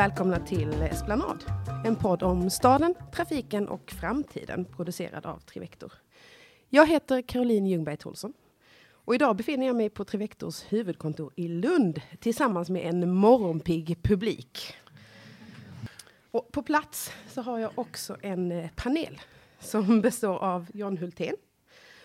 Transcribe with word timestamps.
välkomna 0.00 0.38
till 0.46 0.82
Esplanad. 0.82 1.44
En 1.84 1.96
podd 1.96 2.22
om 2.22 2.50
staden, 2.50 2.94
trafiken 3.14 3.68
och 3.68 3.90
framtiden 4.00 4.64
producerad 4.64 5.26
av 5.26 5.38
Trivector. 5.38 5.92
Jag 6.68 6.86
heter 6.86 7.22
Caroline 7.22 7.66
Ljungberg 7.66 7.96
Tholsson. 7.96 8.32
och 8.82 9.14
idag 9.14 9.36
befinner 9.36 9.66
jag 9.66 9.76
mig 9.76 9.90
på 9.90 10.04
Trivectors 10.04 10.62
huvudkontor 10.68 11.32
i 11.36 11.48
Lund 11.48 12.00
tillsammans 12.20 12.70
med 12.70 12.86
en 12.86 13.14
morgonpigg 13.14 14.02
publik. 14.02 14.74
Och 16.30 16.52
på 16.52 16.62
plats 16.62 17.12
så 17.28 17.42
har 17.42 17.58
jag 17.58 17.70
också 17.74 18.16
en 18.22 18.52
eh, 18.52 18.70
panel 18.76 19.20
som 19.58 20.00
består 20.02 20.38
av 20.38 20.66
Jan 20.74 20.98
Hultén, 20.98 21.36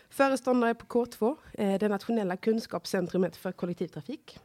föreståndare 0.09 0.73
på 0.73 0.85
K2, 0.85 1.35
eh, 1.53 1.80
det 1.80 1.89
nationella 1.89 2.38
kunskapscentrumet 2.38 3.35
för 3.35 3.52
kollektivtrafik. 3.52 4.39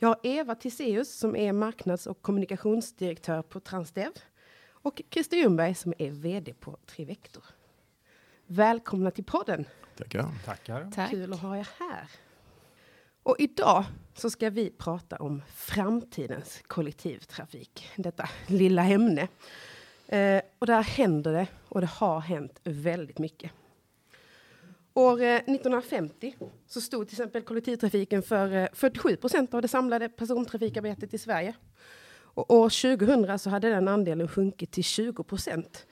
Jag 0.00 0.08
har 0.08 0.18
Eva 0.22 0.54
Tisseus 0.54 1.18
som 1.18 1.36
är 1.36 1.52
marknads 1.52 2.06
och 2.06 2.22
kommunikationsdirektör 2.22 3.42
på 3.42 3.60
Transdev 3.60 4.10
och 4.70 5.02
Christer 5.10 5.36
Ljungberg 5.36 5.74
som 5.74 5.94
är 5.98 6.10
VD 6.10 6.54
på 6.54 6.76
Trivector. 6.86 7.44
Välkomna 8.46 9.10
till 9.10 9.24
podden. 9.24 9.64
Tackar. 9.96 10.28
Tackar. 10.44 10.90
Tack. 10.94 11.10
Kul 11.10 11.32
att 11.32 11.40
ha 11.40 11.56
er 11.56 11.68
här. 11.78 12.10
Och 13.22 13.36
idag 13.38 13.84
så 14.14 14.30
ska 14.30 14.50
vi 14.50 14.70
prata 14.70 15.16
om 15.16 15.42
framtidens 15.54 16.62
kollektivtrafik. 16.66 17.88
Detta 17.96 18.28
lilla 18.46 18.84
ämne. 18.84 19.28
Eh, 20.06 20.42
och 20.58 20.66
där 20.66 20.82
händer 20.82 21.32
det 21.32 21.46
och 21.68 21.80
det 21.80 21.86
har 21.86 22.20
hänt 22.20 22.60
väldigt 22.64 23.18
mycket. 23.18 23.52
År 24.98 25.22
eh, 25.22 25.36
1950 25.36 26.34
så 26.66 26.80
stod 26.80 27.08
till 27.08 27.14
exempel 27.14 27.42
kollektivtrafiken 27.42 28.22
för 28.22 28.56
eh, 28.56 28.68
47 28.72 29.16
procent 29.16 29.54
av 29.54 29.62
det 29.62 29.68
samlade 29.68 30.08
persontrafikarbetet 30.08 31.14
i 31.14 31.18
Sverige. 31.18 31.54
Och 32.10 32.50
år 32.50 32.96
2000 32.98 33.38
så 33.38 33.50
hade 33.50 33.68
den 33.68 33.88
andelen 33.88 34.28
sjunkit 34.28 34.70
till 34.70 34.84
20 34.84 35.24
procent. 35.24 35.86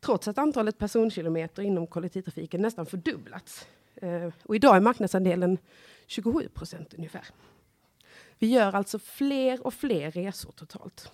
Trots 0.00 0.28
att 0.28 0.38
antalet 0.38 0.78
personkilometer 0.78 1.62
inom 1.62 1.86
kollektivtrafiken 1.86 2.62
nästan 2.62 2.86
fördubblats. 2.86 3.66
Eh, 3.96 4.32
och 4.42 4.56
idag 4.56 4.76
är 4.76 4.80
marknadsandelen 4.80 5.58
27 6.06 6.48
procent 6.48 6.94
ungefär. 6.94 7.24
Vi 8.38 8.46
gör 8.46 8.72
alltså 8.72 8.98
fler 8.98 9.66
och 9.66 9.74
fler 9.74 10.10
resor 10.10 10.52
totalt. 10.52 11.12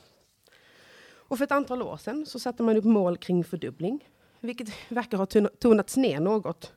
Och 1.04 1.38
för 1.38 1.44
ett 1.44 1.52
antal 1.52 1.82
år 1.82 1.96
sedan 1.96 2.27
så 2.27 2.38
satte 2.38 2.62
man 2.62 2.77
upp 2.77 2.84
mål 2.84 3.16
kring 3.16 3.44
fördubbling, 3.44 4.08
vilket 4.40 4.68
verkar 4.88 5.18
ha 5.18 5.27
tonats 5.58 5.96
ner 5.96 6.20
något 6.20 6.72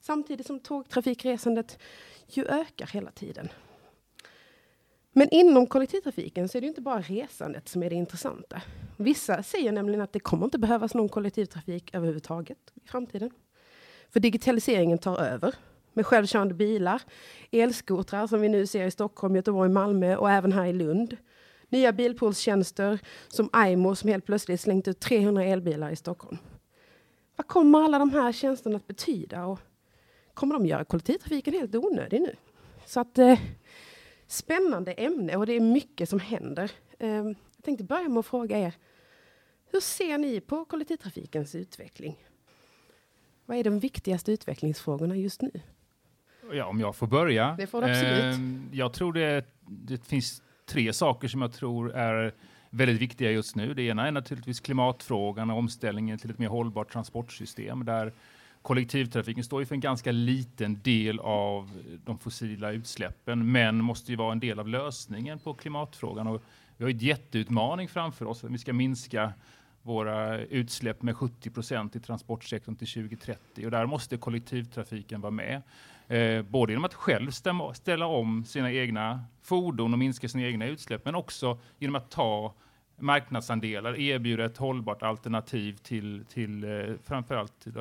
samtidigt 0.00 0.46
som 0.46 0.60
tågtrafikresandet 0.60 1.78
ju 2.26 2.44
ökar 2.44 2.86
hela 2.86 3.10
tiden. 3.10 3.48
Men 5.12 5.28
inom 5.30 5.66
kollektivtrafiken 5.66 6.48
så 6.48 6.58
är 6.58 6.60
det 6.60 6.66
inte 6.66 6.80
bara 6.80 7.00
resandet 7.00 7.68
som 7.68 7.82
är 7.82 7.90
det 7.90 7.96
intressanta. 7.96 8.62
Vissa 8.96 9.42
säger 9.42 9.72
nämligen 9.72 10.00
att 10.00 10.12
det 10.12 10.20
kommer 10.20 10.44
inte 10.44 10.58
behövas 10.58 10.94
någon 10.94 11.08
kollektivtrafik 11.08 11.94
överhuvudtaget 11.94 12.58
i 12.74 12.88
framtiden. 12.88 13.30
För 14.10 14.20
digitaliseringen 14.20 14.98
tar 14.98 15.18
över 15.18 15.54
med 15.92 16.06
självkörande 16.06 16.54
bilar, 16.54 17.02
elskotrar 17.50 18.26
som 18.26 18.40
vi 18.40 18.48
nu 18.48 18.66
ser 18.66 18.86
i 18.86 18.90
Stockholm, 18.90 19.36
Göteborg, 19.36 19.70
Malmö 19.70 20.16
och 20.16 20.30
även 20.30 20.52
här 20.52 20.66
i 20.66 20.72
Lund. 20.72 21.16
Nya 21.68 21.92
bilpoolstjänster 21.92 22.98
som 23.28 23.50
Aimo 23.52 23.94
som 23.94 24.10
helt 24.10 24.26
plötsligt 24.26 24.60
slängt 24.60 24.88
ut 24.88 25.00
300 25.00 25.44
elbilar 25.44 25.90
i 25.90 25.96
Stockholm. 25.96 26.38
Vad 27.36 27.46
kommer 27.46 27.84
alla 27.84 27.98
de 27.98 28.10
här 28.10 28.32
tjänsterna 28.32 28.76
att 28.76 28.86
betyda 28.86 29.44
och 29.44 29.60
kommer 30.36 30.54
de 30.54 30.66
göra 30.66 30.84
kollektivtrafiken 30.84 31.54
helt 31.54 31.74
onödig 31.74 32.20
nu? 32.20 32.34
Så 32.84 33.00
att 33.00 33.18
eh, 33.18 33.38
spännande 34.26 34.92
ämne 34.92 35.36
och 35.36 35.46
det 35.46 35.52
är 35.52 35.60
mycket 35.60 36.08
som 36.08 36.20
händer. 36.20 36.70
Eh, 36.98 37.08
jag 37.10 37.36
tänkte 37.62 37.84
börja 37.84 38.08
med 38.08 38.18
att 38.18 38.26
fråga 38.26 38.58
er. 38.58 38.74
Hur 39.72 39.80
ser 39.80 40.18
ni 40.18 40.40
på 40.40 40.64
kollektivtrafikens 40.64 41.54
utveckling? 41.54 42.16
Vad 43.46 43.58
är 43.58 43.64
de 43.64 43.78
viktigaste 43.78 44.32
utvecklingsfrågorna 44.32 45.16
just 45.16 45.42
nu? 45.42 45.50
Ja, 46.52 46.66
om 46.66 46.80
jag 46.80 46.96
får 46.96 47.06
börja. 47.06 47.54
Det 47.58 47.66
får 47.66 47.82
du 47.82 47.90
absolut. 47.90 48.34
Eh, 48.34 48.78
jag 48.78 48.92
tror 48.92 49.12
det, 49.12 49.44
det 49.66 50.06
finns 50.06 50.42
tre 50.66 50.92
saker 50.92 51.28
som 51.28 51.42
jag 51.42 51.52
tror 51.52 51.92
är 51.92 52.34
väldigt 52.70 53.00
viktiga 53.00 53.30
just 53.30 53.56
nu. 53.56 53.74
Det 53.74 53.82
ena 53.82 54.06
är 54.06 54.12
naturligtvis 54.12 54.60
klimatfrågan 54.60 55.50
och 55.50 55.58
omställningen 55.58 56.18
till 56.18 56.30
ett 56.30 56.38
mer 56.38 56.48
hållbart 56.48 56.92
transportsystem 56.92 57.84
där 57.84 58.12
kollektivtrafiken 58.66 59.44
står 59.44 59.60
ju 59.60 59.66
för 59.66 59.74
en 59.74 59.80
ganska 59.80 60.12
liten 60.12 60.80
del 60.82 61.20
av 61.20 61.70
de 62.04 62.18
fossila 62.18 62.70
utsläppen, 62.70 63.52
men 63.52 63.76
måste 63.84 64.12
ju 64.12 64.16
vara 64.16 64.32
en 64.32 64.40
del 64.40 64.58
av 64.58 64.68
lösningen 64.68 65.38
på 65.38 65.54
klimatfrågan. 65.54 66.26
Och 66.26 66.42
vi 66.76 66.84
har 66.84 66.90
en 66.90 66.98
jätteutmaning 66.98 67.88
framför 67.88 68.26
oss. 68.26 68.44
Vi 68.44 68.58
ska 68.58 68.72
minska 68.72 69.32
våra 69.82 70.38
utsläpp 70.38 71.02
med 71.02 71.16
70 71.16 71.50
procent 71.50 71.96
i 71.96 72.00
transportsektorn 72.00 72.76
till 72.76 72.88
2030 72.88 73.64
och 73.64 73.70
där 73.70 73.86
måste 73.86 74.16
kollektivtrafiken 74.16 75.20
vara 75.20 75.30
med. 75.30 75.62
Eh, 76.08 76.42
både 76.42 76.72
genom 76.72 76.84
att 76.84 76.94
själv 76.94 77.30
ställa 77.74 78.06
om 78.06 78.44
sina 78.44 78.72
egna 78.72 79.24
fordon 79.42 79.92
och 79.92 79.98
minska 79.98 80.28
sina 80.28 80.44
egna 80.46 80.66
utsläpp, 80.66 81.04
men 81.04 81.14
också 81.14 81.58
genom 81.78 81.96
att 81.96 82.10
ta 82.10 82.54
marknadsandelar, 82.98 83.98
erbjuda 84.00 84.44
ett 84.44 84.56
hållbart 84.56 85.02
alternativ 85.02 85.76
till, 85.76 86.24
till 86.28 86.64
eh, 86.64 86.94
framförallt 87.04 87.66
eh, 87.66 87.72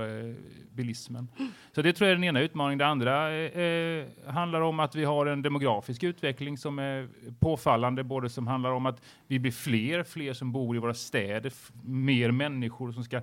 bilismen. 0.72 1.28
Så 1.72 1.82
det 1.82 1.94
tror 1.94 2.08
jag 2.08 2.12
är 2.12 2.16
den 2.16 2.24
ena 2.24 2.42
utmaningen. 2.42 2.78
Det 2.78 2.86
andra 2.86 3.32
eh, 3.32 3.62
eh, 3.62 4.06
handlar 4.28 4.62
om 4.62 4.80
att 4.80 4.96
vi 4.96 5.04
har 5.04 5.26
en 5.26 5.42
demografisk 5.42 6.04
utveckling 6.04 6.58
som 6.58 6.80
är 6.80 7.08
påfallande, 7.40 8.04
både 8.04 8.30
som 8.30 8.48
handlar 8.48 8.72
om 8.72 8.86
att 8.86 9.02
vi 9.28 9.40
blir 9.40 9.52
fler, 9.52 10.04
fler 10.04 10.34
som 10.34 10.52
bor 10.52 10.76
i 10.76 10.80
våra 10.80 10.94
städer, 10.94 11.54
mer 11.84 12.32
människor 12.32 12.92
som 12.92 13.04
ska 13.04 13.22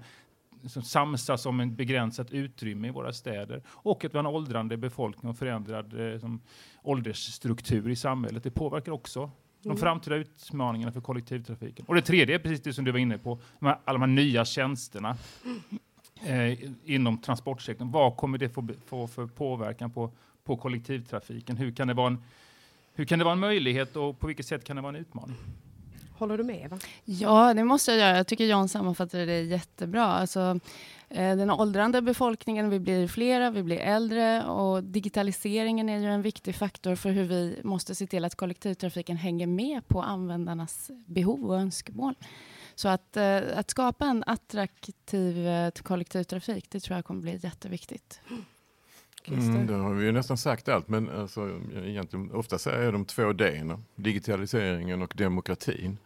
som 0.68 0.82
samsas 0.82 1.46
om 1.46 1.60
ett 1.60 1.72
begränsat 1.72 2.30
utrymme 2.30 2.88
i 2.88 2.90
våra 2.90 3.12
städer 3.12 3.62
och 3.68 4.04
att 4.04 4.14
vi 4.14 4.18
har 4.18 4.24
en 4.24 4.34
åldrande 4.34 4.76
befolkning 4.76 5.30
och 5.30 5.38
förändrad 5.38 6.12
eh, 6.12 6.18
som 6.18 6.40
åldersstruktur 6.82 7.90
i 7.90 7.96
samhället. 7.96 8.42
Det 8.42 8.50
påverkar 8.50 8.92
också 8.92 9.30
de 9.62 9.68
mm. 9.68 9.78
framtida 9.78 10.16
utmaningarna 10.16 10.92
för 10.92 11.00
kollektivtrafiken. 11.00 11.84
Och 11.88 11.94
det 11.94 12.02
tredje 12.02 12.34
är 12.34 12.38
precis 12.38 12.62
det 12.62 12.72
som 12.72 12.84
du 12.84 12.92
var 12.92 12.98
inne 12.98 13.18
på, 13.18 13.40
de 13.58 13.66
här, 13.66 13.78
alla 13.84 13.98
de 13.98 14.00
här 14.00 14.24
nya 14.24 14.44
tjänsterna 14.44 15.16
eh, 16.26 16.58
inom 16.84 17.18
transportsektorn. 17.18 17.90
Vad 17.90 18.16
kommer 18.16 18.38
det 18.38 18.48
få, 18.48 18.68
få 18.86 19.08
för 19.08 19.26
påverkan 19.26 19.90
på, 19.90 20.10
på 20.44 20.56
kollektivtrafiken? 20.56 21.56
Hur 21.56 21.72
kan, 21.72 21.88
det 21.88 21.94
vara 21.94 22.06
en, 22.06 22.22
hur 22.94 23.04
kan 23.04 23.18
det 23.18 23.24
vara 23.24 23.32
en 23.32 23.40
möjlighet 23.40 23.96
och 23.96 24.18
på 24.18 24.26
vilket 24.26 24.46
sätt 24.46 24.64
kan 24.64 24.76
det 24.76 24.82
vara 24.82 24.96
en 24.96 25.00
utmaning? 25.00 25.36
Håller 26.18 26.38
du 26.38 26.44
med 26.44 26.64
Eva? 26.64 26.78
Ja, 27.04 27.54
det 27.54 27.64
måste 27.64 27.90
jag 27.90 28.00
göra. 28.00 28.16
Jag 28.16 28.26
tycker 28.26 28.44
Jan 28.44 28.68
sammanfattade 28.68 29.26
det 29.26 29.40
jättebra. 29.40 30.04
Alltså, 30.04 30.60
den 31.14 31.50
åldrande 31.50 32.02
befolkningen, 32.02 32.70
vi 32.70 32.80
blir 32.80 33.08
flera, 33.08 33.50
vi 33.50 33.62
blir 33.62 33.76
äldre 33.76 34.44
och 34.44 34.84
digitaliseringen 34.84 35.88
är 35.88 35.98
ju 35.98 36.06
en 36.06 36.22
viktig 36.22 36.54
faktor 36.54 36.94
för 36.94 37.10
hur 37.10 37.24
vi 37.24 37.60
måste 37.64 37.94
se 37.94 38.06
till 38.06 38.24
att 38.24 38.34
kollektivtrafiken 38.34 39.16
hänger 39.16 39.46
med 39.46 39.88
på 39.88 40.02
användarnas 40.02 40.90
behov 41.06 41.44
och 41.44 41.56
önskemål. 41.56 42.14
Så 42.74 42.88
att, 42.88 43.16
eh, 43.16 43.40
att 43.54 43.70
skapa 43.70 44.06
en 44.06 44.24
attraktiv 44.26 45.46
eh, 45.46 45.70
kollektivtrafik, 45.70 46.70
det 46.70 46.80
tror 46.80 46.96
jag 46.96 47.04
kommer 47.04 47.22
bli 47.22 47.40
jätteviktigt. 47.42 48.20
Mm, 49.24 49.66
då 49.66 49.74
har 49.74 49.94
vi 49.94 50.04
ju 50.04 50.12
nästan 50.12 50.38
sagt 50.38 50.68
allt, 50.68 50.88
men 50.88 51.10
alltså, 51.10 51.60
egentligen, 51.74 52.32
ofta 52.32 52.58
säger 52.58 52.82
jag 52.82 52.92
de 52.92 53.04
två 53.04 53.32
D, 53.32 53.64
digitaliseringen 53.94 55.02
och 55.02 55.14
demokratin. 55.16 55.98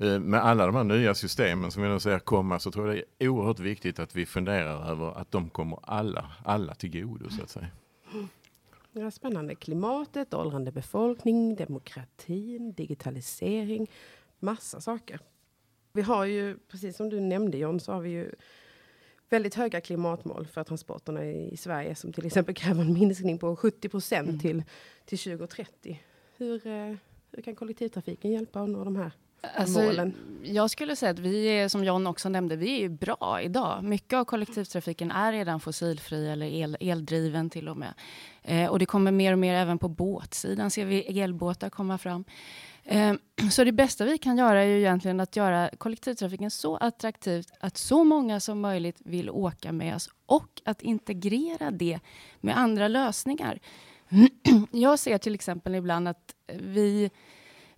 Eh, 0.00 0.20
med 0.20 0.44
alla 0.44 0.66
de 0.66 0.74
här 0.74 0.84
nya 0.84 1.14
systemen 1.14 1.70
som 1.70 1.82
vi 1.82 1.88
nu 1.88 2.00
ser 2.00 2.18
komma 2.18 2.58
så 2.58 2.70
tror 2.70 2.88
jag 2.88 2.96
det 2.96 3.24
är 3.24 3.28
oerhört 3.28 3.60
viktigt 3.60 3.98
att 3.98 4.16
vi 4.16 4.26
funderar 4.26 4.90
över 4.90 5.20
att 5.20 5.30
de 5.30 5.50
kommer 5.50 5.78
alla, 5.82 6.32
alla 6.44 6.74
till 6.74 7.02
godo 7.02 7.30
så 7.30 7.42
att 7.42 7.50
säga. 7.50 7.68
Ja, 8.92 9.10
spännande. 9.10 9.54
Klimatet, 9.54 10.34
åldrande 10.34 10.72
befolkning, 10.72 11.56
demokratin, 11.56 12.72
digitalisering, 12.72 13.90
massa 14.38 14.80
saker. 14.80 15.20
Vi 15.92 16.02
har 16.02 16.24
ju, 16.24 16.58
precis 16.58 16.96
som 16.96 17.08
du 17.08 17.20
nämnde 17.20 17.58
John, 17.58 17.80
så 17.80 17.92
har 17.92 18.00
vi 18.00 18.10
ju 18.10 18.30
väldigt 19.28 19.54
höga 19.54 19.80
klimatmål 19.80 20.46
för 20.46 20.64
transporterna 20.64 21.24
i, 21.24 21.56
Sverige 21.56 21.94
som 21.94 22.12
till 22.12 22.26
exempel 22.26 22.54
kräver 22.54 22.80
en 22.80 22.92
minskning 22.92 23.38
på 23.38 23.56
70 23.56 23.88
procent 23.88 24.28
mm. 24.28 24.40
till, 24.40 24.62
till 25.04 25.18
2030. 25.18 26.02
Hur, 26.36 26.66
eh, 26.66 26.94
hur 27.32 27.42
kan 27.42 27.54
kollektivtrafiken 27.54 28.30
hjälpa 28.30 28.60
att 28.60 28.68
nå 28.68 28.84
de 28.84 28.96
här 28.96 29.12
Alltså, 29.40 29.82
målen? 29.82 30.14
jag 30.42 30.70
skulle 30.70 30.96
säga 30.96 31.10
att 31.10 31.18
vi 31.18 31.46
är, 31.46 31.68
som 31.68 31.84
John 31.84 32.06
också 32.06 32.28
nämnde, 32.28 32.56
vi 32.56 32.84
är 32.84 32.88
bra 32.88 33.40
idag. 33.42 33.84
Mycket 33.84 34.16
av 34.16 34.24
kollektivtrafiken 34.24 35.10
är 35.10 35.32
redan 35.32 35.60
fossilfri 35.60 36.28
eller 36.28 36.46
el, 36.46 36.76
eldriven 36.80 37.50
till 37.50 37.68
och 37.68 37.76
med. 37.76 37.94
Eh, 38.42 38.66
och 38.66 38.78
det 38.78 38.86
kommer 38.86 39.12
mer 39.12 39.32
och 39.32 39.38
mer 39.38 39.54
även 39.54 39.78
på 39.78 39.88
båtsidan 39.88 40.70
ser 40.70 40.84
vi 40.84 41.20
elbåtar 41.20 41.70
komma 41.70 41.98
fram. 41.98 42.24
Eh, 42.84 43.14
så 43.50 43.64
det 43.64 43.72
bästa 43.72 44.04
vi 44.04 44.18
kan 44.18 44.38
göra 44.38 44.62
är 44.62 44.66
ju 44.66 44.78
egentligen 44.78 45.20
att 45.20 45.36
göra 45.36 45.70
kollektivtrafiken 45.78 46.50
så 46.50 46.76
attraktivt 46.76 47.52
att 47.60 47.76
så 47.76 48.04
många 48.04 48.40
som 48.40 48.60
möjligt 48.60 48.96
vill 49.04 49.30
åka 49.30 49.72
med 49.72 49.94
oss 49.94 50.10
och 50.26 50.62
att 50.64 50.82
integrera 50.82 51.70
det 51.70 52.00
med 52.40 52.58
andra 52.58 52.88
lösningar. 52.88 53.58
Jag 54.70 54.98
ser 54.98 55.18
till 55.18 55.34
exempel 55.34 55.74
ibland 55.74 56.08
att 56.08 56.34
vi 56.52 57.10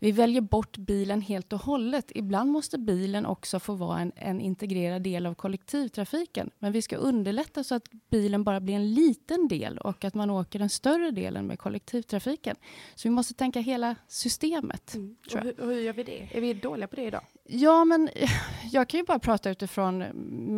vi 0.03 0.13
väljer 0.13 0.41
bort 0.41 0.77
bilen 0.77 1.21
helt 1.21 1.53
och 1.53 1.61
hållet. 1.61 2.13
Ibland 2.15 2.51
måste 2.51 2.79
bilen 2.79 3.27
också 3.27 3.61
få 3.61 3.75
vara 3.75 4.01
en, 4.01 4.13
en 4.17 4.41
integrerad 4.41 5.03
del 5.03 5.27
av 5.27 5.35
kollektivtrafiken. 5.35 6.51
Men 6.59 6.73
vi 6.73 6.83
ska 6.83 6.97
underlätta 6.97 7.65
så 7.65 7.75
att 7.75 7.89
bilen 8.11 8.45
bara 8.45 8.61
blir 8.61 8.75
en 8.75 8.95
liten 8.95 9.49
del 9.49 9.79
och 9.79 10.05
att 10.05 10.15
man 10.15 10.31
åker 10.31 10.59
den 10.59 10.71
större 10.71 11.11
delen 11.11 11.47
med 11.47 11.59
kollektivtrafiken. 11.59 12.57
Så 12.95 13.09
vi 13.09 13.13
måste 13.13 13.35
tänka 13.35 13.61
hela 13.61 13.97
systemet. 14.09 14.95
Mm. 14.95 15.17
Och 15.35 15.41
hur, 15.41 15.55
hur 15.59 15.81
gör 15.81 15.93
vi 15.93 16.03
det? 16.03 16.29
Är 16.33 16.41
vi 16.41 16.55
dåliga 16.55 16.87
på 16.87 16.97
det 16.97 17.05
idag? 17.05 17.23
Ja, 17.53 17.85
men 17.85 18.09
jag 18.71 18.89
kan 18.89 19.01
ju 19.01 19.07
bara 19.07 19.19
prata 19.19 19.51
utifrån 19.51 20.05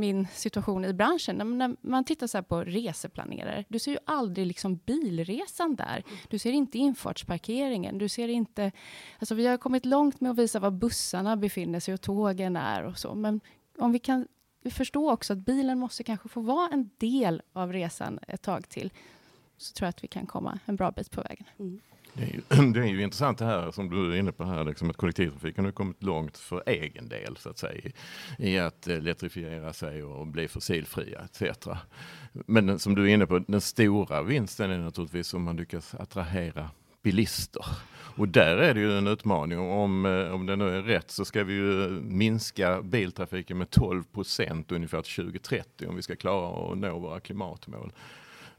min 0.00 0.26
situation 0.34 0.84
i 0.84 0.92
branschen. 0.92 1.58
När 1.58 1.76
man 1.80 2.04
tittar 2.04 2.26
så 2.26 2.42
på 2.42 2.64
reseplanerare, 2.64 3.64
du 3.68 3.78
ser 3.78 3.92
ju 3.92 3.98
aldrig 4.04 4.46
liksom 4.46 4.76
bilresan 4.76 5.74
där. 5.74 6.04
Du 6.28 6.38
ser 6.38 6.52
inte 6.52 6.78
infartsparkeringen, 6.78 7.98
du 7.98 8.08
ser 8.08 8.28
inte... 8.28 8.72
Alltså 9.18 9.34
vi 9.34 9.46
har 9.46 9.56
kommit 9.56 9.86
långt 9.86 10.20
med 10.20 10.30
att 10.30 10.38
visa 10.38 10.60
var 10.60 10.70
bussarna 10.70 11.36
befinner 11.36 11.80
sig 11.80 11.94
och 11.94 12.00
tågen 12.00 12.56
är 12.56 12.82
och 12.82 12.98
så. 12.98 13.14
Men 13.14 13.40
om 13.78 13.92
vi 13.92 13.98
kan 13.98 14.26
förstå 14.70 15.12
också 15.12 15.32
att 15.32 15.38
bilen 15.38 15.78
måste 15.78 16.04
kanske 16.04 16.28
få 16.28 16.40
vara 16.40 16.68
en 16.72 16.90
del 16.98 17.42
av 17.52 17.72
resan 17.72 18.18
ett 18.28 18.42
tag 18.42 18.68
till, 18.68 18.92
så 19.56 19.72
tror 19.72 19.86
jag 19.86 19.90
att 19.90 20.04
vi 20.04 20.08
kan 20.08 20.26
komma 20.26 20.58
en 20.64 20.76
bra 20.76 20.90
bit 20.90 21.10
på 21.10 21.22
vägen. 21.22 21.46
Mm. 21.58 21.80
Det 22.14 22.22
är, 22.22 22.26
ju, 22.26 22.72
det 22.72 22.80
är 22.80 22.84
ju 22.84 23.02
intressant 23.02 23.38
det 23.38 23.44
här 23.44 23.70
som 23.70 23.90
du 23.90 24.12
är 24.12 24.16
inne 24.16 24.32
på 24.32 24.44
här, 24.44 24.64
liksom 24.64 24.90
att 24.90 24.96
kollektivtrafiken 24.96 25.64
har 25.64 25.72
kommit 25.72 26.02
långt 26.02 26.38
för 26.38 26.62
egen 26.66 27.08
del 27.08 27.36
så 27.36 27.50
att 27.50 27.58
säga 27.58 27.90
i 28.38 28.58
att 28.58 28.88
eh, 28.88 28.96
elektrifiera 28.96 29.72
sig 29.72 30.02
och 30.02 30.26
bli 30.26 30.48
fossilfria 30.48 31.20
etc. 31.24 31.68
Men 32.32 32.78
som 32.78 32.94
du 32.94 33.02
är 33.02 33.14
inne 33.14 33.26
på, 33.26 33.38
den 33.38 33.60
stora 33.60 34.22
vinsten 34.22 34.70
är 34.70 34.78
naturligtvis 34.78 35.34
om 35.34 35.42
man 35.42 35.56
lyckas 35.56 35.94
attrahera 35.94 36.70
bilister. 37.02 37.64
Och 38.16 38.28
där 38.28 38.56
är 38.56 38.74
det 38.74 38.80
ju 38.80 38.98
en 38.98 39.06
utmaning. 39.06 39.58
Om, 39.58 40.06
eh, 40.06 40.34
om 40.34 40.46
det 40.46 40.56
nu 40.56 40.68
är 40.68 40.82
rätt 40.82 41.10
så 41.10 41.24
ska 41.24 41.44
vi 41.44 41.54
ju 41.54 41.88
minska 42.02 42.82
biltrafiken 42.82 43.58
med 43.58 43.70
12 43.70 44.04
procent 44.04 44.72
ungefär 44.72 45.02
till 45.02 45.24
2030 45.24 45.88
om 45.88 45.96
vi 45.96 46.02
ska 46.02 46.16
klara 46.16 46.72
att 46.72 46.78
nå 46.78 46.98
våra 46.98 47.20
klimatmål. 47.20 47.92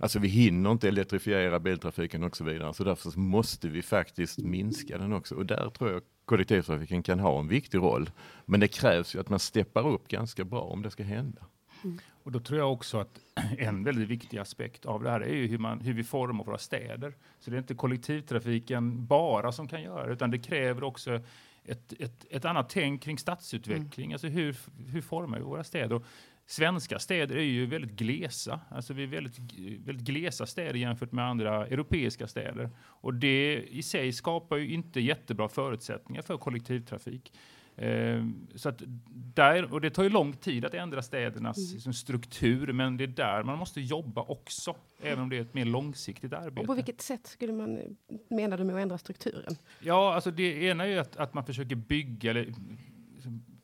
Alltså 0.04 0.20
vi 0.20 0.28
hinner 0.28 0.72
inte 0.72 0.88
elektrifiera 0.88 1.60
biltrafiken 1.60 2.24
och 2.24 2.38
så 2.38 2.44
vidare. 2.44 2.74
Så 2.74 2.84
därför 2.84 3.20
måste 3.20 3.68
vi 3.68 3.82
faktiskt 3.82 4.38
minska 4.38 4.98
den 4.98 5.14
också. 5.14 5.36
Och 5.36 5.46
där 5.46 5.70
tror 5.70 5.92
jag 5.92 6.02
kollektivtrafiken 6.26 7.04
kan 7.04 7.20
ha 7.20 7.40
en 7.40 7.48
viktig 7.48 7.78
roll. 7.78 8.10
Men 8.46 8.60
det 8.60 8.68
krävs 8.68 9.16
ju 9.16 9.20
att 9.20 9.30
man 9.30 9.40
steppar 9.40 9.88
upp 9.88 10.08
ganska 10.08 10.44
bra 10.44 10.62
om 10.62 10.82
det 10.82 10.92
ska 10.92 11.04
hända. 11.04 11.42
Mm. 11.84 12.00
Och 12.24 12.32
då 12.32 12.40
tror 12.40 12.60
jag 12.60 12.74
också 12.74 13.00
att 13.00 13.20
en 13.58 13.84
väldigt 13.84 14.08
viktig 14.10 14.38
aspekt 14.38 14.86
av 14.86 15.04
det 15.04 15.10
här 15.10 15.22
är 15.22 15.36
ju 15.36 15.48
hur, 15.48 15.58
man, 15.58 15.82
hur 15.82 15.94
vi 15.94 16.04
formar 16.04 16.44
våra 16.44 16.58
städer. 16.58 17.14
Så 17.40 17.52
det 17.52 17.58
är 17.58 17.60
inte 17.60 17.76
kollektivtrafiken 17.76 19.06
bara 19.06 19.52
som 19.52 19.68
kan 19.68 19.82
göra 19.82 20.08
det, 20.08 20.14
utan 20.14 20.32
det 20.32 20.40
kräver 20.40 20.84
också 20.84 21.22
ett, 21.66 21.94
ett, 22.00 22.26
ett 22.30 22.46
annat 22.46 22.70
tänk 22.70 23.02
kring 23.02 23.18
stadsutveckling. 23.18 24.06
Mm. 24.06 24.14
Alltså 24.14 24.28
hur, 24.28 24.58
hur 24.88 25.02
formar 25.02 25.38
vi 25.38 25.44
våra 25.44 25.64
städer? 25.64 25.96
Och 25.96 26.06
svenska 26.46 27.00
städer 27.00 27.36
är 27.36 27.42
ju 27.42 27.66
väldigt 27.66 27.92
glesa. 27.92 28.60
Alltså 28.70 28.94
vi 28.94 29.04
är 29.04 29.08
väldigt, 29.08 29.40
väldigt 29.86 30.06
glesa 30.08 30.46
städer 30.46 30.74
jämfört 30.74 31.12
med 31.12 31.26
andra 31.26 31.68
europeiska 31.68 32.28
städer. 32.28 32.70
Och 32.80 33.14
det 33.14 33.64
i 33.70 33.84
sig 33.84 34.14
skapar 34.14 34.58
ju 34.58 34.74
inte 34.74 35.00
jättebra 35.00 35.50
förutsättningar 35.50 36.22
för 36.22 36.38
kollektivtrafik. 36.38 37.32
Eh, 37.76 38.26
så 38.56 38.70
att 38.70 38.82
där, 39.36 39.74
och 39.74 39.82
det 39.82 39.90
tar 39.90 40.04
ju 40.04 40.10
lång 40.10 40.34
tid 40.34 40.66
att 40.66 40.74
ändra 40.74 41.02
städernas 41.02 41.58
mm. 41.58 41.74
liksom, 41.74 41.94
struktur, 41.94 42.74
men 42.74 42.98
det 42.98 43.04
är 43.04 43.08
där 43.08 43.44
man 43.44 43.60
måste 43.60 43.82
jobba 43.82 44.22
också, 44.22 44.76
även 45.02 45.24
om 45.24 45.30
det 45.30 45.38
är 45.38 45.42
ett 45.42 45.54
mer 45.54 45.66
långsiktigt 45.66 46.34
arbete. 46.34 46.62
Och 46.62 46.68
på 46.68 46.74
vilket 46.74 47.02
sätt 47.02 47.28
skulle 47.28 47.54
man, 47.54 47.80
menar 48.30 48.58
du 48.58 48.64
med 48.64 48.76
att 48.76 48.82
ändra 48.82 48.98
strukturen? 48.98 49.56
Ja, 49.80 50.14
alltså 50.14 50.32
det 50.32 50.64
ena 50.64 50.84
är 50.86 50.90
ju 50.90 51.00
att, 51.00 51.18
att 51.18 51.34
man 51.34 51.46
försöker 51.46 51.76
bygga, 51.76 52.32
eller 52.32 52.54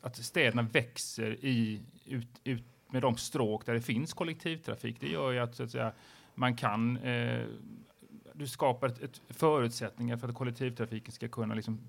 att 0.01 0.15
städerna 0.15 0.61
växer 0.61 1.45
i, 1.45 1.81
ut, 2.05 2.27
ut 2.43 2.63
med 2.91 3.01
de 3.01 3.17
stråk 3.17 3.65
där 3.65 3.73
det 3.73 3.81
finns 3.81 4.13
kollektivtrafik. 4.13 4.97
Det 4.99 5.07
gör 5.07 5.31
ju 5.31 5.39
att, 5.39 5.55
så 5.55 5.63
att 5.63 5.71
säga, 5.71 5.91
man 6.35 6.55
kan 6.55 6.97
eh, 6.97 7.45
du 8.39 8.47
skapar 8.47 8.87
ett, 8.87 9.03
ett, 9.03 9.21
förutsättningar 9.29 10.17
för 10.17 10.29
att 10.29 10.35
kollektivtrafiken 10.35 11.11
ska 11.11 11.27
kunna 11.27 11.55
liksom, 11.55 11.79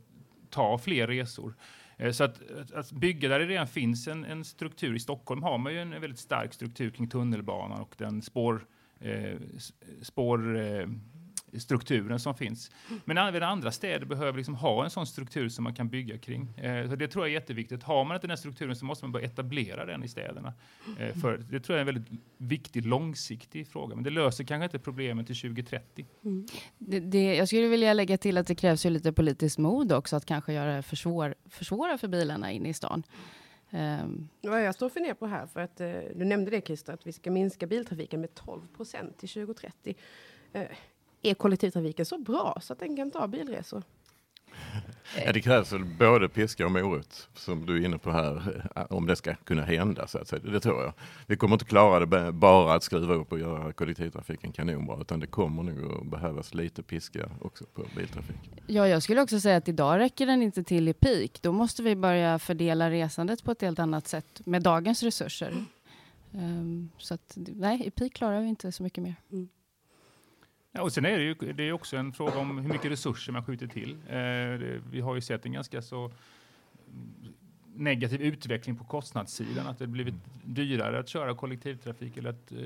ta 0.50 0.78
fler 0.78 1.06
resor. 1.06 1.54
Eh, 1.96 2.12
så 2.12 2.24
att, 2.24 2.50
att, 2.50 2.72
att, 2.72 2.92
bygga 2.92 3.28
där 3.28 3.38
det 3.38 3.46
redan 3.46 3.66
finns 3.66 4.08
en, 4.08 4.24
en, 4.24 4.44
struktur. 4.44 4.94
I 4.94 5.00
Stockholm 5.00 5.42
har 5.42 5.58
man 5.58 5.72
ju 5.72 5.80
en 5.80 5.90
väldigt 5.90 6.18
stark 6.18 6.54
struktur 6.54 6.90
kring 6.90 7.08
tunnelbanan 7.08 7.80
och 7.80 7.94
den 7.98 8.22
spår, 8.22 8.66
eh, 9.00 9.38
spår 10.02 10.58
eh, 10.58 10.86
strukturen 11.58 12.20
som 12.20 12.34
finns. 12.34 12.70
Men 13.04 13.18
även 13.18 13.42
andra 13.42 13.72
städer 13.72 14.06
behöver 14.06 14.38
liksom 14.38 14.54
ha 14.54 14.84
en 14.84 14.90
sån 14.90 15.06
struktur 15.06 15.48
som 15.48 15.64
man 15.64 15.74
kan 15.74 15.88
bygga 15.88 16.18
kring. 16.18 16.58
Eh, 16.58 16.88
så 16.88 16.96
det 16.96 17.08
tror 17.08 17.24
jag 17.24 17.30
är 17.30 17.34
jätteviktigt. 17.34 17.82
Har 17.82 18.04
man 18.04 18.14
inte 18.14 18.26
den 18.26 18.38
strukturen 18.38 18.76
så 18.76 18.84
måste 18.84 19.04
man 19.04 19.12
börja 19.12 19.26
etablera 19.26 19.86
den 19.86 20.04
i 20.04 20.08
städerna. 20.08 20.52
Eh, 20.98 21.14
för 21.14 21.38
det 21.38 21.60
tror 21.60 21.78
jag 21.78 21.86
är 21.86 21.90
en 21.90 21.94
väldigt 21.94 22.20
viktig 22.36 22.86
långsiktig 22.86 23.68
fråga. 23.68 23.94
Men 23.94 24.04
det 24.04 24.10
löser 24.10 24.44
kanske 24.44 24.64
inte 24.64 24.78
problemet 24.78 25.26
till 25.26 25.36
2030. 25.36 26.06
Mm. 26.24 26.46
Det, 26.78 27.00
det, 27.00 27.34
jag 27.34 27.48
skulle 27.48 27.68
vilja 27.68 27.92
lägga 27.92 28.18
till 28.18 28.38
att 28.38 28.46
det 28.46 28.54
krävs 28.54 28.86
ju 28.86 28.90
lite 28.90 29.12
politiskt 29.12 29.58
mod 29.58 29.92
också 29.92 30.16
att 30.16 30.26
kanske 30.26 30.52
göra 30.52 30.76
det 30.76 30.82
försvår, 30.82 31.34
försvåra 31.48 31.98
för 31.98 32.08
bilarna 32.08 32.52
inne 32.52 32.68
i 32.68 32.74
stan. 32.74 33.02
Um. 33.72 34.28
Ja, 34.40 34.60
jag 34.60 34.74
står 34.74 34.88
för 34.88 35.00
ner 35.00 35.14
på 35.14 35.26
här, 35.26 35.46
för 35.46 35.60
att 35.60 35.80
uh, 35.80 35.86
du 36.14 36.24
nämnde 36.24 36.50
det 36.50 36.66
Christer, 36.66 36.92
att 36.92 37.06
vi 37.06 37.12
ska 37.12 37.30
minska 37.30 37.66
biltrafiken 37.66 38.20
med 38.20 38.34
12 38.34 38.66
procent 38.76 39.18
till 39.18 39.28
2030. 39.28 39.94
Uh, 40.56 40.62
är 41.22 41.34
kollektivtrafiken 41.34 42.06
så 42.06 42.18
bra 42.18 42.58
så 42.62 42.72
att 42.72 42.78
den 42.78 42.96
kan 42.96 43.10
ta 43.10 43.26
bilresor? 43.28 43.82
Ja, 45.24 45.32
det 45.32 45.40
krävs 45.40 45.72
väl 45.72 45.84
både 45.84 46.28
piska 46.28 46.66
och 46.66 46.72
morot 46.72 47.28
som 47.34 47.66
du 47.66 47.76
är 47.76 47.84
inne 47.84 47.98
på 47.98 48.10
här 48.10 48.62
eh, 48.76 48.82
om 48.90 49.06
det 49.06 49.16
ska 49.16 49.34
kunna 49.34 49.62
hända. 49.62 50.06
Så 50.06 50.18
att 50.18 50.28
säga. 50.28 50.42
Det 50.42 50.60
tror 50.60 50.82
jag. 50.82 50.92
Vi 51.26 51.36
kommer 51.36 51.54
inte 51.54 51.64
klara 51.64 52.06
det 52.06 52.32
bara 52.32 52.74
att 52.74 52.82
skruva 52.82 53.14
upp 53.14 53.32
och 53.32 53.38
göra 53.38 53.72
kollektivtrafiken 53.72 54.52
kanonbra 54.52 55.00
utan 55.00 55.20
det 55.20 55.26
kommer 55.26 55.62
nog 55.62 56.00
att 56.00 56.06
behövas 56.06 56.54
lite 56.54 56.82
piska 56.82 57.30
också 57.40 57.64
på 57.64 57.84
biltrafik. 57.96 58.36
Ja, 58.66 58.88
jag 58.88 59.02
skulle 59.02 59.22
också 59.22 59.40
säga 59.40 59.56
att 59.56 59.68
idag 59.68 59.98
räcker 59.98 60.26
den 60.26 60.42
inte 60.42 60.64
till 60.64 60.88
i 60.88 60.92
peak. 60.92 61.38
Då 61.42 61.52
måste 61.52 61.82
vi 61.82 61.96
börja 61.96 62.38
fördela 62.38 62.90
resandet 62.90 63.44
på 63.44 63.50
ett 63.50 63.62
helt 63.62 63.78
annat 63.78 64.08
sätt 64.08 64.40
med 64.44 64.62
dagens 64.62 65.02
resurser. 65.02 65.48
Mm. 65.48 65.66
Um, 66.32 66.90
så 66.98 67.14
att 67.14 67.32
nej, 67.36 67.86
i 67.86 67.90
peak 67.90 68.12
klarar 68.12 68.40
vi 68.40 68.48
inte 68.48 68.72
så 68.72 68.82
mycket 68.82 69.04
mer. 69.04 69.14
Mm. 69.32 69.48
Ja, 70.72 70.82
och 70.82 70.92
sen 70.92 71.04
är 71.04 71.18
det 71.18 71.24
ju 71.24 71.34
det 71.52 71.68
är 71.68 71.72
också 71.72 71.96
en 71.96 72.12
fråga 72.12 72.38
om 72.38 72.58
hur 72.58 72.72
mycket 72.72 72.90
resurser 72.90 73.32
man 73.32 73.44
skjuter 73.44 73.66
till. 73.66 73.90
Eh, 74.06 74.14
det, 74.14 74.82
vi 74.90 75.00
har 75.00 75.14
ju 75.14 75.20
sett 75.20 75.46
en 75.46 75.52
ganska 75.52 75.82
så 75.82 76.12
negativ 77.74 78.22
utveckling 78.22 78.76
på 78.76 78.84
kostnadssidan, 78.84 79.66
att 79.66 79.78
det 79.78 79.86
blivit 79.86 80.14
dyrare 80.44 80.98
att 80.98 81.08
köra 81.08 81.34
kollektivtrafik 81.34 82.16
eller 82.16 82.30
att 82.30 82.52
eh, 82.52 82.58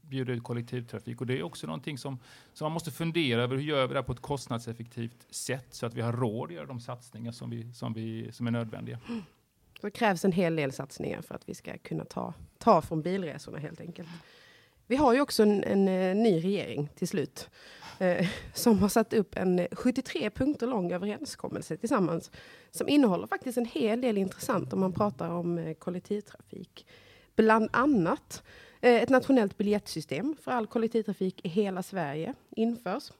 bjuda 0.00 0.32
ut 0.32 0.42
kollektivtrafik. 0.42 1.20
Och 1.20 1.26
det 1.26 1.38
är 1.38 1.42
också 1.42 1.66
någonting 1.66 1.98
som, 1.98 2.18
som 2.52 2.64
man 2.64 2.72
måste 2.72 2.90
fundera 2.90 3.42
över. 3.42 3.56
Hur 3.56 3.62
gör 3.62 3.86
vi 3.86 3.94
det 3.94 3.98
här 3.98 4.06
på 4.06 4.12
ett 4.12 4.20
kostnadseffektivt 4.20 5.26
sätt 5.30 5.66
så 5.70 5.86
att 5.86 5.94
vi 5.94 6.00
har 6.00 6.12
råd 6.12 6.48
att 6.48 6.54
göra 6.54 6.66
de 6.66 6.80
satsningar 6.80 7.32
som, 7.32 7.50
vi, 7.50 7.72
som, 7.72 7.92
vi, 7.92 8.32
som 8.32 8.46
är 8.46 8.50
nödvändiga? 8.50 8.98
Det 9.80 9.90
krävs 9.90 10.24
en 10.24 10.32
hel 10.32 10.56
del 10.56 10.72
satsningar 10.72 11.22
för 11.22 11.34
att 11.34 11.48
vi 11.48 11.54
ska 11.54 11.78
kunna 11.78 12.04
ta, 12.04 12.34
ta 12.58 12.82
från 12.82 13.02
bilresorna 13.02 13.58
helt 13.58 13.80
enkelt. 13.80 14.08
Vi 14.86 14.96
har 14.96 15.14
ju 15.14 15.20
också 15.20 15.42
en, 15.42 15.64
en, 15.64 15.88
en 15.88 16.22
ny 16.22 16.44
regering 16.44 16.88
till 16.94 17.08
slut. 17.08 17.48
Eh, 17.98 18.28
som 18.54 18.78
har 18.78 18.88
satt 18.88 19.12
upp 19.12 19.36
en 19.36 19.58
eh, 19.58 19.66
73 19.72 20.30
punkter 20.30 20.66
lång 20.66 20.92
överenskommelse 20.92 21.76
tillsammans. 21.76 22.30
Som 22.70 22.88
innehåller 22.88 23.26
faktiskt 23.26 23.58
en 23.58 23.64
hel 23.64 24.00
del 24.00 24.18
intressant 24.18 24.72
om 24.72 24.80
man 24.80 24.92
pratar 24.92 25.30
om 25.30 25.58
eh, 25.58 25.74
kollektivtrafik. 25.74 26.86
Bland 27.36 27.68
annat 27.72 28.42
eh, 28.80 29.02
ett 29.02 29.08
nationellt 29.08 29.56
biljettsystem 29.56 30.36
för 30.42 30.52
all 30.52 30.66
kollektivtrafik 30.66 31.44
i 31.44 31.48
hela 31.48 31.82
Sverige 31.82 32.34
införs. 32.50 33.12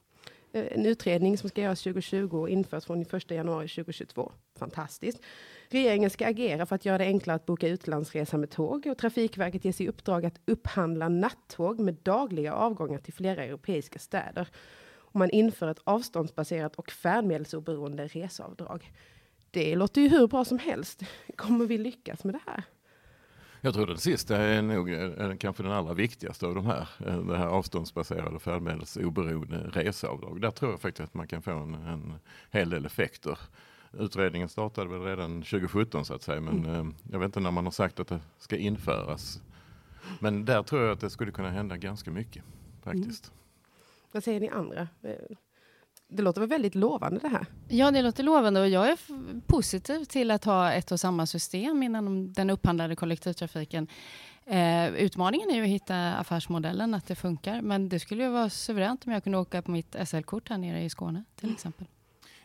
En 0.57 0.85
utredning 0.85 1.37
som 1.37 1.49
ska 1.49 1.61
göras 1.61 1.83
2020 1.83 2.37
och 2.37 2.49
införs 2.49 2.85
från 2.85 3.01
1 3.01 3.31
januari 3.31 3.67
2022. 3.67 4.31
Fantastiskt. 4.59 5.21
Regeringen 5.69 6.09
ska 6.09 6.27
agera 6.27 6.65
för 6.65 6.75
att 6.75 6.85
göra 6.85 6.97
det 6.97 7.03
enklare 7.03 7.35
att 7.35 7.45
boka 7.45 7.67
utlandsresa 7.67 8.37
med 8.37 8.49
tåg 8.49 8.87
och 8.87 8.97
Trafikverket 8.97 9.65
ges 9.65 9.81
i 9.81 9.87
uppdrag 9.87 10.25
att 10.25 10.39
upphandla 10.45 11.09
nattåg 11.09 11.79
med 11.79 11.93
dagliga 12.03 12.53
avgångar 12.53 12.99
till 12.99 13.13
flera 13.13 13.43
europeiska 13.43 13.99
städer. 13.99 14.47
Och 14.89 15.15
man 15.15 15.29
inför 15.29 15.67
ett 15.67 15.81
avståndsbaserat 15.83 16.75
och 16.75 16.91
färdmedelsoberoende 16.91 18.07
reseavdrag. 18.07 18.91
Det 19.51 19.75
låter 19.75 20.01
ju 20.01 20.09
hur 20.09 20.27
bra 20.27 20.45
som 20.45 20.59
helst. 20.59 21.01
Kommer 21.35 21.65
vi 21.65 21.77
lyckas 21.77 22.23
med 22.23 22.35
det 22.35 22.41
här? 22.45 22.63
Jag 23.61 23.73
tror 23.73 23.87
den 23.87 23.97
sista 23.97 24.37
är 24.37 24.61
nog 24.61 24.89
är 24.89 25.35
kanske 25.35 25.63
den 25.63 25.71
allra 25.71 25.93
viktigaste 25.93 26.45
av 26.45 26.55
de 26.55 26.65
här. 26.65 26.89
Eh, 27.05 27.19
det 27.19 27.37
här 27.37 27.47
avståndsbaserade 27.47 28.39
färdmedelsoberoende 28.39 29.69
reseavdrag. 29.73 30.41
Där 30.41 30.51
tror 30.51 30.71
jag 30.71 30.81
faktiskt 30.81 31.09
att 31.09 31.13
man 31.13 31.27
kan 31.27 31.41
få 31.41 31.51
en, 31.51 31.73
en 31.73 32.13
hel 32.51 32.69
del 32.69 32.85
effekter. 32.85 33.39
Utredningen 33.93 34.49
startade 34.49 34.89
väl 34.89 35.01
redan 35.01 35.41
2017 35.41 36.05
så 36.05 36.13
att 36.13 36.21
säga, 36.21 36.41
men 36.41 36.65
mm. 36.65 36.95
jag 37.11 37.19
vet 37.19 37.25
inte 37.25 37.39
när 37.39 37.51
man 37.51 37.65
har 37.65 37.71
sagt 37.71 37.99
att 37.99 38.07
det 38.07 38.19
ska 38.37 38.57
införas. 38.57 39.41
Men 40.19 40.45
där 40.45 40.63
tror 40.63 40.81
jag 40.81 40.91
att 40.91 40.99
det 40.99 41.09
skulle 41.09 41.31
kunna 41.31 41.49
hända 41.49 41.77
ganska 41.77 42.11
mycket 42.11 42.43
faktiskt. 42.83 43.27
Mm. 43.27 43.37
Vad 44.11 44.23
säger 44.23 44.39
ni 44.39 44.49
andra? 44.49 44.87
Det 46.09 46.21
låter 46.21 46.41
väl 46.41 46.49
väldigt 46.49 46.75
lovande 46.75 47.19
det 47.19 47.27
här? 47.27 47.45
Ja, 47.67 47.91
det 47.91 48.01
låter 48.01 48.23
lovande 48.23 48.61
och 48.61 48.67
jag 48.67 48.89
är 48.89 48.97
positiv 49.47 50.03
till 50.03 50.31
att 50.31 50.45
ha 50.45 50.71
ett 50.71 50.91
och 50.91 50.99
samma 50.99 51.25
system 51.25 51.83
inom 51.83 52.33
den 52.33 52.49
upphandlade 52.49 52.95
kollektivtrafiken. 52.95 53.87
Eh, 54.45 54.87
utmaningen 54.87 55.49
är 55.49 55.55
ju 55.55 55.61
att 55.61 55.67
hitta 55.67 56.13
affärsmodellen, 56.13 56.93
att 56.93 57.07
det 57.07 57.15
funkar. 57.15 57.61
Men 57.61 57.89
det 57.89 57.99
skulle 57.99 58.23
ju 58.23 58.29
vara 58.29 58.49
suveränt 58.49 59.05
om 59.05 59.11
jag 59.11 59.23
kunde 59.23 59.37
åka 59.37 59.61
på 59.61 59.71
mitt 59.71 59.95
SL-kort 60.05 60.49
här 60.49 60.57
nere 60.57 60.83
i 60.83 60.89
Skåne 60.89 61.23
till 61.35 61.51
exempel. 61.51 61.87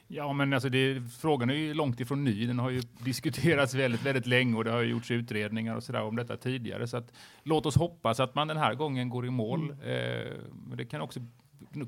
Ja, 0.06 0.32
men 0.32 0.52
alltså 0.52 0.68
det, 0.68 1.02
frågan 1.20 1.50
är 1.50 1.54
ju 1.54 1.74
långt 1.74 2.00
ifrån 2.00 2.24
ny. 2.24 2.46
Den 2.46 2.58
har 2.58 2.70
ju 2.70 2.80
diskuterats 2.98 3.74
väldigt, 3.74 4.02
väldigt 4.02 4.26
länge 4.26 4.56
och 4.56 4.64
det 4.64 4.70
har 4.70 4.80
ju 4.80 4.90
gjorts 4.90 5.10
utredningar 5.10 5.76
och 5.76 5.82
sådär 5.82 6.02
om 6.02 6.16
detta 6.16 6.36
tidigare. 6.36 6.86
Så 6.86 6.96
att, 6.96 7.12
låt 7.42 7.66
oss 7.66 7.76
hoppas 7.76 8.20
att 8.20 8.34
man 8.34 8.48
den 8.48 8.56
här 8.56 8.74
gången 8.74 9.08
går 9.08 9.26
i 9.26 9.30
mål. 9.30 9.70
Mm. 9.70 9.80
Eh, 9.80 10.32
det 10.76 10.84
kan 10.84 11.00
också 11.00 11.20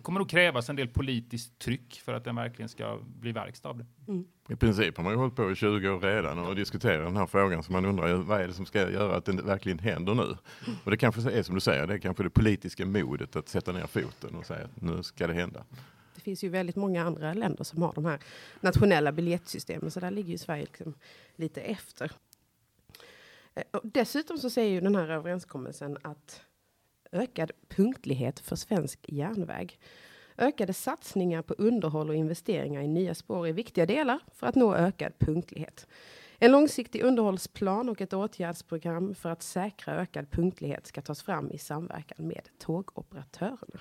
kommer 0.02 0.20
nog 0.20 0.30
krävas 0.30 0.70
en 0.70 0.76
del 0.76 0.88
politiskt 0.88 1.58
tryck 1.58 2.00
för 2.04 2.14
att 2.14 2.24
den 2.24 2.36
verkligen 2.36 2.68
ska 2.68 2.98
bli 3.20 3.32
verkstad 3.32 3.68
av 3.68 3.78
det. 3.78 3.86
Mm. 4.08 4.24
I 4.48 4.56
princip 4.56 4.96
har 4.96 5.04
man 5.04 5.12
ju 5.12 5.18
hållit 5.18 5.36
på 5.36 5.50
i 5.50 5.54
20 5.54 5.88
år 5.88 6.00
redan 6.00 6.38
och 6.38 6.56
diskuterat 6.56 7.06
den 7.06 7.16
här 7.16 7.26
frågan 7.26 7.62
så 7.62 7.72
man 7.72 7.84
undrar 7.84 8.14
vad 8.14 8.40
är 8.40 8.46
det 8.46 8.54
som 8.54 8.66
ska 8.66 8.90
göra 8.90 9.16
att 9.16 9.24
det 9.24 9.32
verkligen 9.32 9.78
händer 9.78 10.14
nu? 10.14 10.36
Och 10.84 10.90
det 10.90 10.96
kanske 10.96 11.30
är 11.30 11.42
som 11.42 11.54
du 11.54 11.60
säger, 11.60 11.86
det 11.86 11.94
är 11.94 11.98
kanske 11.98 12.22
det 12.22 12.30
politiska 12.30 12.86
modet 12.86 13.36
att 13.36 13.48
sätta 13.48 13.72
ner 13.72 13.86
foten 13.86 14.34
och 14.34 14.46
säga 14.46 14.64
att 14.64 14.82
nu 14.82 15.02
ska 15.02 15.26
det 15.26 15.34
hända. 15.34 15.64
Det 16.14 16.20
finns 16.20 16.44
ju 16.44 16.48
väldigt 16.48 16.76
många 16.76 17.04
andra 17.04 17.34
länder 17.34 17.64
som 17.64 17.82
har 17.82 17.92
de 17.92 18.04
här 18.04 18.18
nationella 18.60 19.12
biljettsystemen 19.12 19.90
så 19.90 20.00
där 20.00 20.10
ligger 20.10 20.30
ju 20.30 20.38
Sverige 20.38 20.62
liksom 20.62 20.94
lite 21.36 21.60
efter. 21.60 22.12
Eh, 23.54 23.62
och 23.70 23.80
dessutom 23.84 24.38
så 24.38 24.50
säger 24.50 24.70
ju 24.70 24.80
den 24.80 24.96
här 24.96 25.08
överenskommelsen 25.08 25.98
att 26.02 26.40
ökad 27.14 27.50
punktlighet 27.68 28.40
för 28.40 28.56
svensk 28.56 29.00
järnväg. 29.09 29.78
Ökade 30.38 30.73
satsningar 30.73 31.42
på 31.42 31.54
underhåll 31.59 32.09
och 32.09 32.14
investeringar 32.14 32.83
i 32.83 32.88
nya 32.88 33.14
spår 33.14 33.47
är 33.47 33.52
viktiga 33.52 33.87
delar 33.87 34.18
för 34.35 34.47
att 34.47 34.54
nå 34.54 34.75
ökad 34.75 35.12
punktlighet. 35.18 35.87
En 36.38 36.52
långsiktig 36.52 37.02
underhållsplan 37.02 37.88
och 37.88 38.00
ett 38.00 38.12
åtgärdsprogram 38.12 39.14
för 39.14 39.28
att 39.28 39.42
säkra 39.42 39.94
ökad 39.94 40.30
punktlighet 40.30 40.87
ska 40.87 41.02
tas 41.02 41.23
fram 41.23 41.50
i 41.50 41.59
samverkan 41.59 42.26
med 42.26 42.49
tågoperatörerna. 42.59 43.80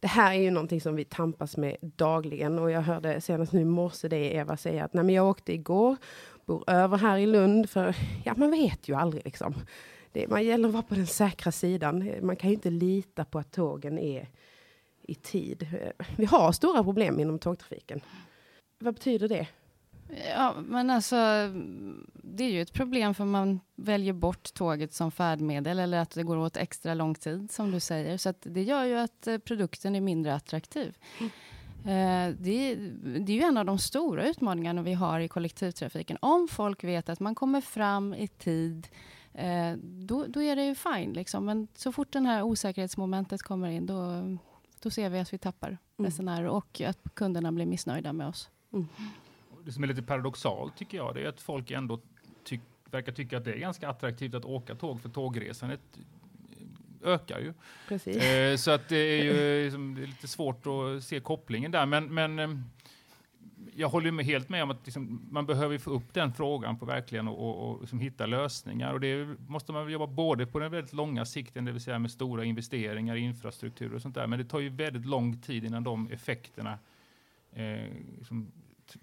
Det 0.00 0.06
här 0.06 0.34
är 0.34 0.38
ju 0.38 0.50
någonting 0.50 0.80
som 0.80 0.96
vi 0.96 1.04
tampas 1.04 1.56
med 1.56 1.76
dagligen 1.80 2.58
och 2.58 2.70
jag 2.70 2.80
hörde 2.82 3.20
senast 3.20 3.52
nu 3.52 3.60
i 3.60 3.64
morse 3.64 4.08
det 4.08 4.34
Eva 4.34 4.56
säga 4.56 4.84
att 4.84 4.94
nej, 4.94 5.04
men 5.04 5.14
jag 5.14 5.28
åkte 5.28 5.52
igår, 5.52 5.96
bor 6.44 6.64
över 6.66 6.98
här 6.98 7.18
i 7.18 7.26
Lund 7.26 7.70
för 7.70 7.96
ja, 8.24 8.34
man 8.36 8.50
vet 8.50 8.88
ju 8.88 8.94
aldrig 8.94 9.24
liksom 9.24 9.54
det, 10.16 10.28
man 10.28 10.44
gäller 10.44 10.68
att 10.68 10.74
vara 10.74 10.82
på 10.82 10.94
den 10.94 11.06
säkra 11.06 11.52
sidan. 11.52 12.10
Man 12.22 12.36
kan 12.36 12.50
ju 12.50 12.54
inte 12.54 12.70
lita 12.70 13.24
på 13.24 13.38
att 13.38 13.52
tågen 13.52 13.98
är 13.98 14.28
i 15.02 15.14
tid. 15.14 15.66
Vi 16.16 16.24
har 16.24 16.52
stora 16.52 16.84
problem 16.84 17.20
inom 17.20 17.38
tågtrafiken. 17.38 18.00
Vad 18.78 18.94
betyder 18.94 19.28
det? 19.28 19.46
Ja, 20.36 20.54
men 20.66 20.90
alltså, 20.90 21.16
det 22.12 22.44
är 22.44 22.50
ju 22.50 22.62
ett 22.62 22.72
problem 22.72 23.14
för 23.14 23.24
man 23.24 23.60
väljer 23.74 24.12
bort 24.12 24.54
tåget 24.54 24.94
som 24.94 25.10
färdmedel 25.10 25.78
eller 25.78 25.98
att 25.98 26.10
det 26.10 26.22
går 26.22 26.36
åt 26.36 26.56
extra 26.56 26.94
lång 26.94 27.14
tid 27.14 27.50
som 27.50 27.70
du 27.70 27.80
säger. 27.80 28.18
Så 28.18 28.34
det 28.40 28.62
gör 28.62 28.84
ju 28.84 28.98
att 28.98 29.26
eh, 29.26 29.38
produkten 29.38 29.96
är 29.96 30.00
mindre 30.00 30.34
attraktiv. 30.34 30.96
Mm. 31.20 31.30
Eh, 31.84 32.36
det, 32.38 32.74
det, 33.18 33.32
är 33.32 33.36
ju 33.36 33.42
en 33.42 33.56
av 33.56 33.64
de 33.64 33.78
stora 33.78 34.28
utmaningarna 34.28 34.82
vi 34.82 34.92
har 34.92 35.20
i 35.20 35.28
kollektivtrafiken. 35.28 36.18
Om 36.20 36.48
folk 36.48 36.84
vet 36.84 37.08
att 37.08 37.20
man 37.20 37.34
kommer 37.34 37.60
fram 37.60 38.14
i 38.14 38.28
tid 38.28 38.88
då, 39.82 40.26
då 40.26 40.42
är 40.42 40.56
det 40.56 40.64
ju 40.64 40.74
fine. 40.74 41.12
Liksom. 41.12 41.44
Men 41.44 41.68
så 41.74 41.92
fort 41.92 42.12
det 42.12 42.20
här 42.20 42.42
osäkerhetsmomentet 42.42 43.42
kommer 43.42 43.70
in, 43.70 43.86
då, 43.86 44.22
då 44.82 44.90
ser 44.90 45.10
vi 45.10 45.18
att 45.18 45.32
vi 45.32 45.38
tappar 45.38 45.68
mm. 45.68 45.78
resenärer 45.96 46.46
och 46.46 46.80
att 46.80 46.98
kunderna 47.14 47.52
blir 47.52 47.66
missnöjda 47.66 48.12
med 48.12 48.26
oss. 48.26 48.50
Mm. 48.72 48.86
Det 49.64 49.72
som 49.72 49.82
är 49.82 49.86
lite 49.86 50.02
paradoxalt 50.02 50.76
tycker 50.76 50.98
jag, 50.98 51.14
det 51.14 51.20
är 51.20 51.28
att 51.28 51.40
folk 51.40 51.70
ändå 51.70 52.00
tyck, 52.44 52.60
verkar 52.90 53.12
tycka 53.12 53.36
att 53.36 53.44
det 53.44 53.52
är 53.52 53.58
ganska 53.58 53.88
attraktivt 53.88 54.34
att 54.34 54.44
åka 54.44 54.74
tåg, 54.74 55.00
för 55.00 55.08
tågresandet 55.08 55.80
ökar 57.04 57.38
ju. 57.38 57.54
Eh, 58.12 58.56
så 58.56 58.70
att 58.70 58.88
det 58.88 58.96
är 58.96 59.24
ju 59.24 59.64
liksom, 59.64 59.94
det 59.94 60.02
är 60.02 60.06
lite 60.06 60.28
svårt 60.28 60.66
att 60.66 61.04
se 61.04 61.20
kopplingen 61.20 61.70
där. 61.70 61.86
Men, 61.86 62.14
men 62.14 62.38
eh, 62.38 62.48
jag 63.76 63.88
håller 63.88 64.10
med, 64.10 64.24
helt 64.24 64.48
med 64.48 64.62
om 64.62 64.70
att 64.70 64.86
liksom, 64.86 65.28
man 65.30 65.46
behöver 65.46 65.78
få 65.78 65.90
upp 65.90 66.14
den 66.14 66.32
frågan 66.32 66.78
på 66.78 66.86
verkligen 66.86 67.28
och, 67.28 67.38
och, 67.38 67.70
och 67.70 67.80
liksom 67.80 67.98
hitta 67.98 68.26
lösningar. 68.26 68.94
Och 68.94 69.00
det 69.00 69.38
måste 69.48 69.72
man 69.72 69.92
jobba 69.92 70.06
både 70.06 70.46
på 70.46 70.58
den 70.58 70.70
väldigt 70.70 70.92
långa 70.92 71.24
sikten, 71.24 71.64
det 71.64 71.72
vill 71.72 71.82
säga 71.82 71.98
med 71.98 72.10
stora 72.10 72.44
investeringar 72.44 73.16
i 73.16 73.20
infrastruktur 73.20 73.94
och 73.94 74.02
sånt 74.02 74.14
där. 74.14 74.26
Men 74.26 74.38
det 74.38 74.44
tar 74.44 74.60
ju 74.60 74.68
väldigt 74.68 75.06
lång 75.06 75.40
tid 75.40 75.64
innan 75.64 75.84
de 75.84 76.10
effekterna 76.10 76.78
eh, 77.52 77.84
liksom, 78.18 78.52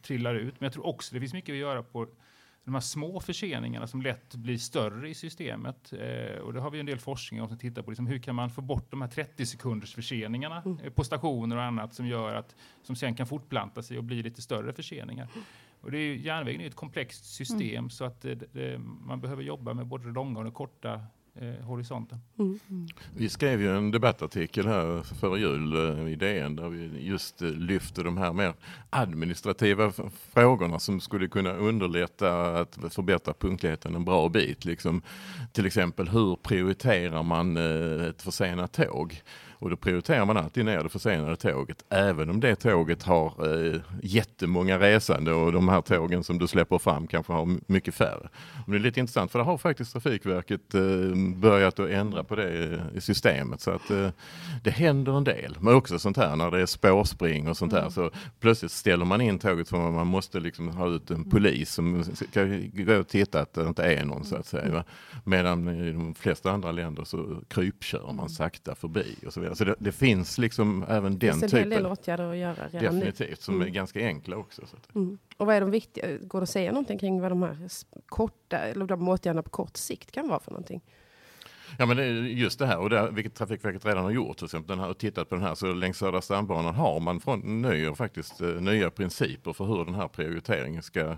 trillar 0.01 0.35
ut. 0.35 0.59
Men 0.59 0.65
jag 0.65 0.73
tror 0.73 0.85
också 0.85 1.13
det 1.13 1.19
finns 1.19 1.33
mycket 1.33 1.53
att 1.53 1.59
göra 1.59 1.83
på 1.83 2.07
de 2.65 2.73
här 2.73 2.81
små 2.81 3.19
förseningarna 3.19 3.87
som 3.87 4.01
lätt 4.01 4.35
blir 4.35 4.57
större 4.57 5.09
i 5.09 5.13
systemet. 5.13 5.93
Eh, 5.93 6.37
och 6.37 6.53
det 6.53 6.61
har 6.61 6.71
vi 6.71 6.79
en 6.79 6.85
del 6.85 6.99
forskning 6.99 7.41
om 7.41 7.47
som 7.47 7.57
tittar 7.57 7.81
på 7.81 7.91
liksom, 7.91 8.07
hur 8.07 8.19
kan 8.19 8.35
man 8.35 8.49
få 8.49 8.61
bort 8.61 8.91
de 8.91 9.01
här 9.01 9.07
30 9.07 9.45
sekunders 9.45 9.95
förseningarna 9.95 10.61
mm. 10.65 10.79
eh, 10.79 10.89
på 10.89 11.03
stationer 11.03 11.55
och 11.55 11.63
annat 11.63 11.93
som 11.93 12.07
gör 12.07 12.35
att 12.35 12.55
som 12.83 12.95
sen 12.95 13.15
kan 13.15 13.27
fortplanta 13.27 13.83
sig 13.83 13.97
och 13.97 14.03
bli 14.03 14.23
lite 14.23 14.41
större 14.41 14.73
förseningar. 14.73 15.27
Och 15.81 15.91
det 15.91 15.97
är, 15.97 16.15
järnvägen 16.15 16.61
är 16.61 16.67
ett 16.67 16.75
komplext 16.75 17.25
system 17.25 17.69
mm. 17.69 17.89
så 17.89 18.05
att 18.05 18.25
eh, 18.25 18.31
det, 18.31 18.79
man 18.79 19.21
behöver 19.21 19.43
jobba 19.43 19.73
med 19.73 19.87
både 19.87 20.07
långa 20.07 20.39
och 20.39 20.53
korta 20.53 21.01
eh, 21.35 21.65
horisonten. 21.65 22.19
Mm. 22.39 22.59
Vi 23.15 23.29
skrev 23.29 23.61
ju 23.61 23.77
en 23.77 23.91
debattartikel 23.91 24.67
här 24.67 25.01
före 25.01 25.39
jul 25.39 25.75
eh, 25.75 26.07
i 26.07 26.15
DN 26.15 26.55
där 26.55 26.69
vi 26.69 27.05
just 27.07 27.41
eh, 27.41 27.49
lyfte 27.49 28.03
de 28.03 28.17
här 28.17 28.33
mer 28.33 28.53
administrativa 28.89 29.91
frågorna 30.33 30.79
som 30.79 30.99
skulle 30.99 31.27
kunna 31.27 31.53
underlätta 31.53 32.59
att 32.59 32.93
förbättra 32.93 33.33
punktligheten 33.33 33.95
en 33.95 34.05
bra 34.05 34.29
bit. 34.29 34.65
Liksom, 34.65 35.01
till 35.51 35.65
exempel 35.65 36.09
hur 36.09 36.35
prioriterar 36.35 37.23
man 37.23 37.57
eh, 37.57 38.07
ett 38.07 38.21
försenat 38.21 38.73
tåg? 38.73 39.21
Och 39.63 39.69
då 39.69 39.75
prioriterar 39.75 40.25
man 40.25 40.37
alltid 40.37 40.65
ner 40.65 40.83
det 40.83 40.89
försenade 40.89 41.35
tåget, 41.35 41.85
även 41.89 42.29
om 42.29 42.39
det 42.39 42.55
tåget 42.55 43.03
har 43.03 43.55
eh, 43.73 43.81
jättemånga 44.01 44.79
resande 44.79 45.33
och 45.33 45.51
de 45.51 45.69
här 45.69 45.81
tågen 45.81 46.23
som 46.23 46.39
du 46.39 46.47
släpper 46.47 46.77
fram 46.77 47.07
kanske 47.07 47.33
har 47.33 47.57
mycket 47.71 47.95
färre. 47.95 48.29
Och 48.65 48.71
det 48.71 48.77
är 48.77 48.79
lite 48.79 48.99
intressant 48.99 49.31
för 49.31 49.39
det 49.39 49.45
har 49.45 49.57
faktiskt 49.57 49.93
Trafikverket 49.93 50.73
eh, 50.73 50.81
börjat 51.35 51.79
att 51.79 51.89
ändra 51.89 52.23
på 52.23 52.35
det 52.35 52.81
i 52.95 53.01
systemet 53.01 53.61
så 53.61 53.71
att 53.71 53.91
eh, 53.91 54.09
det 54.63 54.69
händer 54.69 55.17
en 55.17 55.23
del. 55.23 55.57
Men 55.59 55.75
också 55.75 55.99
sånt 55.99 56.17
här 56.17 56.35
när 56.35 56.51
det 56.51 56.61
är 56.61 56.65
spårspring 56.65 57.49
och 57.49 57.57
sånt 57.57 57.73
här 57.73 57.79
mm. 57.79 57.91
så 57.91 58.11
plötsligt 58.39 58.71
ställer 58.71 59.05
man 59.05 59.21
in 59.21 59.39
tåget 59.39 59.69
för 59.69 59.77
man 59.77 60.07
måste 60.07 60.39
liksom 60.39 60.69
ha 60.69 60.87
ut 60.87 61.11
en 61.11 61.29
polis 61.29 61.73
som 61.73 62.03
ska 62.03 62.45
gå 62.73 62.99
och 62.99 63.07
titta 63.07 63.41
att 63.41 63.53
det 63.53 63.67
inte 63.67 63.83
är 63.83 64.05
någon 64.05 64.25
så 64.25 64.35
att 64.35 64.45
säga. 64.45 64.71
Va? 64.71 64.83
Medan 65.23 65.67
i 65.67 65.91
de 65.91 66.15
flesta 66.15 66.51
andra 66.51 66.71
länder 66.71 67.03
så 67.03 67.41
krypkör 67.47 68.13
man 68.13 68.29
sakta 68.29 68.75
förbi 68.75 69.15
och 69.25 69.33
så 69.33 69.39
vidare. 69.39 69.52
Så 69.55 69.63
det, 69.63 69.75
det 69.79 69.91
finns 69.91 70.37
liksom 70.37 70.85
även 70.89 71.03
den 71.03 71.19
typen. 71.19 71.39
Det 71.39 71.39
finns 71.39 71.53
en 71.53 71.59
hel 71.59 71.69
del 71.69 71.85
åtgärder 71.85 72.31
att 72.31 72.37
göra 72.37 72.67
redan 72.67 72.95
Definitivt, 72.95 73.29
nu. 73.29 73.35
som 73.35 73.55
mm. 73.55 73.67
är 73.67 73.71
ganska 73.71 73.99
enkla 73.99 74.37
också. 74.37 74.61
Mm. 74.95 75.17
Och 75.37 75.45
vad 75.45 75.55
är 75.55 75.61
de 75.61 75.71
viktiga? 75.71 76.17
Går 76.17 76.39
det 76.39 76.43
att 76.43 76.49
säga 76.49 76.71
någonting 76.71 76.99
kring 76.99 77.21
vad 77.21 77.31
de 77.31 77.41
här 77.41 77.57
korta, 78.05 78.57
eller 78.57 78.85
de 78.85 79.07
åtgärderna 79.07 79.43
på 79.43 79.49
kort 79.49 79.77
sikt 79.77 80.11
kan 80.11 80.27
vara 80.27 80.39
för 80.39 80.51
någonting? 80.51 80.81
Ja 81.77 81.85
men 81.85 81.97
det 81.97 82.03
är 82.03 82.11
just 82.11 82.59
det 82.59 82.65
här 82.65 82.77
och 82.77 82.89
det, 82.89 83.09
vilket 83.11 83.35
Trafikverket 83.35 83.85
redan 83.85 84.03
har 84.03 84.11
gjort 84.11 84.37
till 84.37 84.45
exempel 84.45 84.75
den 84.75 84.79
här, 84.79 84.89
och 84.89 84.97
tittat 84.97 85.29
på 85.29 85.35
den 85.35 85.43
här 85.43 85.55
så 85.55 85.73
längs 85.73 85.97
Södra 85.97 86.21
stambanan 86.21 86.75
har 86.75 86.99
man 86.99 87.19
från 87.19 87.61
Nöjer 87.61 87.93
faktiskt 87.93 88.41
eh, 88.41 88.47
nya 88.47 88.89
principer 88.89 89.53
för 89.53 89.65
hur 89.65 89.85
den 89.85 89.95
här 89.95 90.07
prioriteringen 90.07 90.83
ska 90.83 91.17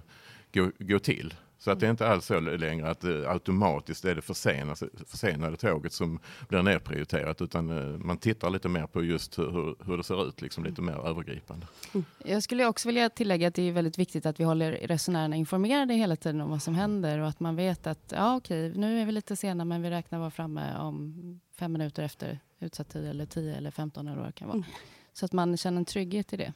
gå, 0.53 0.71
gå 0.79 0.99
till. 0.99 1.33
Så 1.65 1.71
att 1.71 1.79
det 1.79 1.85
är 1.85 1.91
inte 1.91 2.07
alls 2.07 2.25
så 2.25 2.39
längre 2.39 2.89
att 2.89 2.99
det 2.99 3.29
automatiskt 3.29 4.05
är 4.05 4.15
det 4.15 4.21
försenade, 4.21 4.89
försenade 5.07 5.57
tåget 5.57 5.93
som 5.93 6.19
blir 6.47 6.63
nedprioriterat 6.63 7.41
utan 7.41 7.69
eh, 7.69 7.97
man 7.97 8.17
tittar 8.17 8.49
lite 8.49 8.69
mer 8.69 8.87
på 8.87 9.03
just 9.03 9.39
hur, 9.39 9.85
hur 9.85 9.97
det 9.97 10.03
ser 10.03 10.27
ut, 10.27 10.41
liksom 10.41 10.63
lite 10.63 10.81
mer 10.81 11.07
övergripande. 11.07 11.67
Mm. 11.93 12.05
Jag 12.25 12.43
skulle 12.43 12.65
också 12.65 12.87
vilja 12.87 13.09
tillägga 13.09 13.47
att 13.47 13.55
det 13.55 13.61
är 13.61 13.71
väldigt 13.71 13.97
viktigt 13.97 14.25
att 14.25 14.39
vi 14.39 14.43
håller 14.43 14.71
resenärerna 14.71 15.35
informerade 15.35 15.93
hela 15.93 16.15
tiden 16.15 16.41
om 16.41 16.49
vad 16.49 16.61
som 16.61 16.75
händer 16.75 17.19
och 17.19 17.27
att 17.27 17.39
man 17.39 17.55
vet 17.55 17.87
att 17.87 18.13
ja 18.15 18.35
okej, 18.35 18.73
nu 18.75 19.01
är 19.01 19.05
vi 19.05 19.11
lite 19.11 19.35
sena 19.35 19.65
men 19.65 19.81
vi 19.81 19.89
räknar 19.89 20.19
vara 20.19 20.31
framme 20.31 20.77
om 20.77 21.39
fem 21.59 21.71
minuter 21.71 22.03
efter 22.03 22.39
utsatt 22.59 22.89
tid 22.89 23.05
eller 23.05 23.25
tio 23.25 23.55
eller 23.55 23.71
femton 23.71 24.07
eller 24.07 24.17
vad 24.17 24.27
det 24.27 24.33
kan 24.33 24.47
vara. 24.47 24.57
Mm. 24.57 24.69
Så 25.13 25.25
att 25.25 25.33
man 25.33 25.57
känner 25.57 25.77
en 25.77 25.85
trygghet 25.85 26.33
i 26.33 26.37
det. 26.37 26.53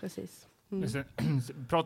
Precis. 0.00 0.48
Mm. 0.76 0.88
Sen, 0.88 1.04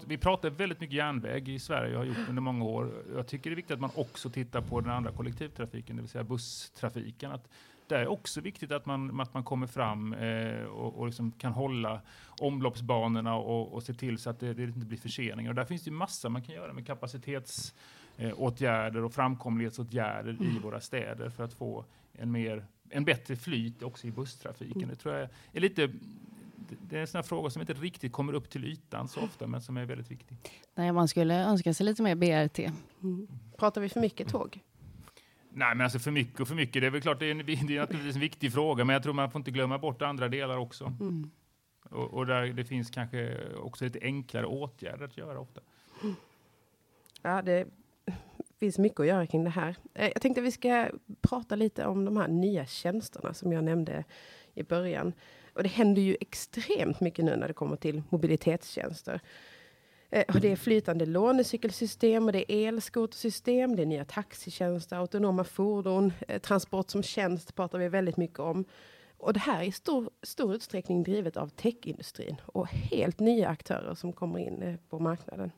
vi 0.06 0.18
pratar 0.18 0.50
väldigt 0.50 0.80
mycket 0.80 0.96
järnväg 0.96 1.48
i 1.48 1.58
Sverige 1.58 1.92
och 1.92 1.98
har 1.98 2.04
gjort 2.04 2.28
under 2.28 2.42
många 2.42 2.64
år. 2.64 2.92
Jag 3.14 3.26
tycker 3.26 3.50
det 3.50 3.54
är 3.54 3.56
viktigt 3.56 3.74
att 3.74 3.80
man 3.80 3.90
också 3.94 4.30
tittar 4.30 4.60
på 4.60 4.80
den 4.80 4.90
andra 4.90 5.12
kollektivtrafiken, 5.12 5.96
det 5.96 6.02
vill 6.02 6.10
säga 6.10 6.24
busstrafiken. 6.24 7.32
Att 7.32 7.48
det 7.88 7.96
är 7.96 8.06
också 8.06 8.40
viktigt 8.40 8.72
att 8.72 8.86
man, 8.86 9.20
att 9.20 9.34
man 9.34 9.44
kommer 9.44 9.66
fram 9.66 10.12
eh, 10.12 10.62
och, 10.62 10.98
och 10.98 11.06
liksom 11.06 11.32
kan 11.32 11.52
hålla 11.52 12.00
omloppsbanorna 12.40 13.36
och, 13.36 13.72
och 13.72 13.82
se 13.82 13.94
till 13.94 14.18
så 14.18 14.30
att 14.30 14.40
det, 14.40 14.54
det 14.54 14.62
inte 14.62 14.86
blir 14.86 14.98
förseningar. 14.98 15.50
Och 15.50 15.54
där 15.54 15.64
finns 15.64 15.82
det 15.82 15.90
massa 15.90 16.28
man 16.28 16.42
kan 16.42 16.54
göra 16.54 16.72
med 16.72 16.86
kapacitetsåtgärder 16.86 18.98
eh, 18.98 19.04
och 19.04 19.14
framkomlighetsåtgärder 19.14 20.30
mm. 20.30 20.56
i 20.56 20.58
våra 20.58 20.80
städer 20.80 21.30
för 21.30 21.44
att 21.44 21.54
få 21.54 21.84
en, 22.12 22.32
mer, 22.32 22.66
en 22.90 23.04
bättre 23.04 23.36
flyt 23.36 23.82
också 23.82 24.06
i 24.06 24.10
busstrafiken. 24.10 24.76
Mm. 24.76 24.88
Det 24.88 24.96
tror 24.96 25.14
jag 25.14 25.28
är 25.52 25.60
lite 25.60 25.90
det 26.88 26.96
är 26.96 27.00
en 27.00 27.06
sån 27.06 27.24
fråga 27.24 27.50
som 27.50 27.62
inte 27.62 27.72
riktigt 27.72 28.12
kommer 28.12 28.32
upp 28.32 28.50
till 28.50 28.64
ytan 28.64 29.08
så 29.08 29.20
ofta, 29.20 29.46
men 29.46 29.62
som 29.62 29.76
är 29.76 29.84
väldigt 29.84 30.10
viktig. 30.10 30.36
Nej, 30.74 30.92
man 30.92 31.08
skulle 31.08 31.44
önska 31.44 31.74
sig 31.74 31.86
lite 31.86 32.02
mer 32.02 32.14
BRT. 32.14 32.58
Mm. 33.02 33.28
Pratar 33.56 33.80
vi 33.80 33.88
för 33.88 34.00
mycket 34.00 34.28
tåg? 34.28 34.60
Nej, 35.50 35.74
men 35.74 35.80
alltså 35.84 35.98
för 35.98 36.10
mycket 36.10 36.40
och 36.40 36.48
för 36.48 36.54
mycket. 36.54 36.82
Det 36.82 36.86
är 36.86 36.90
väl 36.90 37.00
klart, 37.00 37.18
det 37.18 37.26
är, 37.26 37.30
en, 37.30 37.46
det 37.46 37.52
är 37.52 37.80
naturligtvis 37.80 38.14
en 38.14 38.20
viktig 38.20 38.52
fråga, 38.52 38.84
men 38.84 38.94
jag 38.94 39.02
tror 39.02 39.12
man 39.12 39.30
får 39.30 39.38
inte 39.38 39.50
glömma 39.50 39.78
bort 39.78 40.02
andra 40.02 40.28
delar 40.28 40.56
också. 40.56 40.84
Mm. 40.84 41.30
Och, 41.90 42.14
och, 42.14 42.26
där 42.26 42.46
det 42.46 42.64
finns 42.64 42.90
kanske 42.90 43.38
också 43.56 43.84
lite 43.84 43.98
enklare 44.02 44.46
åtgärder 44.46 45.04
att 45.04 45.16
göra 45.16 45.40
ofta. 45.40 45.60
Ja, 47.22 47.42
det 47.42 47.66
finns 48.60 48.78
mycket 48.78 49.00
att 49.00 49.06
göra 49.06 49.26
kring 49.26 49.44
det 49.44 49.50
här. 49.50 49.76
Eh, 49.94 50.08
jag 50.08 50.22
tänkte 50.22 50.40
vi 50.40 50.52
ska 50.52 50.88
prata 51.20 51.56
lite 51.56 51.86
om 51.86 52.04
de 52.04 52.16
här 52.16 52.28
nya 52.28 52.66
tjänsterna 52.66 53.34
som 53.34 53.52
jag 53.52 53.64
nämnde 53.64 54.04
i 54.54 54.62
början. 54.62 55.12
Och 55.58 55.64
det 55.64 55.68
händer 55.68 56.02
ju 56.02 56.16
extremt 56.20 57.00
mycket 57.00 57.24
nu 57.24 57.36
när 57.36 57.48
det 57.48 57.54
kommer 57.54 57.76
till 57.76 58.02
mobilitetstjänster. 58.08 59.20
Eh, 60.10 60.24
och 60.34 60.40
det 60.40 60.52
är 60.52 60.56
flytande 60.56 61.06
lånecykelsystem 61.06 62.26
och 62.26 62.32
det 62.32 62.52
är 62.52 62.68
elskotersystem, 62.68 63.76
det 63.76 63.82
är 63.82 63.86
nya 63.86 64.04
taxitjänster, 64.04 64.96
autonoma 64.96 65.44
fordon, 65.44 66.12
eh, 66.28 66.40
transport 66.40 66.90
som 66.90 67.02
tjänst 67.02 67.54
pratar 67.54 67.78
vi 67.78 67.88
väldigt 67.88 68.16
mycket 68.16 68.38
om. 68.38 68.64
Och 69.16 69.32
det 69.32 69.40
här 69.40 69.60
är 69.60 69.64
i 69.64 69.72
stor, 69.72 70.10
stor 70.22 70.54
utsträckning 70.54 71.02
drivet 71.02 71.36
av 71.36 71.48
techindustrin 71.48 72.36
och 72.46 72.68
helt 72.68 73.20
nya 73.20 73.48
aktörer 73.48 73.94
som 73.94 74.12
kommer 74.12 74.38
in 74.38 74.62
eh, 74.62 74.74
på 74.90 74.98
marknaden. 74.98 75.52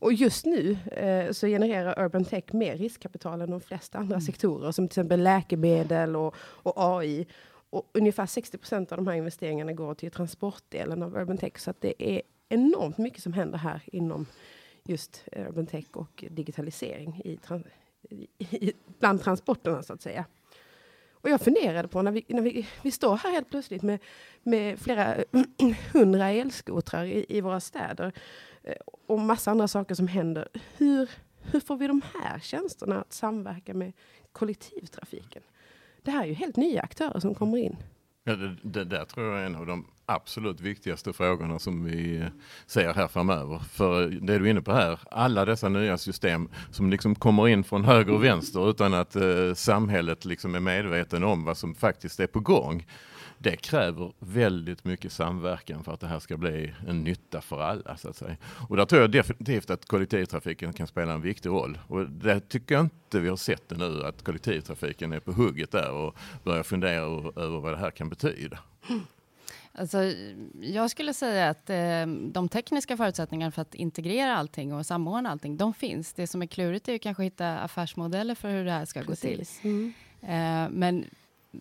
Och 0.00 0.12
just 0.12 0.46
nu 0.46 0.78
eh, 0.92 1.32
så 1.32 1.46
genererar 1.46 2.04
Urban 2.04 2.24
Tech 2.24 2.44
mer 2.52 2.76
riskkapital 2.76 3.40
än 3.40 3.50
de 3.50 3.60
flesta 3.60 3.98
andra 3.98 4.14
mm. 4.14 4.20
sektorer, 4.20 4.72
som 4.72 4.88
till 4.88 4.92
exempel 4.92 5.22
läkemedel 5.22 6.16
och, 6.16 6.34
och 6.38 6.72
AI. 6.76 7.26
Och 7.70 7.90
ungefär 7.94 8.26
60 8.26 8.58
procent 8.58 8.92
av 8.92 8.98
de 8.98 9.06
här 9.06 9.14
investeringarna 9.14 9.72
går 9.72 9.94
till 9.94 10.10
transportdelen 10.10 11.02
av 11.02 11.16
Urban 11.16 11.38
Tech, 11.38 11.58
så 11.58 11.70
att 11.70 11.80
det 11.80 12.02
är 12.02 12.22
enormt 12.48 12.98
mycket 12.98 13.22
som 13.22 13.32
händer 13.32 13.58
här 13.58 13.82
inom 13.86 14.26
just 14.84 15.28
Urban 15.32 15.66
Tech 15.66 15.86
och 15.92 16.24
digitalisering 16.30 17.22
i, 17.24 17.38
i, 18.38 18.72
bland 18.98 19.22
transporterna, 19.22 19.82
så 19.82 19.92
att 19.92 20.02
säga. 20.02 20.24
Och 21.12 21.30
jag 21.30 21.40
funderade 21.40 21.88
på 21.88 22.02
när 22.02 22.12
vi, 22.12 22.24
när 22.28 22.42
vi, 22.42 22.68
vi 22.82 22.90
står 22.90 23.16
här 23.16 23.30
helt 23.30 23.50
plötsligt 23.50 23.82
med, 23.82 23.98
med 24.42 24.78
flera 24.78 25.16
hundra 25.92 26.30
elskotrar 26.30 27.04
i, 27.04 27.26
i 27.28 27.40
våra 27.40 27.60
städer 27.60 28.12
eh, 28.62 28.74
och 29.06 29.20
massa 29.20 29.50
andra 29.50 29.68
saker 29.68 29.94
som 29.94 30.08
händer. 30.08 30.48
Hur, 30.76 31.10
hur 31.40 31.60
får 31.60 31.76
vi 31.76 31.86
de 31.86 32.02
här 32.14 32.38
tjänsterna 32.38 33.00
att 33.00 33.12
samverka 33.12 33.74
med 33.74 33.92
kollektivtrafiken? 34.32 35.42
Det 36.02 36.10
här 36.10 36.22
är 36.22 36.26
ju 36.26 36.34
helt 36.34 36.56
nya 36.56 36.80
aktörer 36.80 37.20
som 37.20 37.34
kommer 37.34 37.58
in. 37.58 37.76
Ja, 38.24 38.36
det, 38.36 38.56
det 38.62 38.84
där 38.84 39.04
tror 39.04 39.26
jag 39.26 39.40
är 39.40 39.46
en 39.46 39.56
av 39.56 39.66
de 39.66 39.86
absolut 40.06 40.60
viktigaste 40.60 41.12
frågorna 41.12 41.58
som 41.58 41.84
vi 41.84 42.16
eh, 42.16 42.26
ser 42.66 42.94
här 42.94 43.08
framöver. 43.08 43.58
För 43.58 44.06
det 44.06 44.38
du 44.38 44.46
är 44.46 44.50
inne 44.50 44.62
på 44.62 44.72
här, 44.72 45.00
alla 45.10 45.44
dessa 45.44 45.68
nya 45.68 45.98
system 45.98 46.48
som 46.70 46.90
liksom 46.90 47.14
kommer 47.14 47.48
in 47.48 47.64
från 47.64 47.84
höger 47.84 48.12
och 48.12 48.24
vänster 48.24 48.70
utan 48.70 48.94
att 48.94 49.16
eh, 49.16 49.54
samhället 49.54 50.24
liksom 50.24 50.54
är 50.54 50.60
medveten 50.60 51.24
om 51.24 51.44
vad 51.44 51.56
som 51.56 51.74
faktiskt 51.74 52.20
är 52.20 52.26
på 52.26 52.40
gång 52.40 52.86
det 53.42 53.56
kräver 53.56 54.12
väldigt 54.18 54.84
mycket 54.84 55.12
samverkan 55.12 55.84
för 55.84 55.92
att 55.92 56.00
det 56.00 56.06
här 56.06 56.18
ska 56.18 56.36
bli 56.36 56.74
en 56.88 57.04
nytta 57.04 57.40
för 57.40 57.60
alla. 57.60 57.96
Så 57.96 58.08
att 58.08 58.16
säga. 58.16 58.36
Och 58.68 58.76
där 58.76 58.84
tror 58.84 59.00
jag 59.00 59.10
definitivt 59.10 59.70
att 59.70 59.84
kollektivtrafiken 59.84 60.72
kan 60.72 60.86
spela 60.86 61.12
en 61.12 61.20
viktig 61.20 61.48
roll. 61.48 61.78
Och 61.88 62.10
det 62.10 62.40
tycker 62.40 62.74
jag 62.74 62.84
inte 62.84 63.20
vi 63.20 63.28
har 63.28 63.36
sett 63.36 63.70
nu, 63.70 64.04
att 64.04 64.24
kollektivtrafiken 64.24 65.12
är 65.12 65.20
på 65.20 65.32
hugget 65.32 65.70
där 65.70 65.90
och 65.90 66.16
börjar 66.44 66.62
fundera 66.62 66.94
över 67.36 67.60
vad 67.60 67.72
det 67.72 67.78
här 67.78 67.90
kan 67.90 68.08
betyda. 68.08 68.58
Alltså, 69.72 69.98
jag 70.60 70.90
skulle 70.90 71.14
säga 71.14 71.48
att 71.48 71.70
eh, 71.70 72.06
de 72.32 72.48
tekniska 72.48 72.96
förutsättningarna 72.96 73.52
för 73.52 73.62
att 73.62 73.74
integrera 73.74 74.36
allting 74.36 74.74
och 74.74 74.86
samordna 74.86 75.30
allting, 75.30 75.56
de 75.56 75.74
finns. 75.74 76.12
Det 76.12 76.26
som 76.26 76.42
är 76.42 76.46
klurigt 76.46 76.88
är 76.88 76.92
ju 76.92 76.98
kanske 76.98 77.22
att 77.22 77.26
hitta 77.26 77.58
affärsmodeller 77.58 78.34
för 78.34 78.50
hur 78.50 78.64
det 78.64 78.72
här 78.72 78.84
ska 78.84 79.02
Precis. 79.02 79.56
gå 79.56 79.62
till. 79.62 79.70
Mm. 79.70 79.92
Eh, 80.22 80.70
men 80.78 81.04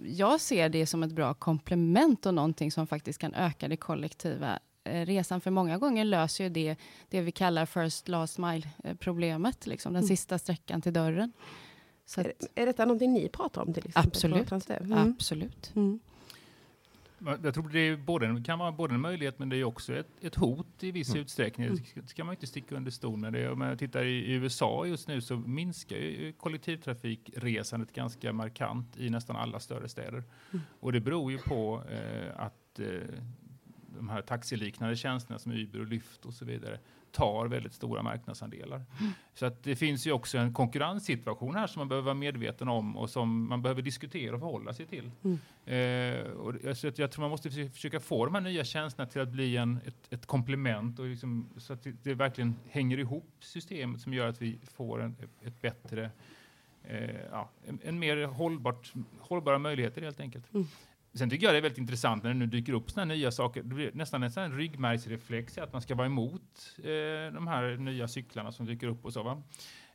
jag 0.05 0.41
ser 0.41 0.69
det 0.69 0.85
som 0.85 1.03
ett 1.03 1.11
bra 1.11 1.33
komplement 1.33 2.25
och 2.25 2.33
någonting 2.33 2.71
som 2.71 2.87
faktiskt 2.87 3.19
kan 3.19 3.33
öka 3.33 3.67
det 3.67 3.77
kollektiva 3.77 4.59
eh, 4.83 5.05
resan. 5.05 5.41
För 5.41 5.51
många 5.51 5.77
gånger 5.77 6.05
löser 6.05 6.43
ju 6.43 6.49
det 6.49 6.75
det 7.09 7.21
vi 7.21 7.31
kallar 7.31 7.65
first 7.65 8.07
last 8.07 8.37
mile-problemet, 8.37 9.67
liksom 9.67 9.93
den 9.93 10.03
mm. 10.03 10.07
sista 10.07 10.39
sträckan 10.39 10.81
till 10.81 10.93
dörren. 10.93 11.31
Så 12.05 12.21
är, 12.21 12.33
är 12.55 12.65
detta 12.65 12.85
någonting 12.85 13.13
ni 13.13 13.29
pratar 13.29 13.61
om 13.61 13.73
till 13.73 13.85
exempel? 13.87 14.09
Absolut. 14.09 14.51
Mm. 14.69 14.97
Absolut. 14.97 15.71
Mm. 15.75 15.99
Jag 17.43 17.53
tror 17.53 17.69
det, 17.69 17.97
både, 17.97 18.43
kan 18.45 18.59
vara 18.59 18.71
både 18.71 18.93
en 18.93 19.01
möjlighet 19.01 19.39
men 19.39 19.49
det 19.49 19.57
är 19.57 19.63
också 19.63 19.95
ett, 19.95 20.07
ett 20.21 20.35
hot 20.35 20.83
i 20.83 20.91
viss 20.91 21.09
mm. 21.09 21.21
utsträckning. 21.21 21.67
Mm. 21.67 21.79
Det 21.93 22.07
ska 22.07 22.23
man 22.23 22.33
inte 22.33 22.47
sticka 22.47 22.75
under 22.75 22.91
stol 22.91 23.19
med. 23.19 23.51
Om 23.51 23.61
jag 23.61 23.79
tittar 23.79 24.05
i 24.05 24.33
USA 24.33 24.85
just 24.85 25.07
nu 25.07 25.21
så 25.21 25.37
minskar 25.37 25.95
ju 25.95 26.33
kollektivtrafikresandet 26.33 27.93
ganska 27.93 28.33
markant 28.33 28.97
i 28.97 29.09
nästan 29.09 29.35
alla 29.35 29.59
större 29.59 29.89
städer. 29.89 30.23
Mm. 30.51 30.65
Och 30.79 30.91
det 30.91 30.99
beror 30.99 31.31
ju 31.31 31.37
på 31.37 31.83
eh, 31.89 32.41
att 32.41 32.79
eh, 32.79 32.85
de 33.97 34.09
här 34.09 34.21
taxiliknande 34.21 34.95
tjänsterna 34.95 35.39
som 35.39 35.51
Uber 35.51 35.79
och 35.79 35.87
Lyft 35.87 36.25
och 36.25 36.33
så 36.33 36.45
vidare 36.45 36.79
tar 37.11 37.47
väldigt 37.47 37.73
stora 37.73 38.03
marknadsandelar. 38.03 38.75
Mm. 38.75 39.11
Så 39.33 39.45
att 39.45 39.63
det 39.63 39.75
finns 39.75 40.07
ju 40.07 40.11
också 40.11 40.37
en 40.37 40.53
konkurrenssituation 40.53 41.55
här 41.55 41.67
som 41.67 41.79
man 41.79 41.87
behöver 41.87 42.05
vara 42.05 42.15
medveten 42.15 42.67
om 42.67 42.97
och 42.97 43.09
som 43.09 43.49
man 43.49 43.61
behöver 43.61 43.81
diskutera 43.81 44.33
och 44.33 44.39
förhålla 44.39 44.73
sig 44.73 44.85
till. 44.85 45.11
Mm. 45.23 45.39
Eh, 45.65 46.31
och 46.31 46.53
alltså 46.67 46.91
jag 46.95 47.11
tror 47.11 47.21
man 47.21 47.31
måste 47.31 47.49
försöka 47.51 47.99
få 47.99 48.25
de 48.25 48.35
här 48.35 48.41
nya 48.41 48.63
tjänsterna 48.63 49.09
till 49.09 49.21
att 49.21 49.29
bli 49.29 49.57
en, 49.57 49.79
ett, 49.85 50.13
ett 50.13 50.25
komplement 50.25 50.99
och 50.99 51.05
liksom, 51.05 51.49
så 51.57 51.73
att 51.73 51.83
det, 51.83 51.91
det, 52.03 52.13
verkligen 52.13 52.55
hänger 52.69 52.97
ihop 52.97 53.29
systemet 53.39 54.01
som 54.01 54.13
gör 54.13 54.27
att 54.27 54.41
vi 54.41 54.59
får 54.63 55.01
en, 55.01 55.15
ett 55.41 55.61
bättre 55.61 56.11
eh, 56.83 57.21
ja, 57.31 57.49
en, 57.65 57.79
en, 57.83 57.99
mer 57.99 58.25
hållbart, 58.25 58.93
hållbara 59.19 59.57
möjligheter 59.57 60.01
helt 60.01 60.19
enkelt. 60.19 60.53
Mm. 60.53 60.67
Sen 61.13 61.29
tycker 61.29 61.45
jag 61.45 61.53
det 61.53 61.57
är 61.57 61.61
väldigt 61.61 61.77
intressant 61.77 62.23
när 62.23 62.29
det 62.29 62.39
nu 62.39 62.45
dyker 62.45 62.73
upp 62.73 62.91
sådana 62.91 63.13
nya 63.13 63.31
saker. 63.31 63.63
Det 63.63 63.75
blir 63.75 63.91
nästan 63.93 64.23
en 64.23 64.31
sån 64.31 64.57
ryggmärgsreflex 64.57 65.57
att 65.57 65.73
man 65.73 65.81
ska 65.81 65.95
vara 65.95 66.07
emot 66.07 66.75
eh, 66.77 67.33
de 67.33 67.47
här 67.47 67.77
nya 67.77 68.07
cyklarna 68.07 68.51
som 68.51 68.65
dyker 68.65 68.87
upp 68.87 69.05
och 69.05 69.13
så. 69.13 69.23
Va? 69.23 69.43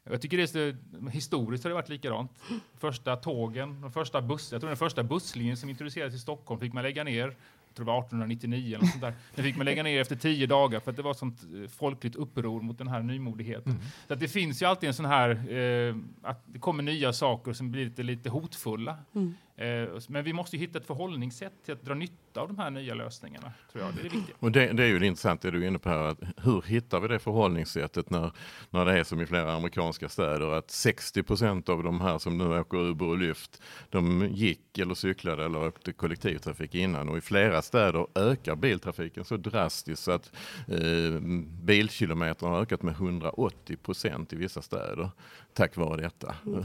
Jag 0.05 0.23
tycker 0.23 0.37
det 0.37 0.43
är 0.43 0.73
så, 0.73 1.09
historiskt 1.11 1.65
har 1.65 1.71
det 1.71 1.75
varit 1.75 1.89
likadant. 1.89 2.31
Första 2.79 3.17
tågen, 3.17 3.81
de 3.81 3.93
första 3.93 4.23
bussarna, 4.23 4.55
jag 4.55 4.61
tror 4.61 4.69
den 4.69 4.77
första 4.77 5.03
busslinjen 5.03 5.57
som 5.57 5.71
introducerades 5.71 6.15
i 6.15 6.19
Stockholm 6.19 6.61
fick 6.61 6.73
man 6.73 6.83
lägga 6.83 7.05
ner 7.05 7.35
tror 7.75 7.87
det 7.87 7.93
var 7.93 7.99
1899 7.99 8.77
eller 8.77 8.87
sånt 8.87 9.01
där. 9.01 9.15
Den 9.35 9.45
fick 9.45 9.57
man 9.57 9.65
lägga 9.65 9.83
ner 9.83 10.01
efter 10.01 10.17
tio 10.17 10.47
dagar 10.47 10.81
för 10.81 10.91
att 10.91 10.97
det 10.97 11.03
var 11.03 11.15
sånt 11.15 11.43
eh, 11.43 11.69
folkligt 11.69 12.17
uppror 12.17 12.61
mot 12.61 12.79
den 12.79 12.89
här 12.89 13.03
nymodigheten. 13.03 13.73
Mm. 13.73 13.85
Så 14.07 14.15
att 14.15 14.21
det 14.21 14.29
finns 14.29 14.63
ju 14.63 14.67
alltid 14.67 14.89
en 14.89 14.95
sån 14.95 15.07
här, 15.07 15.31
eh, 15.53 15.97
att 16.23 16.43
det 16.47 16.59
kommer 16.59 16.83
nya 16.83 17.13
saker 17.13 17.53
som 17.53 17.71
blir 17.71 17.85
lite, 17.85 18.03
lite 18.03 18.31
hotfulla. 18.31 18.97
Mm. 19.15 19.35
Eh, 19.57 19.89
men 20.09 20.25
vi 20.25 20.33
måste 20.33 20.57
hitta 20.57 20.79
ett 20.79 20.87
förhållningssätt 20.87 21.53
till 21.65 21.75
att 21.75 21.83
dra 21.83 21.95
nytta 21.95 22.41
av 22.41 22.49
de 22.49 22.59
här 22.59 22.71
nya 22.71 22.95
lösningarna. 22.95 23.53
Tror 23.73 23.85
jag. 23.85 23.95
Det 23.95 24.01
är 24.01 24.03
det 24.03 24.17
viktiga. 24.17 24.37
Och 24.39 24.53
det, 24.53 24.73
det 24.73 24.83
är 24.83 24.87
ju 24.87 24.99
det 24.99 25.43
det 25.43 25.51
du 25.51 25.65
är 25.65 25.69
inne 25.69 25.79
på 25.79 25.89
här. 25.89 25.99
Att 25.99 26.19
hur 26.37 26.63
hittar 26.63 27.01
vi 27.01 27.09
det 27.09 27.19
förhållningssättet 27.19 28.11
när, 28.11 28.33
när 28.71 28.85
det 28.85 28.99
är 28.99 29.05
som 29.05 29.21
i 29.21 29.27
flera 29.27 29.53
amerikanska 29.53 30.09
städer 30.09 30.51
att 30.51 30.71
60 30.71 31.23
procent 31.23 31.69
av 31.69 31.83
de 31.83 32.01
här 32.01 32.19
som 32.19 32.39
nu 32.39 32.59
åker 32.59 32.79
Uber 32.79 33.07
och 33.07 33.19
Lyft, 33.19 33.63
de 33.91 34.29
gick 34.31 34.79
eller 34.79 34.95
cyklade 34.95 35.45
eller 35.45 35.67
åkte 35.67 35.93
kollektivtrafik 35.93 36.75
innan 36.75 37.09
och 37.09 37.19
i 37.19 37.21
flera 37.21 37.63
städer 37.63 38.07
ökar 38.15 38.57
biltrafiken 38.57 39.25
så 39.25 39.37
drastiskt 39.37 40.03
så 40.03 40.13
att 40.13 40.33
eh, 40.69 41.21
bilkilometerna 41.63 42.51
har 42.51 42.61
ökat 42.61 42.83
med 42.83 42.95
180 42.95 43.77
procent 43.77 44.33
i 44.33 44.37
vissa 44.37 44.63
städer 44.63 45.11
tack 45.55 45.77
vare 45.77 46.03
detta. 46.03 46.35
Hur, 46.45 46.63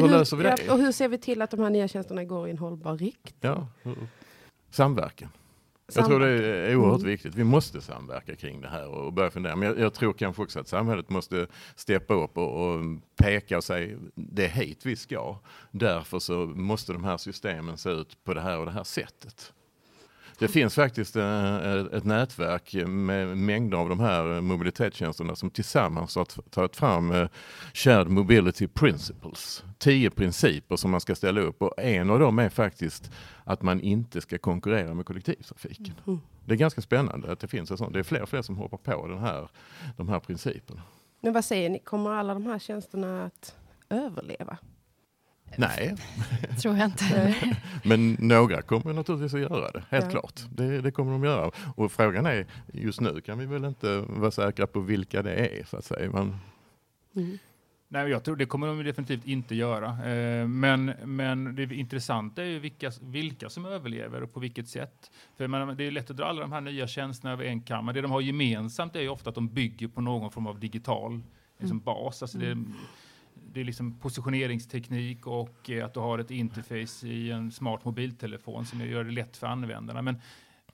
hur, 0.00 0.08
löser 0.08 0.36
vi 0.36 0.42
det? 0.42 0.56
Ja, 0.66 0.72
och 0.72 0.78
hur 0.78 0.92
ser 0.92 1.08
vi 1.08 1.18
till 1.18 1.42
att 1.42 1.50
de 1.50 1.60
här 1.60 1.70
nya 1.70 1.88
tjänsterna 1.88 2.24
går 2.24 2.48
i 2.48 2.50
en 2.50 2.58
hållbar 2.58 2.96
riktning? 2.96 3.34
Ja, 3.40 3.66
samverkan. 4.70 5.28
Jag 5.94 6.06
tror 6.06 6.20
det 6.20 6.28
är 6.28 6.76
oerhört 6.76 6.98
mm. 6.98 7.10
viktigt. 7.10 7.34
Vi 7.34 7.44
måste 7.44 7.80
samverka 7.80 8.36
kring 8.36 8.60
det 8.60 8.68
här 8.68 8.88
och 8.88 9.12
börja 9.12 9.30
fundera. 9.30 9.56
Men 9.56 9.68
jag, 9.68 9.78
jag 9.78 9.94
tror 9.94 10.12
kanske 10.12 10.42
också 10.42 10.60
att 10.60 10.68
samhället 10.68 11.10
måste 11.10 11.46
steppa 11.74 12.14
upp 12.14 12.38
och, 12.38 12.66
och, 12.66 12.80
peka 13.16 13.56
och 13.56 13.64
säga 13.64 13.98
det 14.14 14.44
är 14.44 14.48
hit 14.48 14.86
vi 14.86 14.96
ska. 14.96 15.38
Därför 15.70 16.18
så 16.18 16.34
måste 16.46 16.92
de 16.92 17.04
här 17.04 17.16
systemen 17.16 17.78
se 17.78 17.90
ut 17.90 18.24
på 18.24 18.34
det 18.34 18.40
här 18.40 18.58
och 18.58 18.66
det 18.66 18.72
här 18.72 18.84
sättet. 18.84 19.52
Det 20.42 20.48
finns 20.48 20.74
faktiskt 20.74 21.16
eh, 21.16 21.74
ett 21.74 22.04
nätverk 22.04 22.74
med 22.86 23.38
mängder 23.38 23.76
av 23.76 23.88
de 23.88 24.00
här 24.00 24.40
mobilitetstjänsterna 24.40 25.36
som 25.36 25.50
tillsammans 25.50 26.16
har 26.16 26.24
tagit 26.50 26.76
fram 26.76 27.10
eh, 27.10 27.28
Shared 27.74 28.08
Mobility 28.08 28.68
Principles. 28.68 29.64
Tio 29.78 30.10
principer 30.10 30.76
som 30.76 30.90
man 30.90 31.00
ska 31.00 31.14
ställa 31.14 31.40
upp 31.40 31.62
och 31.62 31.74
en 31.78 32.10
av 32.10 32.18
dem 32.18 32.38
är 32.38 32.48
faktiskt 32.48 33.10
att 33.44 33.62
man 33.62 33.80
inte 33.80 34.20
ska 34.20 34.38
konkurrera 34.38 34.94
med 34.94 35.06
kollektivtrafiken. 35.06 35.94
Mm. 36.06 36.20
Det 36.44 36.52
är 36.52 36.58
ganska 36.58 36.80
spännande 36.80 37.32
att 37.32 37.40
det 37.40 37.48
finns 37.48 37.70
en 37.70 37.78
sån. 37.78 37.92
Det 37.92 37.98
är 37.98 38.02
fler 38.02 38.22
och 38.22 38.28
fler 38.28 38.42
som 38.42 38.56
hoppar 38.56 38.78
på 38.78 39.06
den 39.06 39.18
här, 39.18 39.48
de 39.96 40.08
här 40.08 40.20
principerna. 40.20 40.82
Men 41.20 41.32
vad 41.32 41.44
säger 41.44 41.70
ni, 41.70 41.78
kommer 41.78 42.10
alla 42.10 42.34
de 42.34 42.46
här 42.46 42.58
tjänsterna 42.58 43.24
att 43.24 43.56
överleva? 43.88 44.58
Nej. 45.58 45.94
tror 46.62 46.76
jag 46.76 46.84
inte. 46.86 47.34
Men 47.84 48.16
några 48.18 48.62
kommer 48.62 48.92
naturligtvis 48.92 49.34
att 49.34 49.40
göra 49.40 49.70
det, 49.70 49.82
helt 49.90 50.04
Ja. 50.04 50.10
klart. 50.10 50.40
Det, 50.50 50.80
det 50.80 50.90
kommer 50.90 51.12
de 51.12 51.24
göra. 51.24 51.50
Och 51.76 51.92
frågan 51.92 52.26
är, 52.26 52.46
just 52.72 53.00
nu 53.00 53.20
kan 53.20 53.38
vi 53.38 53.46
väl 53.46 53.64
inte 53.64 53.98
vara 54.08 54.30
säkra 54.30 54.66
på 54.66 54.80
vilka 54.80 55.22
det 55.22 55.34
är, 55.34 55.64
så 55.64 55.76
att 55.76 55.84
säga. 55.84 56.10
Man, 56.10 56.36
Mm. 57.16 57.38
Nej, 57.88 58.08
jag 58.10 58.24
tror 58.24 58.36
det 58.36 58.46
kommer 58.46 58.66
de 58.66 58.82
definitivt 58.82 59.26
inte 59.26 59.54
göra. 59.54 60.10
Eh, 60.12 60.46
Men, 60.48 60.92
men 61.04 61.54
det 61.54 61.62
intressanta 61.74 62.42
är 62.42 62.46
ju 62.46 62.58
vilka, 62.58 62.90
vilka 63.00 63.48
som 63.50 63.66
överlever 63.66 64.22
och 64.22 64.34
på 64.34 64.40
vilket 64.40 64.68
sätt. 64.68 65.10
För 65.36 65.48
menar, 65.48 65.74
det 65.74 65.84
är 65.86 65.90
lätt 65.90 66.10
att 66.10 66.16
dra 66.16 66.24
alla 66.24 66.40
de 66.40 66.52
här 66.52 66.60
nya 66.60 66.86
tjänsterna 66.86 67.32
över 67.32 67.44
en 67.44 67.60
kam, 67.62 67.84
men 67.86 67.94
det 67.94 68.00
de 68.00 68.10
har 68.10 68.20
gemensamt 68.20 68.96
är 68.96 69.00
ju 69.00 69.08
ofta 69.08 69.28
att 69.28 69.34
de 69.34 69.48
bygger 69.48 69.88
på 69.88 70.00
någon 70.00 70.30
form 70.30 70.46
av 70.46 70.60
digital 70.60 71.20
liksom 71.58 71.80
bas. 71.80 72.22
Alltså 72.22 72.38
det, 72.38 72.58
det 73.52 73.60
är 73.60 73.64
liksom 73.64 73.98
positioneringsteknik 73.98 75.26
och 75.26 75.70
eh, 75.70 75.84
att 75.84 75.94
du 75.94 76.00
har 76.00 76.18
ett 76.18 76.30
interface 76.30 77.06
i 77.06 77.30
en 77.30 77.52
smart 77.52 77.84
mobiltelefon 77.84 78.66
som 78.66 78.80
gör 78.80 79.04
det 79.04 79.10
lätt 79.10 79.36
för 79.36 79.46
användarna. 79.46 80.02
Men, 80.02 80.20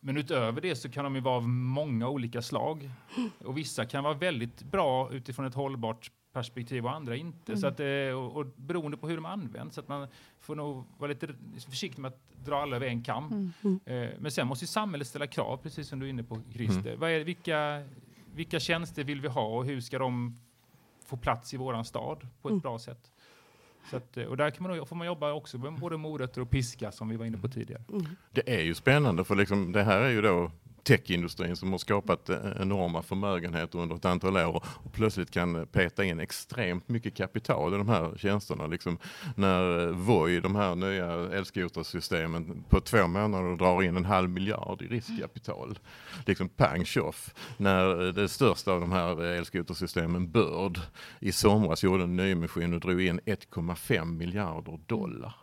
men 0.01 0.17
utöver 0.17 0.61
det 0.61 0.77
så 0.77 0.91
kan 0.91 1.05
de 1.05 1.15
ju 1.15 1.21
vara 1.21 1.37
av 1.37 1.49
många 1.49 2.09
olika 2.09 2.43
slag. 2.43 2.91
Och 3.39 3.59
vissa 3.59 3.85
kan 3.85 4.05
vara 4.05 4.15
väldigt 4.15 4.63
bra 4.63 5.13
utifrån 5.13 5.47
ett 5.47 5.55
hållbart 5.55 6.11
perspektiv 6.33 6.85
och 6.85 6.93
andra 6.93 7.17
inte. 7.17 7.57
Så 7.57 7.67
att, 7.67 7.81
eh, 7.81 7.87
och, 7.87 8.37
och 8.37 8.47
beroende 8.57 8.97
på 8.97 9.09
hur 9.09 9.17
de 9.17 9.27
används. 9.27 9.75
Så 9.75 9.81
att 9.81 9.89
man 9.89 10.09
får 10.41 10.57
nog 10.57 10.85
vara 10.99 11.09
lite 11.09 11.29
försiktig 11.69 12.03
med 12.03 12.09
att 12.09 12.45
dra 12.45 12.57
alla 12.57 12.77
över 12.77 12.87
en 12.87 13.03
kam. 13.03 13.53
Eh, 13.87 14.09
men 14.19 14.31
sen 14.31 14.47
måste 14.47 14.63
ju 14.63 14.67
samhället 14.67 15.07
ställa 15.07 15.27
krav, 15.27 15.57
precis 15.57 15.89
som 15.89 15.99
du 15.99 16.07
är 16.07 16.11
inne 16.11 16.23
på 16.23 16.41
Christer. 16.53 16.97
Vad 16.97 17.11
är, 17.11 17.25
vilka, 17.25 17.83
vilka 18.35 18.61
tjänster 18.61 19.05
vill 19.05 19.21
vi 19.21 19.29
ha 19.29 19.47
och 19.47 19.65
hur 19.65 19.81
ska 19.81 19.99
de 19.99 20.37
få 21.09 21.17
plats 21.17 21.55
i 21.55 21.57
våran 21.57 21.85
stad 21.85 22.27
på 22.43 22.49
ett 22.49 22.63
bra 22.63 22.79
sätt? 22.79 23.11
Så 23.91 23.97
att, 23.97 24.17
eh, 24.17 24.25
och 24.25 24.37
där 24.37 24.51
kan 24.51 24.69
man, 24.69 24.87
får 24.87 24.97
man 24.97 25.07
jobba 25.07 25.33
också 25.33 25.59
med 25.59 25.73
både 25.73 25.97
morötter 25.97 26.41
och 26.41 26.51
piska 26.51 26.93
som 26.93 27.09
vi 27.09 27.17
var 27.17 27.27
inne 27.27 27.39
på 27.39 27.49
tidigare. 27.49 27.83
det 28.33 28.55
är 28.55 28.61
ju 28.61 28.75
spännande, 28.75 29.25
för 29.25 29.37
liksom, 29.37 29.73
det 29.73 29.83
här 29.83 30.01
är 30.01 30.11
ju 30.11 30.23
då 30.23 30.51
techindustrin 30.89 31.57
som 31.57 31.71
har 31.71 31.79
skapat 31.79 32.29
eh, 32.29 32.37
enorma 32.61 33.03
förmögenheter 33.03 33.79
under 33.79 33.97
ett 33.97 34.05
antal 34.05 34.37
år 34.37 34.63
och 34.67 34.93
plötsligt 34.93 35.31
kan 35.31 35.57
eh, 35.57 35.65
peta 35.65 36.05
in 36.05 36.21
extremt 36.21 36.89
mycket 36.89 37.17
kapital 37.17 37.75
i 37.75 37.77
de 37.77 37.89
här 37.89 38.17
tjänsterna. 38.17 38.67
Liksom 38.67 38.99
när 39.37 39.89
eh, 39.89 39.95
Voi, 39.95 40.41
de 40.41 40.57
här 40.57 40.75
nya 40.75 41.39
elskotersystemen, 41.39 42.65
på 42.69 42.81
två 42.81 43.07
månader 43.07 43.57
drar 43.57 43.83
in 43.83 43.97
en 43.97 44.05
halv 44.05 44.31
miljard 44.31 44.83
i 44.83 44.87
riskkapital. 44.87 45.79
Liksom 46.27 46.49
pang 46.49 46.85
tjoff. 46.85 47.35
När 47.57 48.13
det 48.13 48.29
största 48.29 48.73
av 48.73 48.81
de 48.81 48.93
här 48.93 49.23
elskotersystemen, 49.25 50.31
Bird, 50.31 50.81
i 51.21 51.33
somras 51.33 51.83
gjorde 51.83 52.05
en 52.05 52.17
nyemission 52.17 52.75
och 52.75 52.81
drog 52.81 53.03
in 53.03 53.21
1,5 53.21 54.05
miljarder 54.05 54.79
dollar. 54.87 55.35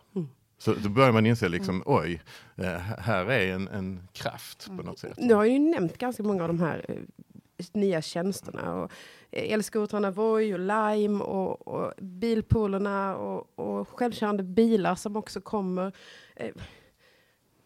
Så 0.58 0.74
då 0.74 0.90
börjar 0.90 1.12
man 1.12 1.26
inse 1.26 1.50
liksom, 1.50 1.84
oj, 1.86 2.22
eh, 2.56 2.78
här 2.78 3.26
är 3.26 3.54
en, 3.54 3.68
en 3.68 4.08
kraft 4.14 4.68
på 4.68 4.84
något 4.84 5.00
sätt. 5.00 5.14
Nu 5.18 5.34
har 5.34 5.46
jag 5.46 5.54
ju 5.54 5.60
nämnt 5.60 5.98
ganska 5.98 6.24
många 6.24 6.42
av 6.44 6.48
de 6.48 6.60
här 6.60 6.86
eh, 6.88 7.66
nya 7.74 8.02
tjänsterna. 8.02 8.74
Och 8.74 8.92
eh, 9.32 9.54
elskotrarna 9.54 10.12
Voi 10.12 10.54
och 10.54 10.60
Lime 10.60 11.24
och, 11.24 11.68
och 11.68 11.94
bilpoolerna 11.98 13.16
och, 13.18 13.60
och 13.60 13.90
självkörande 13.90 14.44
bilar 14.44 14.96
som 14.96 15.16
också 15.16 15.42
kommer. 15.42 15.92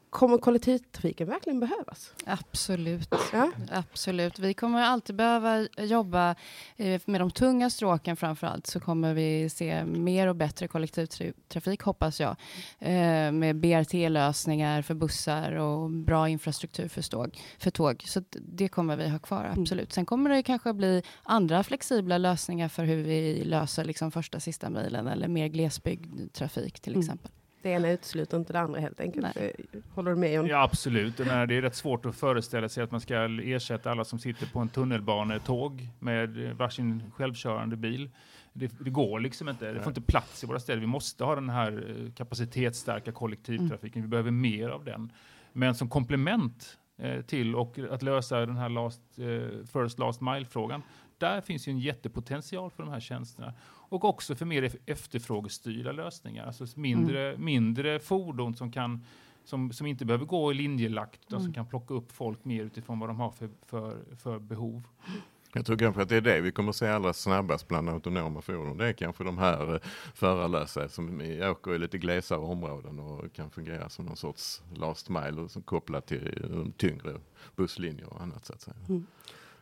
Kommer 0.10 0.38
kollektivtrafiken 0.38 1.28
verkligen 1.28 1.60
behövas? 1.60 2.14
Absolut. 2.26 3.14
Ja? 3.34 3.52
Absolut. 3.72 4.40
Vi 4.40 4.54
kommer 4.54 4.82
alltid 4.82 5.16
behöva 5.16 5.68
jobba 5.78 6.36
eh, 6.78 7.02
med 7.06 7.22
de 7.22 7.32
tunga 7.32 7.70
stråken 7.70 8.16
framför 8.18 8.48
allt. 8.48 8.68
Så 8.68 8.80
kommer 8.80 9.14
vi 9.14 9.50
se 9.50 9.84
mer 9.86 10.28
och 10.28 10.36
bättre 10.36 10.68
kollektivtrafik 10.68 11.82
hoppas 11.82 12.20
jag. 12.20 12.36
Eh, 12.80 13.32
med 13.32 13.56
BRT-lösningar 13.56 14.82
för 14.82 14.94
bussar 14.94 15.52
och 15.52 15.90
bra 15.90 16.30
infrastruktur 16.30 16.88
för, 16.88 17.02
ståg, 17.02 17.40
för 17.60 17.72
tåg. 17.72 18.04
Så 18.08 18.24
det 18.32 18.68
kommer 18.68 18.98
vi 18.98 19.10
ha 19.10 19.20
kvar, 19.20 19.54
absolut. 19.58 19.94
Sen 19.94 20.06
kommer 20.06 20.30
det 20.30 20.44
kanske 20.44 20.74
bli 20.74 21.04
andra 21.24 21.64
flexibla 21.64 22.18
lösningar 22.18 22.68
för 22.70 22.84
hur 22.84 23.04
vi 23.04 23.44
löser 23.44 23.86
liksom 23.86 24.12
första 24.12 24.40
sista 24.40 24.70
milen 24.70 25.08
eller 25.08 25.28
mer 25.28 25.48
glesbygdtrafik 25.48 26.80
till 26.80 26.94
Mm. 26.94 27.00
exempel. 27.00 27.32
Det 27.62 27.70
ena 27.70 27.92
utesluter 27.92 28.38
inte 28.38 28.54
det 28.54 28.60
andra 28.60 28.80
helt 28.80 29.00
enkelt. 29.00 29.28
Nej. 29.36 29.56
Eh, 29.74 29.80
Håller 29.96 30.12
du 30.12 30.18
med 30.18 30.34
John? 30.34 30.48
Ja, 30.48 30.64
absolut. 30.64 31.18
Det 31.18 31.24
är 31.32 31.48
rätt 31.48 31.76
svårt 31.76 32.06
att 32.06 32.16
föreställa 32.16 32.70
sig 32.70 32.84
att 32.84 32.92
man 32.92 33.02
ska 33.02 33.16
ersätta 33.44 33.92
alla 33.92 34.06
som 34.06 34.20
sitter 34.20 34.46
på 34.48 34.60
en 34.60 34.70
tunnelbanetåg 34.70 35.88
med 36.00 36.46
eh, 36.48 36.54
varsin 36.54 37.04
självkörande 37.16 37.76
bil. 37.76 38.10
Det, 38.54 38.72
det 38.80 38.90
går 38.90 39.20
liksom 39.20 39.50
inte. 39.50 39.72
Det 39.74 39.80
får 39.80 39.90
inte 39.92 40.02
plats 40.02 40.44
i 40.44 40.48
våra 40.48 40.60
städer. 40.60 40.80
Vi 40.80 40.88
måste 40.88 41.24
ha 41.24 41.36
den 41.36 41.50
här 41.50 41.86
eh, 42.06 42.12
kapacitetsstarka 42.14 43.12
kollektivtrafiken. 43.12 44.02
Vi 44.02 44.08
behöver 44.08 44.32
mer 44.32 44.70
av 44.70 44.86
den. 44.86 45.12
Men 45.54 45.76
som 45.76 45.90
komplement 45.90 46.78
till 47.28 47.56
och 47.56 47.80
att 47.92 48.02
lösa 48.04 48.40
den 48.40 48.58
här 48.58 48.70
last, 48.70 49.02
eh, 49.18 49.66
first 49.74 50.00
last 50.00 50.22
mile-frågan. 50.22 50.82
Där 51.20 51.42
finns 51.42 51.68
ju 51.68 51.72
en 51.72 51.80
jättepotential 51.80 52.72
för 52.72 52.84
de 52.84 52.92
här 52.92 53.00
tjänsterna. 53.00 53.54
Och 53.66 54.06
också 54.06 54.36
för 54.36 54.46
mer 54.46 54.72
efterfrågestyrda 54.86 55.92
lösningar. 55.92 56.46
Alltså 56.46 56.66
mindre, 56.76 57.38
mindre 57.38 58.00
fordon 58.00 58.56
som 58.56 58.72
kan 58.72 59.06
som, 59.44 59.72
som 59.72 59.88
inte 59.88 60.06
behöver 60.06 60.26
gå 60.26 60.52
i 60.52 60.56
linjelagt 60.56 61.22
utan 61.28 61.42
som 61.42 61.54
kan 61.54 61.66
plocka 61.66 61.94
upp 61.94 62.12
folk 62.12 62.46
mer 62.46 62.64
utifrån 62.64 63.00
vad 63.00 63.10
de 63.10 63.20
har 63.20 63.32
för, 63.32 63.50
för, 63.66 63.98
för 64.16 64.40
behov. 64.40 64.84
Jag 65.54 65.66
tror 65.66 65.78
kanske 65.78 66.02
att 66.02 66.10
det 66.10 66.16
är 66.16 66.22
det 66.22 66.42
vi 66.42 66.52
kommer 66.52 66.70
att 66.70 66.76
se 66.76 66.88
allra 66.88 67.14
snabbast 67.14 67.68
bland 67.68 67.90
autonoma 67.90 68.42
fordon. 68.42 68.78
Det 68.78 68.88
är 68.88 68.94
kanske 68.94 69.24
de 69.24 69.38
här 69.38 69.74
eh, 69.74 69.80
förarlösa 70.14 70.90
som 70.90 71.22
åker 71.42 71.76
i 71.76 71.80
lite 71.80 71.98
glesare 71.98 72.40
områden 72.40 73.00
och 73.00 73.34
kan 73.34 73.52
fungera 73.52 73.90
som 73.90 74.06
någon 74.06 74.18
sorts 74.18 74.62
last 74.76 75.10
mile 75.10 75.50
som 75.50 75.62
kopplat 75.62 76.08
till 76.08 76.52
eh, 76.54 76.72
tyngre 76.78 77.16
busslinjer 77.56 78.14
och 78.14 78.22
annat 78.22 78.46
så 78.46 78.54
att 78.54 78.62
säga. 78.62 78.76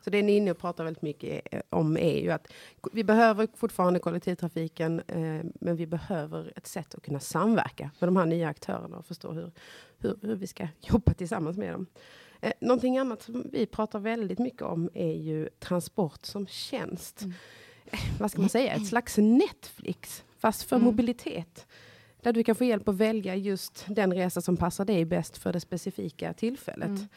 Så 0.07 0.11
det 0.11 0.21
ni 0.21 0.33
är 0.33 0.37
inne 0.37 0.51
och 0.51 0.57
pratar 0.57 0.83
väldigt 0.83 1.01
mycket 1.01 1.53
eh, 1.53 1.61
om 1.69 1.97
är 1.97 2.21
ju 2.21 2.31
att 2.31 2.47
vi 2.91 3.03
behöver 3.03 3.47
fortfarande 3.55 3.99
kollektivtrafiken, 3.99 5.01
eh, 5.07 5.45
men 5.59 5.75
vi 5.75 5.87
behöver 5.87 6.53
ett 6.55 6.67
sätt 6.67 6.95
att 6.95 7.03
kunna 7.03 7.19
samverka 7.19 7.91
med 7.99 8.07
de 8.07 8.17
här 8.17 8.25
nya 8.25 8.47
aktörerna 8.47 8.97
och 8.97 9.05
förstå 9.05 9.31
hur, 9.31 9.51
hur, 9.97 10.19
hur 10.21 10.35
vi 10.35 10.47
ska 10.47 10.67
jobba 10.81 11.13
tillsammans 11.13 11.57
med 11.57 11.73
dem. 11.73 11.85
Eh, 12.41 12.53
någonting 12.59 12.97
annat 12.97 13.21
som 13.21 13.49
vi 13.51 13.65
pratar 13.65 13.99
väldigt 13.99 14.39
mycket 14.39 14.61
om 14.61 14.89
är 14.93 15.13
ju 15.13 15.49
transport 15.59 16.25
som 16.25 16.47
tjänst. 16.47 17.21
Eh, 17.85 17.99
vad 18.19 18.31
ska 18.31 18.41
man 18.41 18.49
säga? 18.49 18.73
Ett 18.73 18.87
slags 18.87 19.17
Netflix, 19.17 20.23
fast 20.37 20.63
för 20.63 20.75
Mm. 20.75 20.85
mobilitet. 20.85 21.67
Där 22.21 22.33
du 22.33 22.43
kan 22.43 22.55
få 22.55 22.63
hjälp 22.63 22.87
att 22.87 22.95
välja 22.95 23.35
just 23.35 23.85
den 23.87 24.13
resa 24.13 24.41
som 24.41 24.57
passar 24.57 24.85
dig 24.85 25.05
bäst 25.05 25.37
för 25.37 25.53
det 25.53 25.59
specifika 25.59 26.33
tillfället. 26.33 26.87
Mm. 26.87 27.07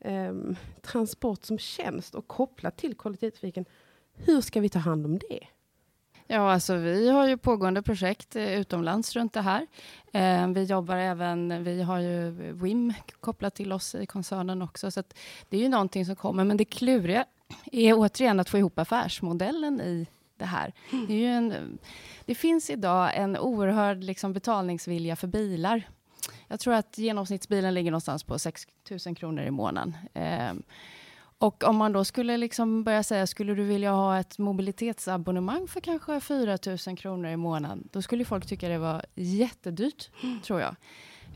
Ehm, 0.00 0.56
transport 0.82 1.44
som 1.44 1.58
tjänst 1.58 2.14
och 2.14 2.26
kopplat 2.26 2.76
till 2.76 2.94
kollektivtrafiken. 2.94 3.64
Hur 4.14 4.40
ska 4.40 4.60
vi 4.60 4.68
ta 4.68 4.78
hand 4.78 5.06
om 5.06 5.18
det? 5.18 5.46
Ja, 6.26 6.52
alltså 6.52 6.74
vi 6.76 7.08
har 7.08 7.28
ju 7.28 7.36
pågående 7.36 7.82
projekt 7.82 8.36
eh, 8.36 8.60
utomlands 8.60 9.16
runt 9.16 9.32
det 9.32 9.40
här. 9.40 9.66
Eh, 10.12 10.48
vi 10.48 10.64
jobbar 10.64 10.96
även, 10.96 11.64
vi 11.64 11.82
har 11.82 11.98
ju 11.98 12.30
WIM 12.52 12.94
kopplat 13.20 13.54
till 13.54 13.72
oss 13.72 13.94
i 13.94 14.06
koncernen 14.06 14.62
också, 14.62 14.90
så 14.90 15.00
att 15.00 15.18
det 15.48 15.56
är 15.56 15.60
ju 15.60 15.68
någonting 15.68 16.06
som 16.06 16.16
kommer. 16.16 16.44
Men 16.44 16.56
det 16.56 16.64
kluriga 16.64 17.24
är 17.72 17.94
återigen 17.94 18.40
att 18.40 18.48
få 18.48 18.58
ihop 18.58 18.78
affärsmodellen 18.78 19.80
i 19.80 20.06
det 20.36 20.44
här. 20.44 20.72
Det, 21.08 21.14
är 21.14 21.18
ju 21.18 21.26
en, 21.26 21.78
det 22.24 22.34
finns 22.34 22.70
idag 22.70 23.10
en 23.14 23.36
oerhörd 23.36 24.04
liksom, 24.04 24.32
betalningsvilja 24.32 25.16
för 25.16 25.26
bilar. 25.26 25.82
Jag 26.48 26.60
tror 26.60 26.74
att 26.74 26.98
genomsnittsbilen 26.98 27.74
ligger 27.74 27.90
någonstans 27.90 28.24
på 28.24 28.38
6 28.38 28.66
000 29.06 29.16
kronor 29.16 29.44
i 29.44 29.50
månaden. 29.50 29.96
Eh, 30.14 30.52
och 31.40 31.64
om 31.64 31.76
man 31.76 31.92
då 31.92 32.04
skulle 32.04 32.36
liksom 32.36 32.84
börja 32.84 33.02
säga, 33.02 33.26
skulle 33.26 33.54
du 33.54 33.64
vilja 33.64 33.90
ha 33.92 34.18
ett 34.18 34.38
mobilitetsabonnemang 34.38 35.68
för 35.68 35.80
kanske 35.80 36.20
4 36.20 36.58
000 36.86 36.96
kronor 36.96 37.30
i 37.30 37.36
månaden? 37.36 37.88
Då 37.92 38.02
skulle 38.02 38.24
folk 38.24 38.46
tycka 38.46 38.68
det 38.68 38.78
var 38.78 39.04
jättedyrt, 39.14 40.10
tror 40.44 40.60
jag. 40.60 40.76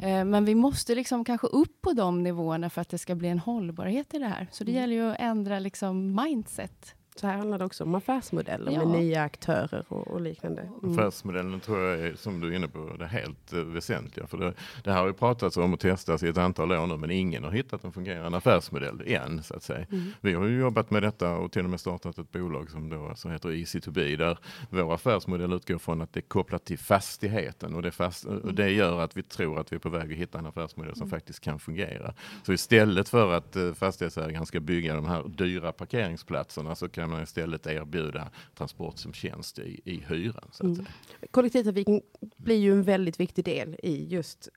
Eh, 0.01 0.25
Men 0.25 0.44
vi 0.44 0.55
måste 0.55 0.94
liksom 0.94 1.25
kanske 1.25 1.46
upp 1.46 1.81
på 1.83 1.92
de 1.92 2.22
nivåerna 2.22 2.70
för 2.70 2.81
att 2.81 2.88
det 2.88 2.98
ska 2.98 3.14
bli 3.14 3.29
en 3.29 3.38
hållbarhet 3.38 4.14
i 4.14 4.18
det 4.18 4.27
här. 4.27 4.46
Så 4.51 4.64
det 4.64 4.72
gäller 4.72 4.94
ju 4.94 5.11
att 5.11 5.20
ändra 5.20 5.59
liksom 5.59 6.14
mindset. 6.22 6.94
Så 7.16 7.27
här 7.27 7.37
handlar 7.37 7.59
det 7.59 7.64
också 7.64 7.85
om 7.85 7.94
affärsmodeller 7.94 8.72
Ja. 8.72 8.79
med 8.79 8.88
nya 8.88 9.22
aktörer 9.22 9.85
och, 9.88 10.09
och 10.09 10.20
liknande. 10.20 10.62
Mm. 10.83 10.92
Affärsmodellen 10.92 11.61
tror 11.61 11.81
jag 11.81 12.01
är, 12.01 12.14
som 12.14 12.40
du 12.40 12.48
är 12.48 12.53
inne 12.57 12.68
på, 12.68 12.96
det 12.98 13.07
helt 13.07 13.53
eh, 13.53 13.59
väsentliga. 13.61 14.27
För 14.27 14.38
det, 14.38 14.55
det 14.85 14.92
här 14.92 15.01
har 15.01 15.07
ju 15.07 15.12
pratats 15.12 15.57
om 15.57 15.72
och 15.75 15.81
testats 15.81 16.22
i 16.22 16.29
ett 16.29 16.38
antal 16.38 16.72
år 16.72 16.87
nu, 16.87 16.96
men 16.96 17.11
ingen 17.11 17.44
har 17.44 17.51
hittat 17.51 17.85
en 17.85 17.92
fungerande 17.92 18.38
affärsmodell 18.38 19.03
än, 19.07 19.42
så 19.42 19.55
att 19.57 19.62
säga. 19.62 19.87
Vi 20.20 20.33
har 20.35 20.46
ju 20.46 20.59
jobbat 20.61 20.90
med 20.90 21.03
detta 21.03 21.37
och 21.37 21.53
till 21.53 21.64
och 21.64 21.70
med 21.70 21.81
startat 21.81 22.18
ett 22.18 22.33
bolag 22.33 22.70
som 22.70 22.88
då 22.88 23.09
alltså 23.09 23.29
heter 23.29 23.48
Easy2B, 23.48 24.16
där 24.16 24.38
vår 24.70 24.94
affärsmodell 24.94 25.53
utgår 25.53 25.79
från 25.79 26.03
att 26.03 26.12
det 26.12 26.20
är 26.20 26.29
kopplat 26.29 26.64
till 26.64 26.79
fastigheten 26.79 27.75
och 27.75 27.83
det, 27.83 27.90
fast, 27.90 28.25
och 28.25 28.55
det 28.55 28.70
gör 28.70 29.01
att 29.01 29.16
vi 29.16 29.22
tror 29.22 29.61
att 29.61 29.72
vi 29.72 29.77
är 29.77 29.81
på 29.81 29.88
väg 29.88 30.12
att 30.12 30.18
hitta 30.18 30.38
en 30.38 30.46
affärsmodell 30.46 30.96
som 30.96 31.11
faktiskt 31.11 31.40
kan 31.40 31.59
fungera. 31.59 32.14
Så 32.42 32.53
istället 32.53 33.09
för 33.09 33.33
att 33.33 33.57
eh, 33.57 33.72
fastighetsägaren 33.72 34.46
ska 34.46 34.61
bygga 34.61 34.94
de 34.94 35.07
här 35.07 35.25
dyra 35.29 35.72
parkeringsplatserna 35.72 36.75
så 36.75 36.88
kan 36.88 37.01
ska 37.02 37.14
man 37.14 37.22
istället 37.22 37.66
erbjuda 37.66 38.30
transport 38.54 38.98
som 38.98 39.12
tjänst 39.12 39.58
i, 39.58 39.80
i 39.84 40.04
hyran. 40.08 40.48
Så 40.52 40.66
att 40.66 40.78
mm. 40.78 40.86
Kollektivtrafiken 41.30 42.00
blir 42.36 42.56
ju 42.56 42.72
en 42.72 42.82
väldigt 42.82 43.20
viktig 43.20 43.44
del 43.44 43.76
i 43.82 44.04
just 44.04 44.48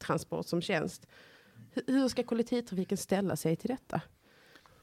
transport 0.00 0.46
som 0.46 0.62
tjänst. 0.62 1.06
Hur 1.86 2.08
ska 2.08 2.22
kollektivtrafiken 2.22 2.98
ställa 2.98 3.36
sig 3.36 3.56
till 3.56 3.68
detta? 3.68 4.00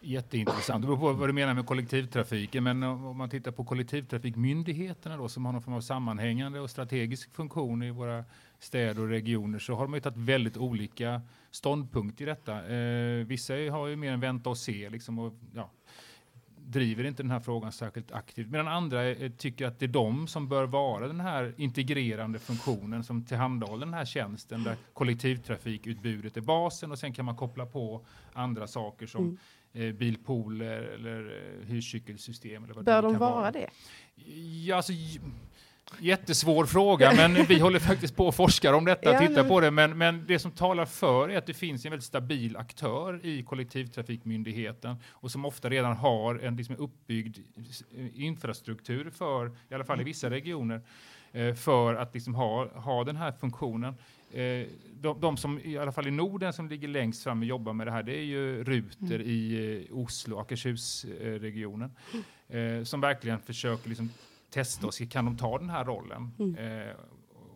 Jätteintressant. 0.01 0.82
Det 0.82 0.88
beror 0.88 0.97
på 0.97 1.13
vad 1.13 1.29
du 1.29 1.34
menar 1.34 1.53
med 1.53 1.65
kollektivtrafiken. 1.65 2.63
Men 2.63 2.84
om 2.84 3.17
man 3.17 3.29
tittar 3.29 3.51
på 3.51 3.65
kollektivtrafikmyndigheterna 3.65 5.17
då, 5.17 5.29
som 5.29 5.45
har 5.45 5.53
någon 5.53 5.62
form 5.62 5.73
av 5.73 5.82
sammanhängande 5.82 6.60
och 6.60 6.69
strategisk 6.69 7.36
funktion 7.36 7.84
i 7.84 7.91
våra 7.91 8.25
städer 8.60 9.01
och 9.01 9.10
regioner 9.10 9.60
så 9.60 9.75
har 9.75 9.84
de 9.84 9.93
ju 9.93 9.99
tagit 9.99 10.17
väldigt 10.17 10.58
olika 10.58 11.21
ståndpunkt 11.51 12.21
i 12.21 12.25
detta. 12.25 12.67
Eh, 12.73 13.25
vissa 13.25 13.53
har 13.53 13.88
ju 13.88 13.95
mer 13.95 14.12
en 14.12 14.19
vänta 14.19 14.49
och 14.49 14.58
se 14.58 14.89
liksom, 14.89 15.19
och 15.19 15.34
ja, 15.53 15.71
driver 16.71 17.03
inte 17.03 17.23
den 17.23 17.32
här 17.32 17.39
frågan 17.39 17.71
särskilt 17.71 18.12
aktivt. 18.12 18.49
Medan 18.49 18.67
andra 18.67 19.05
eh, 19.10 19.32
tycker 19.32 19.65
att 19.65 19.79
det 19.79 19.86
är 19.86 19.88
de 19.88 20.27
som 20.27 20.47
bör 20.47 20.65
vara 20.65 21.08
den 21.08 21.19
här 21.19 21.53
integrerande 21.58 22.39
funktionen 22.39 23.03
som 23.03 23.25
tillhandahåller 23.25 23.86
den 23.86 23.93
här 23.93 24.05
tjänsten 24.05 24.63
där 24.63 24.75
kollektivtrafikutbudet 24.93 26.38
är 26.38 26.41
basen 26.41 26.91
och 26.91 26.99
sen 26.99 27.13
kan 27.13 27.25
man 27.25 27.36
koppla 27.36 27.65
på 27.65 28.05
andra 28.34 28.67
saker 28.67 29.08
som 29.08 29.23
mm 29.23 29.38
eh, 29.73 29.91
bilpooler 29.91 30.82
eller 30.82 31.19
eh, 31.21 31.67
hyrcykelsystem. 31.67 32.63
Eller 32.63 32.73
vad 32.73 32.86
Bör 32.86 33.01
det 33.01 33.08
de 33.08 33.17
vara 33.17 33.32
vara. 33.32 33.51
det? 33.51 33.69
Ja, 34.65 34.75
alltså, 34.75 34.93
Jättesvår 35.97 36.65
fråga, 36.65 37.13
men 37.15 37.34
vi 37.34 37.60
håller 37.60 37.80
faktiskt 37.80 38.15
på 38.15 38.28
att 38.28 38.36
forska 38.36 38.75
om 38.75 38.86
detta, 38.86 39.13
ja, 39.13 39.19
titta 39.28 39.43
på 39.43 39.60
det. 39.60 39.71
Men, 39.71 39.97
men 39.97 40.25
det 40.28 40.39
som 40.39 40.52
talar 40.52 40.86
för 40.86 41.30
är 41.30 41.38
att 41.38 41.45
det 41.45 41.54
finns 41.54 41.86
en 41.86 41.91
väldigt 41.91 42.06
stabil 42.06 42.58
aktör 42.58 43.25
i 43.25 43.43
kollektivtrafikmyndigheten 43.43 44.95
och 45.10 45.32
som 45.32 45.45
ofta 45.45 45.69
redan 45.69 45.97
har 45.97 46.36
en 46.36 46.56
liksom 46.56 46.75
uppbyggd 46.75 47.38
infrastruktur 48.13 49.10
för, 49.10 49.52
i 49.69 49.73
alla 49.73 49.84
fall 49.84 50.02
i 50.02 50.04
vissa 50.04 50.30
regioner, 50.30 50.82
eh, 51.32 51.54
för 51.54 51.95
att 51.95 52.13
liksom 52.13 52.36
ha, 52.36 52.67
ha 52.80 53.04
den 53.04 53.15
här 53.15 53.32
funktionen. 53.32 53.95
Eh, 54.34 54.67
de, 54.93 55.19
de, 55.19 55.38
som 55.38 55.60
i 55.60 55.78
alla 55.78 55.91
fall 55.91 56.08
i 56.08 56.12
Norden 56.12 56.54
som 56.54 56.69
ligger 56.69 56.88
längst 56.88 57.23
fram 57.23 57.39
och 57.39 57.45
jobbar 57.45 57.73
med 57.73 57.88
det 57.88 57.91
här, 57.91 58.04
det 58.04 58.17
är 58.17 58.23
ju 58.23 58.63
Ruter 58.63 59.15
mm. 59.15 59.28
i 59.28 59.86
eh, 59.89 59.97
Oslo, 59.97 60.39
Akershus-regionen, 60.39 61.91
som 62.86 63.02
verkligen 63.02 63.39
försöker 63.39 63.89
liksom 63.89 64.10
testa 64.50 64.88
och 64.88 64.94
se, 64.94 65.06
kan 65.06 65.26
de 65.26 65.38
ta 65.38 65.58
den 65.58 65.70
här 65.70 65.86
rollen? 65.86 66.32
Mm. 66.40 66.56
Eh, 66.56 66.96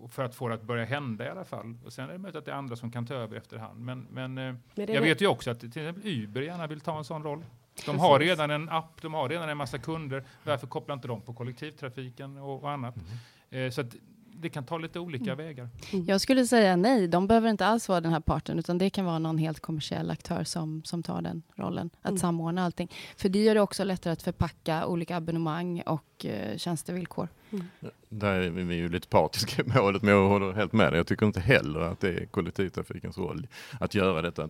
för 0.09 0.23
att 0.23 0.35
få 0.35 0.47
det 0.47 0.53
att 0.53 0.63
börja 0.63 0.85
hända 0.85 1.25
i 1.25 1.29
alla 1.29 1.45
fall. 1.45 1.77
Och 1.85 1.93
sen 1.93 2.09
är 2.09 2.13
det 2.13 2.19
möjligt 2.19 2.35
att 2.35 2.45
det 2.45 2.51
är 2.51 2.55
andra 2.55 2.75
som 2.75 2.91
kan 2.91 3.05
ta 3.05 3.13
över 3.13 3.37
efterhand. 3.37 3.79
Men, 3.79 4.07
men, 4.11 4.37
eh, 4.37 4.55
men 4.75 4.93
jag 4.93 5.01
vet 5.01 5.21
ju 5.21 5.27
också 5.27 5.51
att 5.51 5.59
till 5.59 5.69
exempel 5.69 6.03
Uber 6.05 6.41
gärna 6.41 6.67
vill 6.67 6.81
ta 6.81 6.97
en 6.97 7.03
sån 7.03 7.23
roll. 7.23 7.45
De 7.85 7.99
har 7.99 8.19
redan 8.19 8.51
en 8.51 8.69
app, 8.69 9.01
de 9.01 9.13
har 9.13 9.29
redan 9.29 9.49
en 9.49 9.57
massa 9.57 9.77
kunder. 9.77 10.23
Varför 10.43 10.67
kopplar 10.67 10.95
inte 10.95 11.07
de 11.07 11.21
på 11.21 11.33
kollektivtrafiken 11.33 12.37
och, 12.37 12.63
och 12.63 12.71
annat? 12.71 12.95
Mm. 12.95 13.65
Eh, 13.65 13.71
så 13.71 13.81
att 13.81 13.95
det 14.35 14.49
kan 14.49 14.65
ta 14.65 14.77
lite 14.77 14.99
olika 14.99 15.31
mm. 15.31 15.37
vägar. 15.37 15.69
Mm. 15.93 16.05
Jag 16.05 16.21
skulle 16.21 16.45
säga 16.45 16.75
nej, 16.75 17.07
de 17.07 17.27
behöver 17.27 17.49
inte 17.49 17.65
alls 17.65 17.89
vara 17.89 18.01
den 18.01 18.13
här 18.13 18.19
parten, 18.19 18.59
utan 18.59 18.77
det 18.77 18.89
kan 18.89 19.05
vara 19.05 19.19
någon 19.19 19.37
helt 19.37 19.59
kommersiell 19.59 20.11
aktör 20.11 20.43
som, 20.43 20.83
som 20.83 21.03
tar 21.03 21.21
den 21.21 21.43
rollen, 21.55 21.89
att 22.01 22.09
mm. 22.09 22.17
samordna 22.17 22.65
allting. 22.65 22.91
För 23.17 23.29
det 23.29 23.43
gör 23.43 23.55
det 23.55 23.61
också 23.61 23.83
lättare 23.83 24.13
att 24.13 24.21
förpacka 24.21 24.85
olika 24.85 25.17
abonnemang 25.17 25.81
och 25.81 26.25
eh, 26.25 26.57
tjänstevillkor. 26.57 27.27
Mm. 27.53 27.65
Där 28.09 28.39
är 28.39 28.49
vi 28.49 28.75
ju 28.75 28.89
lite 28.89 29.07
partiska 29.07 29.61
i 29.61 29.65
målet, 29.75 30.01
men 30.01 30.13
jag 30.13 30.29
håller 30.29 30.51
helt 30.53 30.73
med 30.73 30.93
dig. 30.93 30.97
Jag 30.97 31.07
tycker 31.07 31.25
inte 31.25 31.39
heller 31.39 31.79
att 31.79 31.99
det 31.99 32.09
är 32.09 32.25
kollektivtrafikens 32.25 33.17
roll 33.17 33.47
att 33.79 33.95
göra 33.95 34.21
detta. 34.21 34.49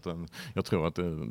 Jag 0.53 0.65
tror 0.65 0.87
att 0.87 0.95
det 0.95 1.27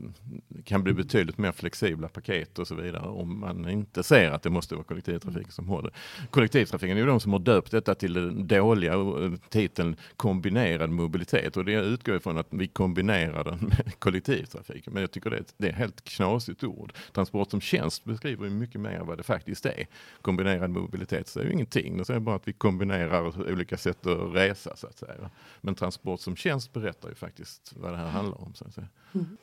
kan 0.64 0.82
bli 0.82 0.92
betydligt 0.92 1.38
mer 1.38 1.52
flexibla 1.52 2.08
paket 2.08 2.58
och 2.58 2.68
så 2.68 2.74
vidare 2.74 3.08
om 3.08 3.40
man 3.40 3.68
inte 3.68 4.02
ser 4.02 4.30
att 4.30 4.42
det 4.42 4.50
måste 4.50 4.74
vara 4.74 4.84
kollektivtrafiken 4.84 5.52
som 5.52 5.68
håller. 5.68 5.92
Kollektivtrafiken 6.30 6.96
är 6.96 7.00
ju 7.00 7.06
de 7.06 7.20
som 7.20 7.32
har 7.32 7.40
döpt 7.40 7.70
detta 7.70 7.94
till 7.94 8.12
den 8.12 8.46
dåliga 8.46 8.92
eh, 8.92 9.32
titeln 9.48 9.96
kombinerad 10.16 10.90
mobilitet 10.90 11.56
och 11.56 11.64
det 11.64 11.72
utgår 11.72 12.16
ifrån 12.16 12.38
att 12.38 12.48
vi 12.50 12.68
kombinerar 12.68 13.44
den 13.44 13.58
med 13.58 13.92
kollektivtrafiken. 13.98 14.92
Men 14.92 15.00
jag 15.00 15.10
tycker 15.10 15.30
det 15.30 15.36
är, 15.36 15.44
det 15.56 15.66
är 15.66 15.70
ett 15.70 15.78
helt 15.78 16.04
knasigt 16.04 16.64
ord. 16.64 16.92
Transport 17.12 17.50
som 17.50 17.60
tjänst 17.60 18.04
beskriver 18.04 18.44
ju 18.44 18.50
mycket 18.50 18.80
mer 18.80 19.00
vad 19.00 19.16
det 19.18 19.22
faktiskt 19.22 19.66
är. 19.66 19.86
Kombinerad 20.22 20.70
mobilitet 20.70 21.28
så 21.28 21.40
är 21.40 21.44
ju 21.44 21.52
ingenting. 21.62 21.96
Det 21.96 22.10
är 22.10 22.20
bara 22.20 22.36
att 22.36 22.48
vi 22.48 22.52
kombinerar 22.52 23.50
olika 23.52 23.76
sätt 23.76 24.06
att 24.06 24.34
resa 24.34 24.76
så 24.76 24.86
att 24.86 24.98
säga. 24.98 25.30
Men 25.60 25.74
transport 25.74 26.20
som 26.20 26.36
tjänst 26.36 26.72
berättar 26.72 27.08
ju 27.08 27.14
faktiskt 27.14 27.72
vad 27.76 27.92
det 27.92 27.96
här 27.96 28.08
handlar 28.08 28.40
om. 28.40 28.54
Så 28.54 28.64
att 28.64 28.74
säga. 28.74 28.88
Mm. 29.14 29.36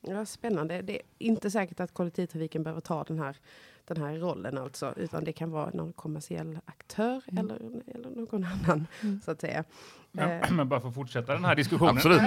Ja, 0.00 0.26
spännande. 0.26 0.82
Det 0.82 0.96
är 0.96 1.02
inte 1.18 1.50
säkert 1.50 1.80
att 1.80 1.94
kollektivtrafiken 1.94 2.62
behöver 2.62 2.80
ta 2.80 3.04
den 3.04 3.18
här, 3.18 3.36
den 3.86 4.02
här 4.02 4.14
rollen 4.14 4.58
alltså, 4.58 4.94
utan 4.96 5.24
det 5.24 5.32
kan 5.32 5.50
vara 5.50 5.70
någon 5.70 5.92
kommersiell 5.92 6.58
aktör 6.64 7.22
mm. 7.28 7.44
eller, 7.44 7.56
eller 7.94 8.10
någon 8.10 8.44
annan, 8.44 8.86
mm. 9.02 9.20
så 9.24 9.30
att 9.30 9.40
säga. 9.40 9.64
Men, 10.12 10.42
eh. 10.42 10.50
men 10.50 10.68
bara 10.68 10.80
för 10.80 10.88
att 10.88 10.94
fortsätta 10.94 11.32
den 11.32 11.44
här 11.44 11.54
diskussionen. 11.54 11.96
Absolut. 11.96 12.22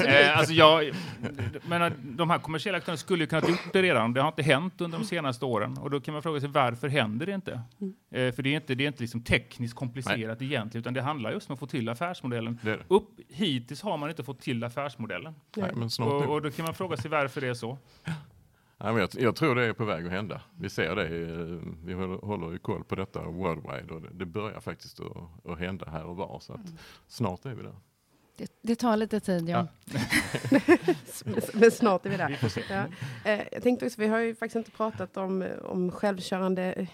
eh, 0.00 0.38
alltså 0.38 0.52
jag, 0.52 0.92
men 1.68 1.92
de 2.16 2.30
här 2.30 2.38
kommersiella 2.38 2.78
aktörerna 2.78 2.96
skulle 2.96 3.22
ju 3.22 3.26
kunnat 3.26 3.48
gjort 3.48 3.72
det 3.72 3.82
redan. 3.82 4.12
Det 4.12 4.20
har 4.20 4.28
inte 4.28 4.42
hänt 4.42 4.80
under 4.80 4.98
de 4.98 5.04
senaste 5.04 5.44
åren. 5.44 5.78
Och 5.78 5.90
då 5.90 6.00
kan 6.00 6.14
man 6.14 6.22
fråga 6.22 6.40
sig 6.40 6.48
varför 6.48 6.88
händer 6.88 7.26
det 7.26 7.34
inte? 7.34 7.60
Mm. 7.80 7.94
Eh, 8.10 8.34
för 8.34 8.42
det 8.42 8.48
är 8.48 8.56
inte, 8.56 8.74
det 8.74 8.84
är 8.84 8.88
inte 8.88 9.02
liksom 9.02 9.22
tekniskt 9.22 9.74
komplicerat 9.74 10.40
Nej. 10.40 10.48
egentligen, 10.48 10.82
utan 10.82 10.94
det 10.94 11.02
handlar 11.02 11.32
just 11.32 11.50
om 11.50 11.54
att 11.54 11.60
få 11.60 11.66
till 11.66 11.88
affärsmodellen. 11.88 12.58
Det 12.62 12.70
det. 12.76 12.82
Upp, 12.88 13.08
hittills 13.28 13.82
har 13.82 13.96
man 13.96 14.10
inte 14.10 14.24
fått 14.24 14.40
till 14.40 14.64
affärsmodellen. 14.64 15.34
Nej, 15.56 15.70
men 15.74 15.90
snart 15.90 16.08
och, 16.08 16.34
och 16.34 16.42
då 16.42 16.50
kan 16.50 16.64
man 16.64 16.74
fråga 16.74 16.96
sig 16.96 17.10
varför 17.10 17.40
det 17.40 17.48
är 17.48 17.54
så. 17.54 17.78
Ja, 18.84 18.92
men 18.92 19.00
jag, 19.00 19.10
jag, 19.14 19.36
tror 19.36 19.54
det 19.54 19.64
är 19.64 19.72
på 19.72 19.84
väg 19.84 20.06
att 20.06 20.12
hända. 20.12 20.40
Vi 20.60 20.70
ser 20.70 20.96
det, 20.96 21.08
vi 21.84 21.92
håller, 22.22 22.52
ju 22.52 22.58
koll 22.58 22.84
på 22.84 22.94
detta 22.94 23.22
worldwide 23.22 23.94
och 23.94 24.02
det, 24.02 24.08
det 24.12 24.26
börjar 24.26 24.60
faktiskt 24.60 25.00
att, 25.00 25.50
att, 25.50 25.58
hända 25.58 25.86
här 25.90 26.04
och 26.04 26.16
var. 26.16 26.40
Så 26.40 26.52
att 26.52 26.66
mm. 26.66 26.78
snart 27.08 27.44
är 27.44 27.54
vi 27.54 27.62
där. 27.62 27.74
Det, 28.36 28.52
det, 28.62 28.76
tar 28.76 28.96
lite 28.96 29.20
tid, 29.20 29.48
ja. 29.48 29.66
ja. 29.84 30.00
men 31.54 31.70
snart 31.70 32.06
är 32.06 32.10
vi 32.10 32.16
där. 32.16 32.38
Ja. 32.70 32.86
Eh, 33.30 33.42
jag 33.52 33.62
tänkte 33.62 33.86
också, 33.86 34.00
vi 34.00 34.06
har 34.06 34.18
ju 34.18 34.34
faktiskt 34.34 34.56
inte 34.56 34.70
pratat 34.70 35.16
om, 35.16 35.48
om 35.62 35.90
självkörande... 35.90 36.86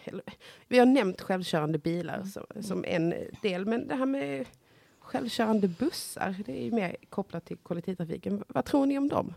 vi 0.69 0.79
har 0.79 0.87
nämnt 0.87 1.21
självkörande 1.21 1.79
bilar 1.79 2.15
mm. 2.15 2.27
som, 2.27 2.45
som 2.63 2.85
en 2.85 3.15
del, 3.43 3.67
men 3.67 3.89
det 3.89 3.95
här 3.95 4.07
med 4.07 4.47
självkörande 5.01 5.69
bussar, 5.69 6.35
det 6.47 6.67
är 6.67 6.71
mer 6.71 6.97
kopplat 7.09 7.45
till 7.45 7.57
kollektivtrafiken. 7.57 8.45
Vad 8.49 8.65
tror 8.65 8.87
ni 8.87 8.99
om 8.99 9.09
dem? 9.09 9.35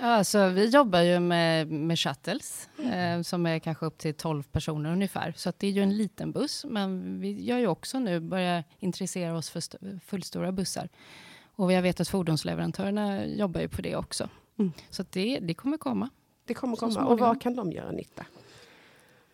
Alltså, 0.00 0.48
vi 0.48 0.68
jobbar 0.68 1.00
ju 1.00 1.20
med, 1.20 1.70
med 1.70 1.98
shuttles 1.98 2.68
mm. 2.78 3.18
eh, 3.18 3.22
som 3.22 3.46
är 3.46 3.58
kanske 3.58 3.86
upp 3.86 3.98
till 3.98 4.14
12 4.14 4.42
personer 4.42 4.92
ungefär. 4.92 5.34
Så 5.36 5.52
det 5.58 5.66
är 5.66 5.70
ju 5.70 5.82
en 5.82 5.96
liten 5.96 6.32
buss, 6.32 6.64
men 6.68 7.20
vi 7.20 7.44
gör 7.44 7.58
ju 7.58 7.66
också 7.66 7.98
nu 7.98 8.20
börjar 8.20 8.64
intressera 8.78 9.36
oss 9.36 9.50
för 9.50 9.62
fullstora 10.00 10.52
bussar. 10.52 10.88
Och 11.56 11.72
jag 11.72 11.82
vet 11.82 12.00
att 12.00 12.08
fordonsleverantörerna 12.08 13.26
jobbar 13.26 13.60
ju 13.60 13.68
på 13.68 13.82
det 13.82 13.96
också. 13.96 14.28
Mm. 14.58 14.72
Så 14.90 15.04
det, 15.10 15.38
det 15.38 15.54
kommer 15.54 15.76
komma. 15.76 16.10
Det 16.44 16.54
kommer 16.54 16.76
komma. 16.76 17.04
Och 17.04 17.18
var 17.18 17.40
kan 17.40 17.56
de 17.56 17.72
göra 17.72 17.90
nytta? 17.90 18.24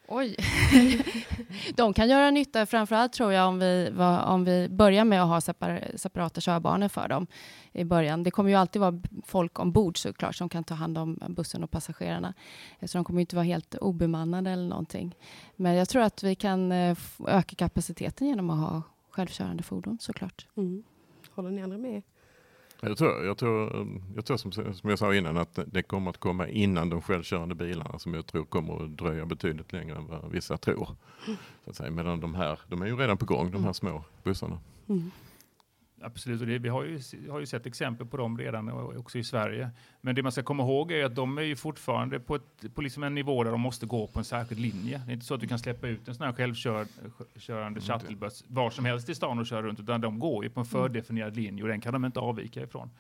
Oj. 0.09 0.37
de 1.75 1.95
kan 1.95 2.09
göra 2.09 2.31
nytta, 2.31 2.67
framförallt 2.67 3.13
tror 3.13 3.33
jag 3.33 3.49
om 3.49 3.59
vi, 3.59 3.91
om 4.25 4.45
vi 4.45 4.69
börjar 4.69 5.05
med 5.05 5.23
att 5.23 5.29
ha 5.29 5.41
separ, 5.41 5.91
separata 5.97 6.41
körbanor 6.41 6.89
för 6.89 7.09
dem 7.09 7.27
i 7.73 7.85
början. 7.85 8.23
Det 8.23 8.31
kommer 8.31 8.51
ju 8.51 8.57
alltid 8.57 8.81
vara 8.81 9.01
folk 9.25 9.59
ombord 9.59 9.99
såklart 9.99 10.35
som 10.35 10.49
kan 10.49 10.65
ta 10.65 10.75
hand 10.75 10.99
om 10.99 11.19
bussen 11.29 11.65
och 11.65 11.71
passagerarna. 11.71 12.35
Så 12.83 12.99
de 12.99 13.05
kommer 13.05 13.21
inte 13.21 13.37
vara 13.37 13.45
helt 13.45 13.75
obemannade 13.75 14.51
eller 14.51 14.69
någonting. 14.69 15.17
Men 15.57 15.75
jag 15.75 15.89
tror 15.89 16.03
att 16.03 16.23
vi 16.23 16.35
kan 16.35 16.73
eh, 16.73 16.97
öka 17.27 17.57
kapaciteten 17.57 18.27
genom 18.27 18.51
att 18.51 18.71
ha 18.71 18.83
självkörande 19.11 19.63
fordon 19.63 19.99
såklart. 20.01 20.47
Mm. 20.57 20.85
Håller 21.31 21.51
ni 21.51 21.63
andra 21.63 21.79
med? 21.79 22.03
Jag 22.81 22.99
tror, 22.99 23.25
jag 23.25 23.39
tror, 23.39 23.87
jag 24.15 24.25
tror 24.25 24.37
som, 24.37 24.53
som 24.53 24.91
jag 24.91 24.99
sa 24.99 25.15
innan 25.15 25.37
att 25.37 25.59
det 25.67 25.83
kommer 25.83 26.11
att 26.11 26.19
komma 26.19 26.49
innan 26.49 26.91
de 26.91 27.03
självkörande 27.03 27.55
bilarna 27.55 27.99
som 27.99 28.15
jag 28.15 28.27
tror 28.27 28.45
kommer 28.45 28.85
att 28.85 28.99
dröja 28.99 29.27
betydligt 29.27 29.73
längre 29.73 29.97
än 29.97 30.07
vad 30.07 30.31
vissa 30.31 30.57
tror. 30.57 30.89
Så 31.65 31.71
att 31.71 31.77
säga. 31.77 31.91
Medan 31.91 32.21
de 32.21 32.35
här, 32.35 32.59
de 32.69 32.83
är 32.83 32.87
ju 32.87 32.97
redan 32.97 33.17
på 33.17 33.27
gång, 33.27 33.51
de 33.51 33.57
här 33.57 33.59
mm. 33.59 33.75
små 33.75 34.05
bussarna. 34.23 34.59
Mm. 34.89 35.11
Absolut, 36.05 36.41
och 36.41 36.47
det, 36.47 36.59
vi 36.59 36.69
har 36.69 36.85
ju, 36.85 37.01
har 37.31 37.41
ju 37.41 37.47
sett 37.47 37.67
exempel 37.67 38.07
på 38.07 38.17
dem 38.17 38.39
redan 38.39 38.69
också 38.99 39.19
i 39.19 39.25
Sverige. 39.25 39.71
Men 40.01 40.15
det 40.15 40.23
man 40.23 40.33
ska 40.33 40.43
komma 40.43 40.63
ihåg 40.63 40.93
är 40.93 41.05
att 41.05 41.15
de 41.15 41.39
är 41.39 41.43
ju 41.43 41.57
fortfarande 41.57 42.21
på, 42.21 42.35
ett, 42.35 42.75
på 42.75 42.83
liksom 42.83 43.03
en 43.03 43.15
nivå 43.15 43.45
där 43.45 43.51
de 43.51 43.61
måste 43.61 43.87
gå 43.87 44.07
på 44.07 44.19
en 44.19 44.25
särskild 44.25 44.61
linje. 44.61 45.03
Det 45.07 45.13
är 45.13 45.15
inte 45.15 45.27
så 45.27 45.35
att 45.35 45.41
du 45.41 45.47
kan 45.47 45.59
släppa 45.59 45.89
ut 45.89 46.09
en 46.09 46.15
sån 46.15 46.27
här 46.27 46.33
självkörande 46.33 47.81
shuttlebuss 47.81 48.45
var 48.49 48.71
som 48.71 48.85
helst 48.85 49.09
i 49.09 49.15
stan 49.15 49.39
och 49.39 49.47
köra 49.47 49.63
runt, 49.63 49.81
utan 49.81 50.01
de 50.01 50.19
går 50.19 50.45
ju 50.45 50.51
på 50.51 50.61
en 50.61 50.67
mm. 50.67 50.71
fördefinierad 50.71 51.37
linje 51.37 51.63
och 51.63 51.69
den 51.69 51.81
kan 51.81 51.93
de 51.93 52.05
inte 52.05 52.21
avvika 52.21 52.63
ifrån. 52.63 52.91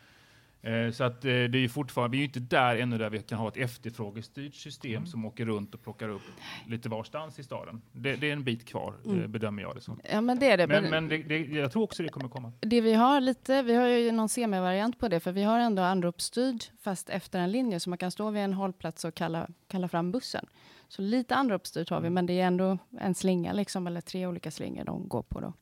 Eh, 0.64 0.90
så 0.90 1.04
att 1.04 1.24
eh, 1.24 1.28
det 1.28 1.58
är 1.58 1.60
ju 1.60 1.68
fortfarande, 1.68 2.16
vi 2.16 2.22
är 2.22 2.26
inte 2.26 2.40
där 2.40 2.76
ännu 2.76 2.98
där 2.98 3.10
vi 3.10 3.22
kan 3.22 3.38
ha 3.38 3.48
ett 3.48 3.56
efterfrågestyrt 3.56 4.54
system 4.54 4.94
mm. 4.94 5.06
som 5.06 5.24
åker 5.24 5.46
runt 5.46 5.74
och 5.74 5.82
plockar 5.82 6.08
upp 6.08 6.22
lite 6.66 6.88
varstans 6.88 7.38
i 7.38 7.42
staden. 7.42 7.82
Det, 7.92 8.16
det 8.16 8.28
är 8.28 8.32
en 8.32 8.44
bit 8.44 8.64
kvar, 8.64 8.94
eh, 9.04 9.12
mm. 9.12 9.32
bedömer 9.32 9.62
jag 9.62 9.74
det 9.74 9.80
som. 9.80 10.00
Ja, 10.12 10.20
men 10.20 10.38
det 10.38 10.50
är 10.50 10.56
det. 10.56 10.66
Men, 10.66 10.84
men 10.84 11.08
det, 11.08 11.18
det, 11.18 11.38
jag 11.38 11.72
tror 11.72 11.82
också 11.82 12.02
det 12.02 12.08
kommer 12.08 12.28
komma. 12.28 12.52
Det 12.60 12.80
vi 12.80 12.94
har 12.94 13.20
lite, 13.20 13.62
vi 13.62 13.74
har 13.74 13.86
ju 13.86 14.12
någon 14.12 14.28
semivariant 14.28 14.98
på 14.98 15.08
det, 15.08 15.20
för 15.20 15.32
vi 15.32 15.42
har 15.42 15.58
ändå 15.58 15.82
anropsstyrd 15.82 16.64
fast 16.80 17.10
efter 17.10 17.38
en 17.38 17.52
linje, 17.52 17.80
så 17.80 17.90
man 17.90 17.98
kan 17.98 18.10
stå 18.10 18.30
vid 18.30 18.42
en 18.42 18.52
hållplats 18.52 19.04
och 19.04 19.14
kalla, 19.14 19.48
kalla 19.68 19.88
fram 19.88 20.12
bussen. 20.12 20.46
Så 20.88 21.02
lite 21.02 21.34
anropsstyrt 21.34 21.90
har 21.90 22.00
vi, 22.00 22.06
mm. 22.06 22.14
men 22.14 22.26
det 22.26 22.40
är 22.40 22.46
ändå 22.46 22.78
en 23.00 23.14
slinga 23.14 23.52
liksom, 23.52 23.86
eller 23.86 24.00
tre 24.00 24.26
olika 24.26 24.50
slingor 24.50 24.84
de 24.84 25.08
går 25.08 25.22
på 25.22 25.40
då 25.40 25.52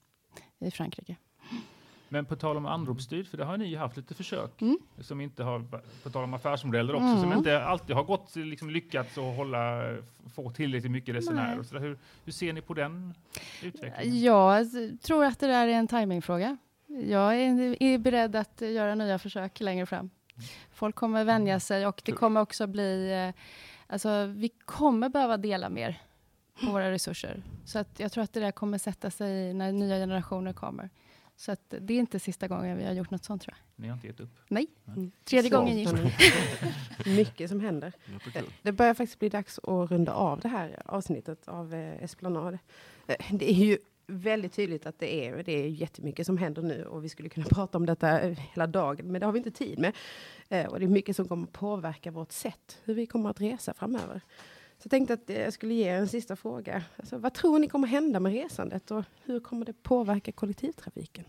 i 0.67 0.71
Frankrike. 0.71 1.17
Men 2.13 2.25
på 2.25 2.37
tal 2.37 2.57
om 2.57 2.67
anropsstyrd, 2.67 3.27
för 3.27 3.37
det 3.37 3.45
har 3.45 3.57
ni 3.57 3.67
ju 3.67 3.77
haft 3.77 3.97
lite 3.97 4.15
försök 4.15 4.61
mm. 4.61 4.79
som 5.01 5.21
inte 5.21 5.43
har, 5.43 5.65
på 6.03 6.11
tal 6.11 6.25
om 6.25 6.35
affärsmodeller 6.35 6.95
också, 6.95 7.07
mm. 7.07 7.21
som 7.21 7.33
inte 7.33 7.65
alltid 7.65 7.97
har 7.97 8.05
gått 8.05 8.37
liksom 8.37 8.71
lyckats 8.71 9.19
att 9.19 9.37
hålla, 9.37 9.95
få 10.35 10.51
tillräckligt 10.51 10.93
mycket 10.93 11.15
resenärer. 11.15 11.63
Så 11.63 11.79
hur, 11.79 11.99
hur 12.25 12.33
ser 12.33 12.53
ni 12.53 12.61
på 12.61 12.75
den 12.75 13.15
utvecklingen? 13.63 14.23
Jag 14.23 14.67
tror 15.03 15.25
att 15.25 15.41
det 15.41 15.47
där 15.47 15.69
är 15.69 15.73
en 15.73 15.89
timingfråga. 15.89 16.57
Jag 16.87 17.41
är, 17.41 17.83
är 17.83 17.99
beredd 17.99 18.37
att 18.37 18.61
göra 18.61 18.95
nya 18.95 19.19
försök 19.19 19.61
längre 19.61 19.87
fram. 19.87 20.11
Folk 20.73 20.95
kommer 20.95 21.25
vänja 21.25 21.61
sig 21.61 21.87
och 21.87 22.03
det 22.05 22.13
kommer 22.13 22.41
också 22.41 22.67
bli, 22.67 23.13
eh, 23.13 23.43
alltså 23.87 24.27
vi 24.27 24.49
kommer 24.49 25.09
behöva 25.09 25.37
dela 25.37 25.69
mer 25.69 26.03
på 26.65 26.73
våra 26.73 26.91
resurser. 26.91 27.43
Så 27.65 27.79
att 27.79 28.01
jag 28.01 28.13
tror 28.13 28.25
att 28.25 28.33
det 28.33 28.41
där 28.41 28.53
kommer 28.53 28.79
sätta 28.79 29.11
sig 29.11 29.55
när 29.55 29.73
nya 29.73 29.97
generationer 29.97 30.53
kommer. 30.53 30.91
Så 31.37 31.53
att 31.53 31.75
det 31.81 31.95
är 31.95 31.99
inte 31.99 32.19
sista 32.19 32.49
gången 32.49 32.79
vi 32.79 32.85
har 32.85 32.93
gjort 32.93 33.11
något 33.11 33.25
sånt 33.25 33.43
tror 33.43 33.55
jag. 33.57 33.83
Ni 33.83 33.89
har 33.89 33.95
inte 33.95 34.07
gett 34.07 34.21
upp? 34.21 34.39
Nej, 34.49 34.67
mm. 34.87 35.13
tredje 35.25 35.51
Så. 35.51 35.57
gången 35.57 35.79
gick. 35.79 35.89
Mycket 37.07 37.51
som 37.51 37.61
händer. 37.61 37.93
Det 38.63 38.73
börjar 38.73 38.95
faktiskt 38.95 39.19
bli 39.19 39.29
dags 39.29 39.59
att 39.59 39.91
runda 39.91 40.13
av 40.13 40.41
det 40.41 40.49
här 40.49 40.83
avsnittet 40.85 41.49
av 41.49 41.75
eh, 41.75 42.03
Esplanad. 42.03 42.59
Eh, 43.07 43.17
det 43.31 43.51
är 43.51 43.55
ju 43.55 43.79
väldigt 44.07 44.53
tydligt 44.53 44.87
att 44.87 44.99
det 44.99 45.27
är, 45.27 45.43
det 45.43 45.53
är 45.53 45.69
jättemycket 45.69 46.27
som 46.27 46.39
händer 46.39 46.63
nu 46.63 46.85
och 46.85 47.05
vi 47.05 47.09
skulle 47.09 47.29
kunna 47.29 47.47
prata 47.51 47.79
om 47.79 47.87
detta 47.87 48.21
eh, 48.21 48.39
hela 48.39 48.67
dagen, 48.67 49.07
men 49.13 49.21
det 49.21 49.27
har 49.27 49.33
vi 49.33 49.39
inte 49.39 49.51
tid 49.51 49.79
med. 49.79 49.97
Eh, 50.49 50.67
och 50.67 50.79
det 50.79 50.87
är 50.87 50.89
mycket 50.89 51.17
som 51.17 51.29
kommer 51.29 51.47
påverka 51.47 52.11
vårt 52.11 52.33
sätt, 52.33 52.79
hur 52.85 52.95
vi 52.95 53.07
kommer 53.07 53.31
att 53.31 53.41
resa 53.41 53.75
framöver. 53.75 54.21
Så 54.83 54.87
jag 54.87 54.91
tänkte 54.91 55.15
att 55.15 55.29
jag 55.45 55.53
skulle 55.53 55.75
ge 55.75 55.89
er 55.89 55.95
en 55.95 56.09
sista 56.09 56.37
fråga. 56.37 56.83
Alltså, 56.97 57.19
vad 57.19 57.35
tror 57.35 57.59
ni 57.59 57.69
kommer 57.69 57.89
hända 57.89 58.21
med 58.21 58.33
resandet 58.33 58.91
och 58.91 59.05
hur 59.25 59.41
kommer 59.41 59.67
det 59.67 59.83
påverka 59.83 60.33
kollektivtrafiken? 60.33 61.25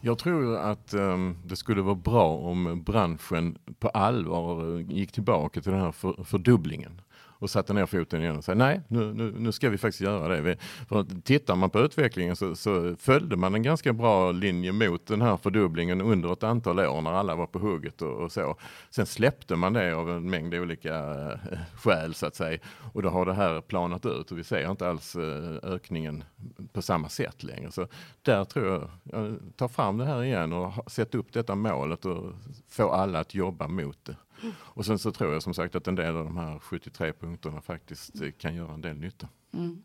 Jag 0.00 0.18
tror 0.18 0.56
att 0.56 0.94
um, 0.94 1.36
det 1.44 1.56
skulle 1.56 1.82
vara 1.82 1.94
bra 1.94 2.36
om 2.36 2.82
branschen 2.82 3.58
på 3.78 3.88
allvar 3.88 4.78
gick 4.78 5.12
tillbaka 5.12 5.60
till 5.60 5.72
den 5.72 5.80
här 5.80 5.92
för, 5.92 6.24
fördubblingen 6.24 7.00
och 7.40 7.50
satte 7.50 7.72
ner 7.72 7.86
foten 7.86 8.22
igen 8.22 8.36
och 8.36 8.44
sa 8.44 8.54
nej, 8.54 8.80
nu, 8.88 9.14
nu, 9.14 9.34
nu 9.38 9.52
ska 9.52 9.70
vi 9.70 9.78
faktiskt 9.78 10.00
göra 10.00 10.28
det. 10.28 10.40
Vi, 10.40 10.56
för 10.88 11.06
tittar 11.22 11.56
man 11.56 11.70
på 11.70 11.80
utvecklingen 11.80 12.36
så, 12.36 12.56
så 12.56 12.96
följde 12.96 13.36
man 13.36 13.54
en 13.54 13.62
ganska 13.62 13.92
bra 13.92 14.32
linje 14.32 14.72
mot 14.72 15.06
den 15.06 15.22
här 15.22 15.36
fördubblingen 15.36 16.00
under 16.00 16.32
ett 16.32 16.42
antal 16.42 16.80
år 16.80 17.00
när 17.00 17.12
alla 17.12 17.34
var 17.34 17.46
på 17.46 17.58
hugget 17.58 18.02
och, 18.02 18.22
och 18.22 18.32
så. 18.32 18.56
Sen 18.90 19.06
släppte 19.06 19.56
man 19.56 19.72
det 19.72 19.92
av 19.92 20.10
en 20.10 20.30
mängd 20.30 20.54
olika 20.54 20.94
äh, 20.94 21.58
skäl 21.74 22.14
så 22.14 22.26
att 22.26 22.34
säga 22.34 22.58
och 22.92 23.02
då 23.02 23.08
har 23.08 23.26
det 23.26 23.34
här 23.34 23.60
planat 23.60 24.06
ut 24.06 24.32
och 24.32 24.38
vi 24.38 24.44
ser 24.44 24.70
inte 24.70 24.88
alls 24.88 25.16
äh, 25.16 25.56
ökningen 25.62 26.24
på 26.72 26.82
samma 26.82 27.08
sätt 27.08 27.42
längre. 27.42 27.70
Så 27.70 27.86
där 28.22 28.44
tror 28.44 28.66
jag, 28.66 28.90
jag 29.02 29.38
tar 29.56 29.68
fram 29.68 29.98
det 29.98 30.04
här 30.04 30.24
igen 30.24 30.52
och 30.52 30.92
sätta 30.92 31.18
upp 31.18 31.32
detta 31.32 31.54
målet 31.54 32.04
och 32.04 32.32
få 32.68 32.90
alla 32.90 33.20
att 33.20 33.34
jobba 33.34 33.68
mot 33.68 34.04
det. 34.04 34.16
Och 34.58 34.86
sen 34.86 34.98
så 34.98 35.12
tror 35.12 35.32
jag 35.32 35.42
som 35.42 35.54
sagt 35.54 35.74
att 35.74 35.88
en 35.88 35.94
del 35.94 36.16
av 36.16 36.24
de 36.24 36.36
här 36.36 36.58
73 36.58 37.12
punkterna 37.12 37.60
faktiskt 37.60 38.20
eh, 38.20 38.30
kan 38.30 38.54
göra 38.54 38.74
en 38.74 38.80
del 38.80 38.96
nytta. 38.96 39.28
Mm. 39.52 39.82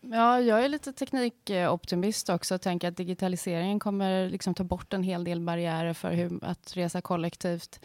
Ja, 0.00 0.40
jag 0.40 0.64
är 0.64 0.68
lite 0.68 0.92
teknikoptimist 0.92 2.28
också 2.28 2.54
och 2.54 2.60
tänker 2.60 2.88
att 2.88 2.96
digitaliseringen 2.96 3.78
kommer 3.78 4.30
liksom 4.30 4.54
ta 4.54 4.64
bort 4.64 4.92
en 4.92 5.02
hel 5.02 5.24
del 5.24 5.40
barriärer 5.40 5.92
för 5.92 6.12
hur, 6.12 6.44
att 6.44 6.76
resa 6.76 7.00
kollektivt. 7.00 7.80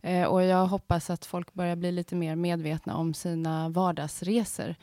Eh, 0.00 0.24
och 0.24 0.42
jag 0.42 0.66
hoppas 0.66 1.10
att 1.10 1.26
folk 1.26 1.54
börjar 1.54 1.76
bli 1.76 1.92
lite 1.92 2.14
mer 2.14 2.36
medvetna 2.36 2.96
om 2.96 3.14
sina 3.14 3.68
vardagsresor. 3.68 4.74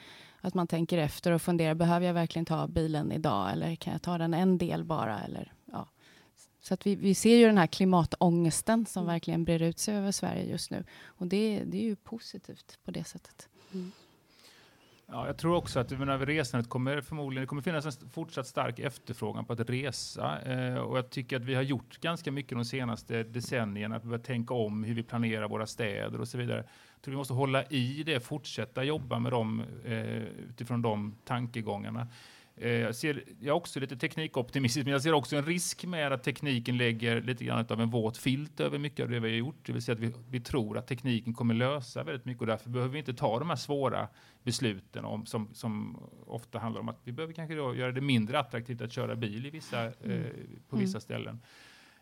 Att 0.42 0.54
man 0.54 0.68
tänker 0.68 0.98
efter 0.98 1.32
och 1.32 1.42
funderar, 1.42 1.74
behöver 1.74 2.08
jag 2.08 2.14
verkligen 2.14 2.46
ta 2.46 2.68
bilen 2.68 3.12
idag 3.12 3.52
eller 3.52 3.76
kan 3.76 3.94
jag 3.94 4.02
ta 4.02 4.18
den 4.18 4.34
en 4.34 4.58
del 4.58 4.84
bara? 4.84 5.20
Eller. 5.20 5.52
Så 6.64 6.74
att 6.74 6.88
vi, 6.88 6.96
vi 6.96 7.16
ser 7.16 7.38
ju 7.38 7.46
den 7.46 7.58
här 7.58 7.68
klimatångesten 7.68 8.86
som 8.86 9.04
mm. 9.04 9.14
verkligen 9.14 9.44
brer 9.44 9.62
ut 9.62 9.80
sig 9.80 9.96
över 9.96 10.12
Sverige 10.12 10.44
just 10.44 10.72
nu. 10.72 10.84
Och 11.06 11.28
det, 11.28 11.64
det 11.66 11.78
är 11.78 11.84
ju 11.84 11.96
positivt 11.96 12.80
på 12.86 12.92
det 12.92 13.04
sättet. 13.04 13.50
Mm. 13.74 13.92
Ja, 15.06 15.28
jag 15.28 15.38
tror 15.38 15.56
också 15.56 15.80
att 15.80 15.92
över 15.92 16.26
resandet 16.26 16.70
kommer 16.70 17.02
förmodligen 17.02 17.42
det 17.42 17.48
kommer 17.48 17.62
finnas 17.62 17.86
en 17.86 18.10
fortsatt 18.10 18.48
stark 18.48 18.80
efterfrågan 18.80 19.46
på 19.46 19.54
att 19.54 19.70
resa. 19.70 20.42
Eh, 20.42 20.76
och 20.76 20.98
jag 20.98 21.10
tycker 21.10 21.36
att 21.36 21.46
vi 21.46 21.56
har 21.56 21.62
gjort 21.62 21.98
ganska 22.02 22.32
mycket 22.32 22.58
de 22.58 22.66
senaste 22.66 23.24
decennierna. 23.24 23.96
Att 23.96 24.04
vi 24.04 24.08
börjar 24.08 24.24
tänka 24.24 24.54
om 24.54 24.84
hur 24.84 24.96
vi 24.96 25.04
planerar 25.04 25.48
våra 25.48 25.66
städer 25.66 26.22
och 26.22 26.28
så 26.28 26.38
vidare. 26.38 26.58
Jag 26.96 27.02
tror 27.02 27.12
vi 27.12 27.18
måste 27.18 27.34
hålla 27.34 27.64
i 27.64 28.04
det, 28.04 28.20
fortsätta 28.20 28.84
jobba 28.84 29.20
med 29.20 29.32
dem 29.32 29.64
eh, 29.86 30.24
utifrån 30.50 30.82
de 30.82 31.16
tankegångarna. 31.26 32.08
Eh, 32.56 32.72
jag, 32.72 32.96
ser, 32.96 33.24
jag 33.40 33.48
är 33.48 33.52
också 33.52 33.80
lite 33.80 33.98
teknikoptimistisk, 33.98 34.86
men 34.86 34.92
jag 34.92 35.02
ser 35.02 35.14
också 35.14 35.36
en 35.36 35.46
risk 35.46 35.86
med 35.86 36.14
att 36.14 36.24
tekniken 36.24 36.78
lägger 36.78 37.22
lite 37.22 37.46
grann 37.46 37.66
av 37.70 37.82
en 37.82 37.90
våt 37.90 38.18
filt 38.18 38.60
över 38.60 38.80
mycket 38.80 39.04
av 39.04 39.10
det 39.10 39.20
vi 39.20 39.30
har 39.30 39.38
gjort. 39.38 39.66
Det 39.66 39.74
vill 39.74 39.82
säga 39.82 39.94
att 39.94 40.02
vi, 40.02 40.14
vi 40.30 40.40
tror 40.40 40.78
att 40.78 40.88
tekniken 40.88 41.34
kommer 41.34 41.54
lösa 41.54 42.04
väldigt 42.04 42.26
mycket 42.26 42.42
och 42.42 42.48
därför 42.48 42.70
behöver 42.70 42.94
vi 42.94 43.00
inte 43.00 43.14
ta 43.14 43.40
de 43.40 43.50
här 43.50 43.56
svåra 43.56 44.08
besluten 44.44 45.06
om, 45.06 45.26
som, 45.26 45.50
som 45.54 45.98
ofta 46.26 46.60
handlar 46.60 46.82
om 46.82 46.90
att 46.90 47.00
vi 47.04 47.12
behöver 47.12 47.34
kanske 47.34 47.56
göra 47.56 47.92
det 47.92 48.02
mindre 48.02 48.40
attraktivt 48.40 48.82
att 48.82 48.92
köra 48.92 49.16
bil 49.16 49.46
i 49.46 49.50
vissa, 49.50 49.86
eh, 49.86 49.92
mm. 50.04 50.24
på 50.70 50.76
vissa 50.76 50.98
mm. 50.98 51.02
ställen. 51.02 51.40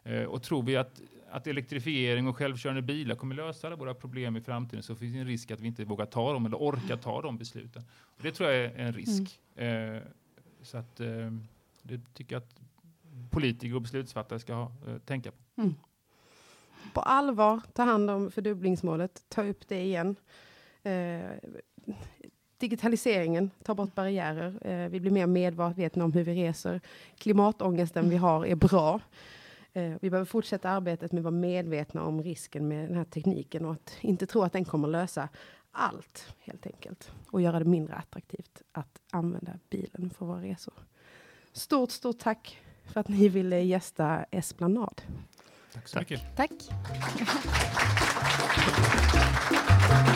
Eh, 0.04 0.24
och 0.24 0.44
tror 0.44 0.64
vi 0.64 0.78
att, 0.78 1.02
att 1.32 1.48
elektrifiering 1.48 2.28
och 2.28 2.38
självkörande 2.38 2.82
bilar 2.82 3.16
kommer 3.16 3.36
lösa 3.36 3.68
alla 3.68 3.76
våra 3.76 3.94
problem 3.94 4.38
i 4.38 4.42
framtiden 4.42 4.84
så 4.84 4.96
finns 4.96 5.14
det 5.14 5.20
en 5.20 5.28
risk 5.28 5.52
att 5.52 5.60
vi 5.60 5.68
inte 5.68 5.86
vågar 5.86 6.06
ta 6.06 6.34
dem 6.34 6.46
eller 6.46 6.58
orkar 6.58 6.98
ta 6.98 7.22
de 7.22 7.38
besluten. 7.38 7.84
Och 8.02 8.24
det 8.24 8.32
tror 8.32 8.50
jag 8.50 8.66
är 8.66 8.78
en 8.78 8.94
risk. 8.94 9.40
Mm. 9.56 9.96
Eh, 9.96 10.02
så 10.62 10.78
att, 10.78 11.00
eh, 11.00 11.32
det 11.82 12.02
tycker 12.14 12.36
jag 12.36 12.44
att 12.44 12.62
politiker 13.30 13.76
och 13.76 13.82
beslutsfattare 13.82 14.40
ska 14.40 14.54
ha, 14.54 14.72
eh, 14.88 14.98
tänka 14.98 15.32
på. 15.32 15.62
Mm. 15.62 15.76
På 16.94 17.02
allvar 17.02 17.62
ta 17.74 17.84
hand 17.84 18.10
om 18.10 18.32
fördubblingsmålet, 18.32 19.24
ta 19.30 19.44
upp 19.44 19.68
det 19.68 19.82
igen. 19.82 20.16
Eh, 20.84 21.22
digitaliseringen, 22.58 23.52
ta 23.64 23.76
bort 23.76 23.96
barriärer. 23.96 24.68
Eh, 24.68 24.90
vi 24.90 25.00
blir 25.00 25.12
mer 25.12 25.28
medvetna 25.28 26.04
om 26.06 26.14
hur 26.14 26.24
vi 26.24 26.34
reser. 26.34 26.82
Klimatångesten 27.18 28.10
vi 28.10 28.18
har 28.18 28.46
är 28.46 28.56
bra. 28.56 29.00
Eh, 29.74 29.94
vi 30.02 30.10
behöver 30.10 30.26
fortsätta 30.26 30.70
arbetet 30.70 31.12
med 31.12 31.20
att 31.20 31.24
vara 31.24 31.32
medvetna 31.32 32.04
om 32.04 32.24
risken 32.24 32.68
med 32.68 32.90
den 32.90 32.98
här 32.98 33.04
tekniken 33.04 33.66
och 33.66 33.72
att 33.72 33.98
inte 34.02 34.26
tro 34.26 34.42
att 34.42 34.54
den 34.54 34.66
kommer 34.66 34.88
lösa 34.88 35.30
allt 35.72 36.34
helt 36.40 36.66
enkelt 36.66 37.12
och 37.32 37.42
göra 37.42 37.60
det 37.60 37.66
mindre 37.66 37.96
attraktivt 37.96 38.62
att 38.72 39.00
använda 39.12 39.60
bilen 39.70 40.10
för 40.18 40.26
våra 40.26 40.42
resor. 40.42 40.74
Stort, 41.52 41.92
stort 41.92 42.20
tack 42.20 42.60
för 42.86 43.00
att 43.00 43.08
ni 43.08 43.30
ville 43.30 43.60
gästa 43.60 44.24
Esplanad. 44.24 45.02
Tack 45.74 45.88
så 45.88 46.00
mycket. 46.00 46.36
Tack. 46.36 46.52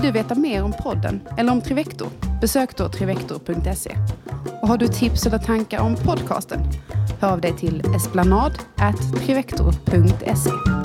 Vill 0.00 0.12
du 0.12 0.14
veta 0.18 0.34
mer 0.34 0.64
om 0.64 0.72
podden 0.72 1.20
eller 1.36 1.52
om 1.52 1.60
Trivector? 1.60 2.08
Besök 2.40 2.76
då 2.76 2.88
trivector.se. 2.88 3.96
Och 4.62 4.68
har 4.68 4.78
du 4.78 4.88
tips 4.88 5.26
eller 5.26 5.38
tankar 5.38 5.80
om 5.80 5.96
podcasten? 5.96 6.60
Hör 7.20 7.32
av 7.32 7.40
dig 7.40 7.56
till 7.56 7.82
esplanad.trivector.se. 7.96 10.79